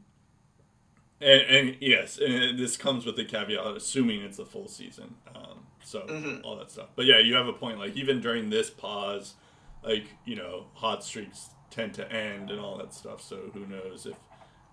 and, 1.21 1.41
and 1.41 1.77
yes, 1.79 2.17
and 2.17 2.57
this 2.57 2.77
comes 2.77 3.05
with 3.05 3.15
the 3.15 3.25
caveat, 3.25 3.65
assuming 3.77 4.21
it's 4.21 4.39
a 4.39 4.45
full 4.45 4.67
season. 4.67 5.15
Um, 5.35 5.65
so 5.83 6.01
Mhm. 6.01 6.43
all 6.43 6.55
that 6.57 6.71
stuff. 6.71 6.89
But 6.95 7.05
yeah, 7.05 7.19
you 7.19 7.35
have 7.35 7.47
a 7.47 7.53
point. 7.53 7.79
Like 7.79 7.95
even 7.95 8.21
during 8.21 8.49
this 8.49 8.69
pause, 8.69 9.35
like 9.83 10.05
you 10.25 10.35
know, 10.35 10.65
hot 10.73 11.03
streaks 11.03 11.49
tend 11.69 11.93
to 11.95 12.11
end 12.11 12.51
and 12.51 12.59
all 12.59 12.77
that 12.77 12.93
stuff. 12.93 13.21
So 13.21 13.49
who 13.53 13.65
knows 13.65 14.05
if, 14.05 14.15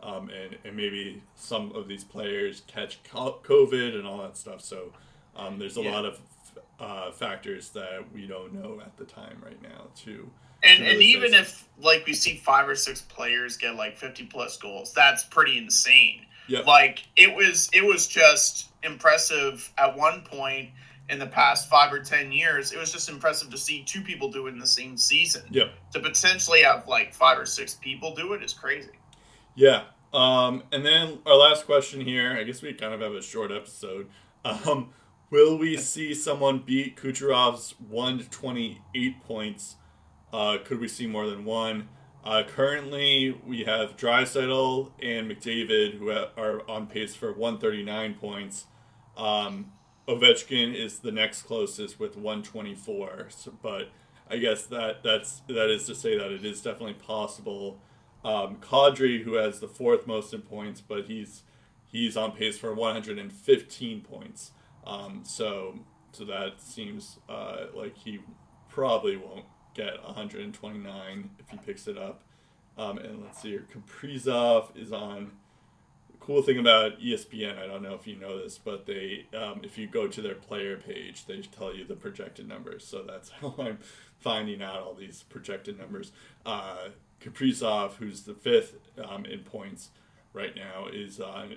um, 0.03 0.31
and 0.31 0.57
and 0.65 0.77
maybe 0.77 1.23
some 1.35 1.73
of 1.73 1.89
these 1.89 2.05
players 2.05 2.63
catch 2.67 3.03
COVID 3.05 3.95
and 3.95 4.07
all 4.07 4.23
that 4.23 4.37
stuff. 4.37 4.61
So 4.61 4.93
um, 5.37 5.59
there's 5.59 5.77
a 5.77 5.83
Yeah. 5.83 5.91
lot 5.93 6.05
of 6.05 6.21
uh, 6.81 7.11
factors 7.11 7.71
that 7.71 8.05
we 8.13 8.27
don't 8.27 8.53
know 8.55 8.81
at 8.85 8.97
the 8.97 9.05
time 9.05 9.43
right 9.45 9.61
now 9.63 9.87
too. 9.97 10.31
And, 10.63 10.83
and 10.83 11.01
even 11.03 11.35
if 11.35 11.69
like 11.81 12.05
we 12.07 12.15
see 12.15 12.37
five 12.37 12.69
or 12.69 12.75
six 12.75 13.01
players 13.01 13.57
get 13.57 13.77
like 13.77 13.97
50 13.97 14.27
plus 14.27 14.57
goals, 14.57 14.93
that's 14.93 15.25
pretty 15.25 15.57
insane. 15.59 16.27
Yep. 16.49 16.67
Like 16.67 17.07
it 17.17 17.35
was 17.35 17.71
it 17.73 17.85
was 17.85 18.07
just 18.07 18.71
impressive 18.83 19.73
at 19.79 19.97
one 19.97 20.23
point 20.23 20.71
in 21.09 21.19
the 21.19 21.27
past 21.27 21.69
five 21.69 21.93
or 21.93 22.01
ten 22.01 22.33
years. 22.33 22.73
It 22.73 22.79
was 22.79 22.93
just 22.93 23.09
impressive 23.09 23.51
to 23.51 23.59
see 23.59 23.85
two 23.85 24.03
people 24.03 24.31
do 24.31 24.47
it 24.47 24.51
in 24.51 24.59
the 24.59 24.67
same 24.67 24.97
season. 24.97 25.43
Yep. 25.51 25.71
To 25.93 26.01
potentially 26.01 26.63
have 26.63 26.89
like 26.89 27.15
five 27.15 27.39
or 27.39 27.47
six 27.47 27.75
people 27.75 28.15
do 28.15 28.33
it 28.33 28.43
is 28.43 28.53
crazy. 28.53 28.91
Yeah. 29.55 29.85
Um, 30.13 30.63
and 30.73 30.85
then 30.85 31.19
our 31.27 31.37
last 31.37 31.67
question 31.67 32.01
here. 32.01 32.37
I 32.39 32.43
guess 32.45 32.63
we 32.63 32.73
kind 32.73 32.95
of 32.95 33.01
have 33.01 33.13
a 33.13 33.23
short 33.23 33.53
episode. 33.53 34.09
Um, 34.45 34.91
Will 35.31 35.59
we 35.59 35.77
see 35.77 36.15
someone 36.15 36.61
beat 36.61 36.97
Kucherov's 36.97 37.75
one 37.79 38.19
to 38.19 38.31
twenty 38.31 38.81
eight 38.95 39.23
points? 39.25 39.77
Uh, 40.33 40.57
could 40.65 40.81
we 40.81 40.89
see 40.89 41.07
more 41.07 41.29
than 41.29 41.45
one? 41.45 41.91
Uh, 42.25 42.43
currently, 42.47 43.41
we 43.47 43.65
have 43.65 43.97
Draisaitl 43.97 44.91
and 45.01 45.31
McDavid 45.31 45.99
who 45.99 46.11
are 46.11 46.69
on 46.69 46.87
pace 46.87 47.15
for 47.15 47.33
139 47.33 48.15
points. 48.15 48.65
Um, 49.17 49.73
Ovechkin 50.07 50.75
is 50.75 51.01
the 51.01 51.13
next 51.13 51.43
closest 51.43 52.01
with 52.01 52.17
124. 52.17 53.29
So, 53.31 53.53
but 53.63 53.91
I 54.31 54.39
guess 54.39 54.65
that 54.67 55.03
that's 55.03 55.41
that 55.49 55.71
is 55.71 55.87
to 55.87 55.95
say 55.95 56.17
that 56.17 56.31
it 56.31 56.45
is 56.45 56.63
definitely 56.63 56.95
possible. 56.95 57.81
Um, 58.25 58.57
Kadri, 58.57 59.23
who 59.23 59.35
has 59.35 59.61
the 59.61 59.69
fourth 59.69 60.07
most 60.07 60.35
in 60.35 60.43
points, 60.43 60.81
but 60.81 61.07
he's 61.07 61.43
he's 61.87 62.17
on 62.17 62.33
pace 62.33 62.59
for 62.59 62.75
115 62.75 64.01
points. 64.03 64.53
Um, 64.87 65.23
so 65.25 65.79
so 66.13 66.25
that 66.25 66.61
seems 66.61 67.19
uh, 67.29 67.67
like 67.75 67.97
he 67.97 68.21
probably 68.69 69.17
won't 69.17 69.45
get 69.79 70.03
129 70.05 71.31
if 71.39 71.49
he 71.51 71.57
picks 71.59 71.87
it 71.87 71.97
up. 71.97 72.23
Um, 72.77 72.99
and 72.99 73.23
let's 73.23 73.41
see 73.41 73.51
here, 73.51 73.67
Kaprizov 73.73 74.77
is 74.77 74.93
on. 74.93 75.33
Cool 76.21 76.43
thing 76.43 76.59
about 76.59 77.01
ESPN, 77.01 77.59
I 77.59 77.67
don't 77.67 77.83
know 77.83 77.95
if 77.95 78.07
you 78.07 78.17
know 78.17 78.43
this, 78.43 78.59
but 78.59 78.85
they, 78.87 79.27
um, 79.35 79.61
if 79.63 79.79
you 79.79 79.87
go 79.87 80.07
to 80.09 80.21
their 80.21 80.35
player 80.35 80.77
page, 80.77 81.25
they 81.25 81.41
tell 81.41 81.75
you 81.75 81.85
the 81.85 81.95
projected 81.95 82.47
numbers. 82.47 82.85
So 82.85 83.03
that's 83.03 83.31
how 83.41 83.55
I'm 83.59 83.79
finding 84.19 84.63
out 84.63 84.81
all 84.81 84.95
these 84.95 85.23
projected 85.23 85.79
numbers. 85.79 86.13
Uh, 86.45 86.89
Kaprizov, 87.23 87.95
who's 87.95 88.23
the 88.23 88.35
fifth 88.35 88.75
um, 89.03 89.25
in 89.25 89.41
points 89.41 89.91
right 90.33 90.55
now, 90.55 90.87
is 90.93 91.19
on 91.21 91.57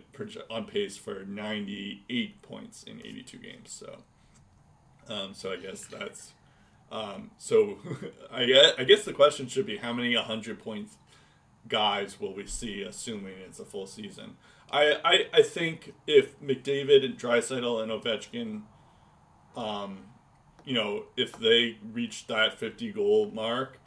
on 0.49 0.65
pace 0.65 0.95
for 0.95 1.25
98 1.25 2.41
points 2.41 2.83
in 2.83 2.99
82 2.99 3.37
games. 3.37 3.71
So, 3.71 4.03
um, 5.09 5.33
so 5.33 5.51
I 5.51 5.57
guess 5.57 5.85
that's 5.85 6.33
um, 6.91 7.31
so. 7.37 7.77
I 8.31 8.45
guess, 8.45 8.73
I 8.77 8.83
guess 8.85 9.03
the 9.03 9.13
question 9.13 9.47
should 9.47 9.65
be 9.65 9.77
how 9.77 9.93
many 9.93 10.15
100 10.15 10.59
points 10.63 10.97
guys 11.67 12.19
will 12.19 12.33
we 12.33 12.47
see, 12.47 12.81
assuming 12.81 13.33
it's 13.45 13.59
a 13.59 13.65
full 13.65 13.87
season. 13.87 14.37
I, 14.71 14.97
I, 15.03 15.25
I 15.33 15.41
think 15.41 15.93
if 16.07 16.39
McDavid 16.39 17.03
and 17.03 17.17
Draisaitl 17.17 17.83
and 17.83 17.91
Ovechkin, 17.91 18.61
um, 19.55 20.05
you 20.63 20.73
know, 20.73 21.05
if 21.17 21.37
they 21.37 21.77
reach 21.91 22.27
that 22.27 22.57
50 22.57 22.91
goal 22.93 23.31
mark 23.33 23.79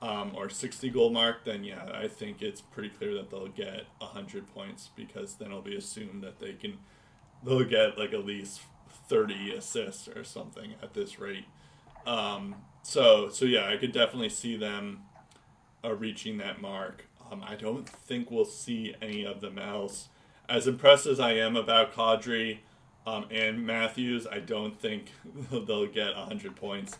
um, 0.00 0.32
or 0.34 0.48
60 0.48 0.88
goal 0.90 1.10
mark, 1.10 1.44
then 1.44 1.62
yeah, 1.62 1.90
I 1.94 2.08
think 2.08 2.40
it's 2.40 2.60
pretty 2.60 2.88
clear 2.88 3.14
that 3.14 3.30
they'll 3.30 3.48
get 3.48 3.84
100 3.98 4.46
points 4.54 4.90
because 4.96 5.34
then 5.34 5.48
it'll 5.48 5.60
be 5.60 5.76
assumed 5.76 6.22
that 6.22 6.38
they 6.38 6.54
can, 6.54 6.78
they'll 7.44 7.64
get 7.64 7.98
like 7.98 8.14
at 8.14 8.24
least 8.24 8.62
30 9.08 9.54
assists 9.54 10.08
or 10.08 10.24
something 10.24 10.74
at 10.82 10.94
this 10.94 11.18
rate. 11.18 11.44
Um, 12.06 12.56
so, 12.82 13.28
so 13.28 13.44
yeah, 13.44 13.68
I 13.68 13.76
could 13.76 13.92
definitely 13.92 14.28
see 14.30 14.56
them 14.56 15.02
uh, 15.84 15.94
reaching 15.94 16.38
that 16.38 16.60
mark. 16.60 17.06
Um, 17.30 17.44
I 17.46 17.54
don't 17.54 17.88
think 17.88 18.30
we'll 18.30 18.44
see 18.44 18.94
any 19.00 19.24
of 19.24 19.40
them 19.40 19.58
else. 19.58 20.08
As 20.48 20.66
impressed 20.66 21.06
as 21.06 21.20
I 21.20 21.32
am 21.34 21.56
about 21.56 21.94
Kadri 21.94 22.58
um, 23.06 23.26
and 23.30 23.64
Matthews, 23.64 24.26
I 24.26 24.40
don't 24.40 24.80
think 24.80 25.12
they'll 25.50 25.86
get 25.86 26.16
100 26.16 26.56
points. 26.56 26.98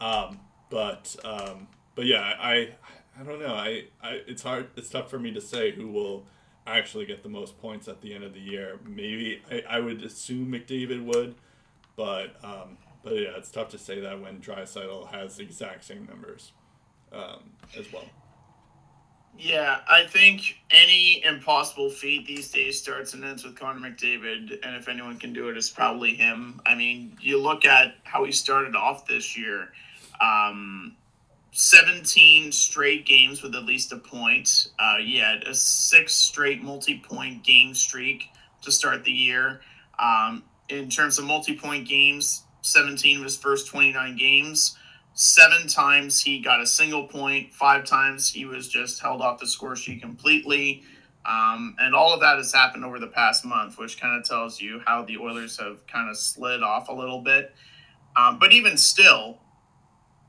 Um, 0.00 0.40
but 0.70 1.14
um, 1.24 1.68
but 1.94 2.06
yeah, 2.06 2.34
I 2.40 2.70
I 3.18 3.22
don't 3.24 3.40
know. 3.40 3.54
I, 3.54 3.84
I 4.02 4.20
it's 4.26 4.42
hard. 4.42 4.70
It's 4.76 4.88
tough 4.88 5.10
for 5.10 5.18
me 5.18 5.32
to 5.32 5.40
say 5.40 5.72
who 5.72 5.88
will 5.88 6.24
actually 6.66 7.04
get 7.04 7.22
the 7.22 7.28
most 7.28 7.60
points 7.60 7.88
at 7.88 8.00
the 8.00 8.14
end 8.14 8.24
of 8.24 8.32
the 8.32 8.40
year. 8.40 8.78
Maybe 8.84 9.42
I, 9.50 9.62
I 9.68 9.80
would 9.80 10.02
assume 10.02 10.50
McDavid 10.52 11.04
would, 11.04 11.34
but 11.96 12.36
um, 12.42 12.78
but 13.02 13.14
yeah, 13.14 13.30
it's 13.36 13.50
tough 13.50 13.70
to 13.70 13.78
say 13.78 14.00
that 14.00 14.20
when 14.20 14.40
Draisaitl 14.40 15.10
has 15.12 15.36
the 15.36 15.42
exact 15.42 15.84
same 15.84 16.06
numbers 16.06 16.52
um, 17.12 17.50
as 17.78 17.92
well. 17.92 18.04
Yeah, 19.38 19.78
I 19.88 20.04
think 20.04 20.58
any 20.70 21.24
impossible 21.24 21.88
feat 21.88 22.26
these 22.26 22.50
days 22.50 22.78
starts 22.78 23.14
and 23.14 23.24
ends 23.24 23.44
with 23.44 23.58
Connor 23.58 23.80
McDavid, 23.80 24.58
and 24.62 24.76
if 24.76 24.88
anyone 24.88 25.18
can 25.18 25.32
do 25.32 25.48
it, 25.48 25.56
it's 25.56 25.70
probably 25.70 26.14
him. 26.14 26.60
I 26.66 26.74
mean, 26.74 27.16
you 27.20 27.40
look 27.40 27.64
at 27.64 27.94
how 28.04 28.24
he 28.24 28.32
started 28.32 28.76
off 28.76 29.06
this 29.06 29.36
year. 29.36 29.72
Um, 30.20 30.96
17 31.52 32.52
straight 32.52 33.06
games 33.06 33.42
with 33.42 33.54
at 33.54 33.64
least 33.64 33.92
a 33.92 33.96
point. 33.96 34.68
Uh, 34.78 34.98
he 34.98 35.16
had 35.16 35.44
a 35.44 35.54
six 35.54 36.14
straight 36.14 36.62
multi 36.62 36.98
point 36.98 37.42
game 37.42 37.74
streak 37.74 38.24
to 38.62 38.70
start 38.70 39.04
the 39.04 39.12
year. 39.12 39.60
Um, 39.98 40.44
in 40.68 40.88
terms 40.88 41.18
of 41.18 41.24
multi 41.24 41.56
point 41.56 41.88
games, 41.88 42.44
17 42.62 43.18
of 43.18 43.24
his 43.24 43.36
first 43.36 43.68
29 43.68 44.16
games. 44.16 44.76
Seven 45.14 45.68
times 45.68 46.20
he 46.20 46.40
got 46.40 46.60
a 46.60 46.66
single 46.66 47.06
point. 47.06 47.52
Five 47.52 47.84
times 47.84 48.30
he 48.30 48.46
was 48.46 48.68
just 48.68 49.00
held 49.00 49.20
off 49.20 49.38
the 49.38 49.46
score 49.46 49.76
sheet 49.76 50.00
completely. 50.00 50.82
Um, 51.24 51.76
and 51.78 51.94
all 51.94 52.14
of 52.14 52.20
that 52.20 52.38
has 52.38 52.52
happened 52.52 52.84
over 52.84 52.98
the 52.98 53.08
past 53.08 53.44
month, 53.44 53.78
which 53.78 54.00
kind 54.00 54.18
of 54.18 54.26
tells 54.26 54.60
you 54.60 54.80
how 54.86 55.04
the 55.04 55.18
Oilers 55.18 55.58
have 55.58 55.86
kind 55.86 56.10
of 56.10 56.16
slid 56.16 56.62
off 56.62 56.88
a 56.88 56.92
little 56.92 57.20
bit. 57.20 57.54
Um, 58.16 58.38
but 58.38 58.52
even 58.52 58.76
still, 58.76 59.38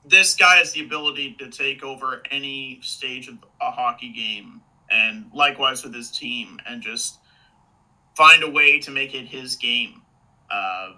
this 0.06 0.36
guy 0.36 0.58
has 0.58 0.74
the 0.74 0.82
ability 0.82 1.36
to 1.40 1.50
take 1.50 1.84
over 1.84 2.24
any 2.30 2.80
stage 2.82 3.28
of 3.28 3.38
a 3.62 3.72
hockey 3.72 4.12
game, 4.12 4.62
and 4.92 5.32
likewise 5.34 5.84
with 5.84 5.94
his 5.94 6.12
team, 6.12 6.60
and 6.68 6.82
just 6.82 7.20
find 8.16 8.44
a 8.44 8.50
way 8.50 8.80
to 8.80 8.92
make 8.92 9.16
it 9.16 9.26
his 9.26 9.56
game. 9.56 10.02
Uh, 10.52 10.92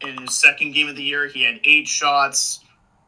in 0.00 0.18
his 0.18 0.34
second 0.34 0.72
game 0.72 0.88
of 0.88 0.96
the 0.96 1.02
year, 1.02 1.28
he 1.28 1.42
had 1.42 1.60
eight 1.64 1.88
shots 1.88 2.60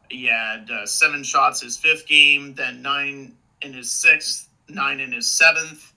he 0.09 0.25
had 0.25 0.69
uh, 0.71 0.85
seven 0.85 1.23
shots 1.23 1.61
his 1.61 1.77
fifth 1.77 2.07
game, 2.07 2.53
then 2.53 2.81
nine 2.81 3.35
in 3.61 3.73
his 3.73 3.91
sixth, 3.91 4.49
nine 4.69 4.99
in 4.99 5.11
his 5.11 5.29
seventh. 5.29 5.93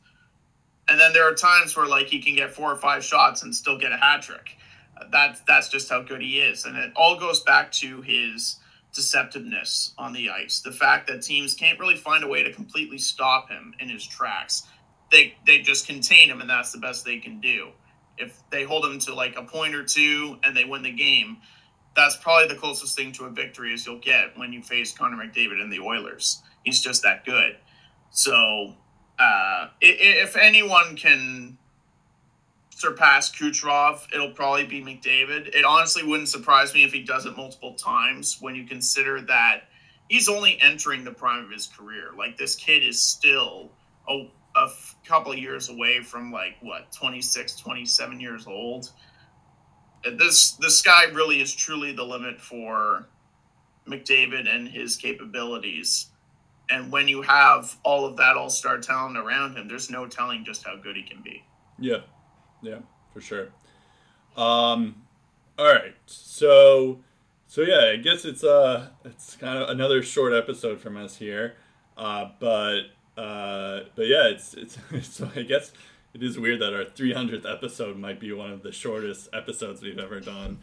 And 0.89 1.01
then 1.01 1.13
there 1.13 1.29
are 1.31 1.35
times 1.35 1.77
where 1.77 1.87
like 1.87 2.09
he 2.09 2.21
can 2.21 2.35
get 2.35 2.51
four 2.51 2.73
or 2.73 2.77
five 2.77 3.05
shots 3.05 3.43
and 3.43 3.55
still 3.55 3.79
get 3.79 3.93
a 3.93 3.97
hat 3.97 4.23
trick. 4.23 4.57
Uh, 4.97 5.05
that's 5.13 5.41
that's 5.43 5.69
just 5.69 5.89
how 5.89 6.03
good 6.03 6.21
he 6.21 6.41
is, 6.41 6.65
and 6.65 6.77
it 6.77 6.93
all 6.97 7.19
goes 7.19 7.41
back 7.41 7.71
to 7.73 8.03
his 8.03 8.57
deceptiveness 8.93 9.93
on 9.97 10.13
the 10.13 10.31
ice. 10.31 10.61
The 10.61 10.73
fact 10.73 11.07
that 11.07 11.23
teams 11.23 11.55
can't 11.55 11.79
really 11.79 11.97
find 11.97 12.25
a 12.25 12.29
way 12.29 12.43
to 12.43 12.53
completely 12.53 12.99
stop 12.99 13.49
him 13.49 13.75
in 13.79 13.89
his 13.89 14.05
tracks. 14.07 14.67
They 15.13 15.35
they 15.47 15.61
just 15.61 15.87
contain 15.87 16.29
him, 16.29 16.41
and 16.41 16.51
that's 16.51 16.73
the 16.73 16.79
best 16.79 17.05
they 17.05 17.19
can 17.19 17.41
do. 17.41 17.69
If 18.21 18.39
they 18.51 18.65
hold 18.65 18.85
him 18.85 18.99
to 19.01 19.15
like 19.15 19.37
a 19.37 19.43
point 19.43 19.75
or 19.75 19.85
two 19.85 20.39
and 20.45 20.57
they 20.57 20.65
win 20.65 20.83
the 20.83 20.93
game, 20.93 21.39
that's 21.97 22.17
probably 22.17 22.49
the 22.49 22.61
closest 22.61 22.97
thing 22.97 23.13
to 23.13 23.25
a 23.25 23.31
victory 23.31 23.73
as 23.73 23.87
you'll 23.87 23.99
get 23.99 24.37
when 24.37 24.53
you 24.53 24.63
face 24.63 24.97
Connor 24.97 25.17
McDavid 25.17 25.61
and 25.61 25.73
the 25.73 25.81
Oilers. 25.81 26.43
He's 26.65 26.81
just 26.81 27.03
that 27.03 27.25
good. 27.25 27.57
So, 28.11 28.75
uh, 29.19 29.69
if 29.81 30.37
anyone 30.37 30.97
can 30.97 31.59
surpass 32.71 33.31
Kucherov, 33.31 34.07
it'll 34.15 34.31
probably 34.31 34.67
be 34.67 34.83
McDavid. 34.83 35.55
It 35.55 35.65
honestly 35.65 36.03
wouldn't 36.03 36.29
surprise 36.29 36.75
me 36.75 36.85
if 36.85 36.93
he 36.93 37.03
does 37.03 37.27
it 37.27 37.37
multiple 37.37 37.75
times 37.75 38.39
when 38.41 38.55
you 38.55 38.67
consider 38.67 39.21
that 39.23 39.65
he's 40.09 40.29
only 40.29 40.59
entering 40.61 41.05
the 41.05 41.11
prime 41.11 41.45
of 41.45 41.51
his 41.51 41.67
career. 41.67 42.11
Like, 42.17 42.37
this 42.39 42.55
kid 42.55 42.83
is 42.83 43.01
still 43.01 43.71
a, 44.09 44.31
a 44.69 45.07
couple 45.07 45.35
years 45.35 45.69
away 45.69 46.01
from, 46.01 46.33
like, 46.33 46.57
what, 46.61 46.93
26, 46.93 47.57
27 47.57 48.21
years 48.21 48.47
old 48.47 48.91
this 50.05 50.53
the 50.53 50.71
sky 50.71 51.05
really 51.13 51.41
is 51.41 51.55
truly 51.55 51.93
the 51.93 52.05
limit 52.05 52.41
for 52.41 53.07
McDavid 53.87 54.53
and 54.53 54.69
his 54.69 54.97
capabilities. 54.97 56.07
And 56.69 56.93
when 56.93 57.09
you 57.09 57.23
have 57.23 57.77
all 57.83 58.07
of 58.07 58.17
that 58.19 58.37
all 58.37 58.51
star 58.51 58.79
talent 58.79 59.17
around 59.17 59.57
him, 59.57 59.69
there's 59.69 59.91
no 59.91 60.07
telling 60.07 60.45
just 60.45 60.65
how 60.65 60.77
good 60.77 60.97
he 60.97 61.03
can 61.03 61.21
be. 61.23 61.45
Yeah. 61.79 61.99
Yeah, 62.63 62.79
for 63.13 63.21
sure. 63.21 63.49
Um 64.37 65.03
all 65.59 65.67
right. 65.67 65.95
So 66.07 67.01
so 67.47 67.63
yeah, 67.63 67.91
I 67.93 67.97
guess 67.97 68.25
it's 68.25 68.45
uh 68.45 68.89
it's 69.05 69.37
kind 69.37 69.59
of 69.59 69.69
another 69.69 70.03
short 70.03 70.33
episode 70.33 70.81
from 70.81 70.97
us 70.97 71.17
here. 71.17 71.57
Uh 71.97 72.29
but 72.39 72.83
uh 73.21 73.85
but 73.95 74.07
yeah, 74.07 74.29
it's 74.29 74.55
it's 74.91 75.09
so 75.09 75.31
I 75.35 75.43
guess 75.43 75.73
it 76.13 76.23
is 76.23 76.39
weird 76.39 76.61
that 76.61 76.75
our 76.75 76.85
300th 76.85 77.51
episode 77.51 77.97
might 77.97 78.19
be 78.19 78.33
one 78.33 78.51
of 78.51 78.63
the 78.63 78.73
shortest 78.73 79.29
episodes 79.33 79.83
we've 79.83 79.99
ever 79.99 80.21
done, 80.21 80.59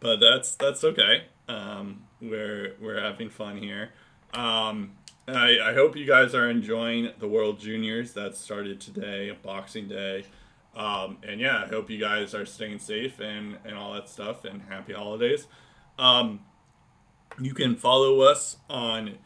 but 0.00 0.16
that's 0.16 0.54
that's 0.54 0.84
okay. 0.84 1.24
Um, 1.48 2.04
we're 2.20 2.74
we're 2.80 3.00
having 3.00 3.30
fun 3.30 3.56
here. 3.58 3.90
Um, 4.34 4.92
I, 5.28 5.58
I 5.62 5.74
hope 5.74 5.96
you 5.96 6.06
guys 6.06 6.34
are 6.34 6.50
enjoying 6.50 7.10
the 7.18 7.28
World 7.28 7.60
Juniors 7.60 8.12
that 8.14 8.36
started 8.36 8.80
today, 8.80 9.36
Boxing 9.42 9.88
Day. 9.88 10.24
Um, 10.74 11.18
and 11.22 11.40
yeah, 11.40 11.62
I 11.64 11.68
hope 11.68 11.90
you 11.90 11.98
guys 11.98 12.34
are 12.34 12.46
staying 12.46 12.78
safe 12.78 13.20
and, 13.20 13.58
and 13.64 13.76
all 13.76 13.92
that 13.92 14.08
stuff 14.08 14.44
and 14.44 14.62
happy 14.62 14.94
holidays. 14.94 15.46
Um, 15.98 16.40
you 17.40 17.54
can 17.54 17.76
follow 17.76 18.20
us 18.20 18.56
on 18.68 19.18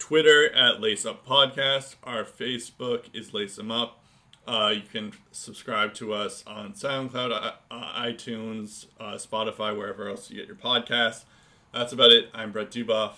Twitter 0.00 0.50
at 0.52 0.80
Lace 0.80 1.06
Up 1.06 1.24
Podcast. 1.24 1.94
Our 2.02 2.24
Facebook 2.24 3.04
is 3.12 3.32
Lace 3.32 3.54
Them 3.56 3.70
Up. 3.70 4.02
Uh, 4.48 4.72
you 4.74 4.82
can 4.90 5.12
subscribe 5.30 5.94
to 5.94 6.14
us 6.14 6.42
on 6.46 6.72
SoundCloud, 6.72 7.30
uh, 7.70 8.00
iTunes, 8.00 8.86
uh, 8.98 9.12
Spotify, 9.12 9.76
wherever 9.76 10.08
else 10.08 10.28
you 10.30 10.36
get 10.36 10.46
your 10.48 10.56
podcasts. 10.56 11.24
That's 11.72 11.92
about 11.92 12.10
it. 12.10 12.30
I'm 12.34 12.50
Brett 12.50 12.70
Dubuff. 12.70 13.12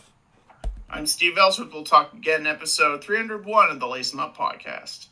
I'm 0.90 1.06
Steve 1.06 1.38
Ellsworth. 1.38 1.72
We'll 1.72 1.84
talk 1.84 2.12
again 2.12 2.42
in 2.42 2.46
episode 2.48 3.02
301 3.02 3.70
of 3.70 3.80
the 3.80 3.86
Lace 3.86 4.12
'em 4.12 4.20
Up 4.20 4.36
podcast. 4.36 5.06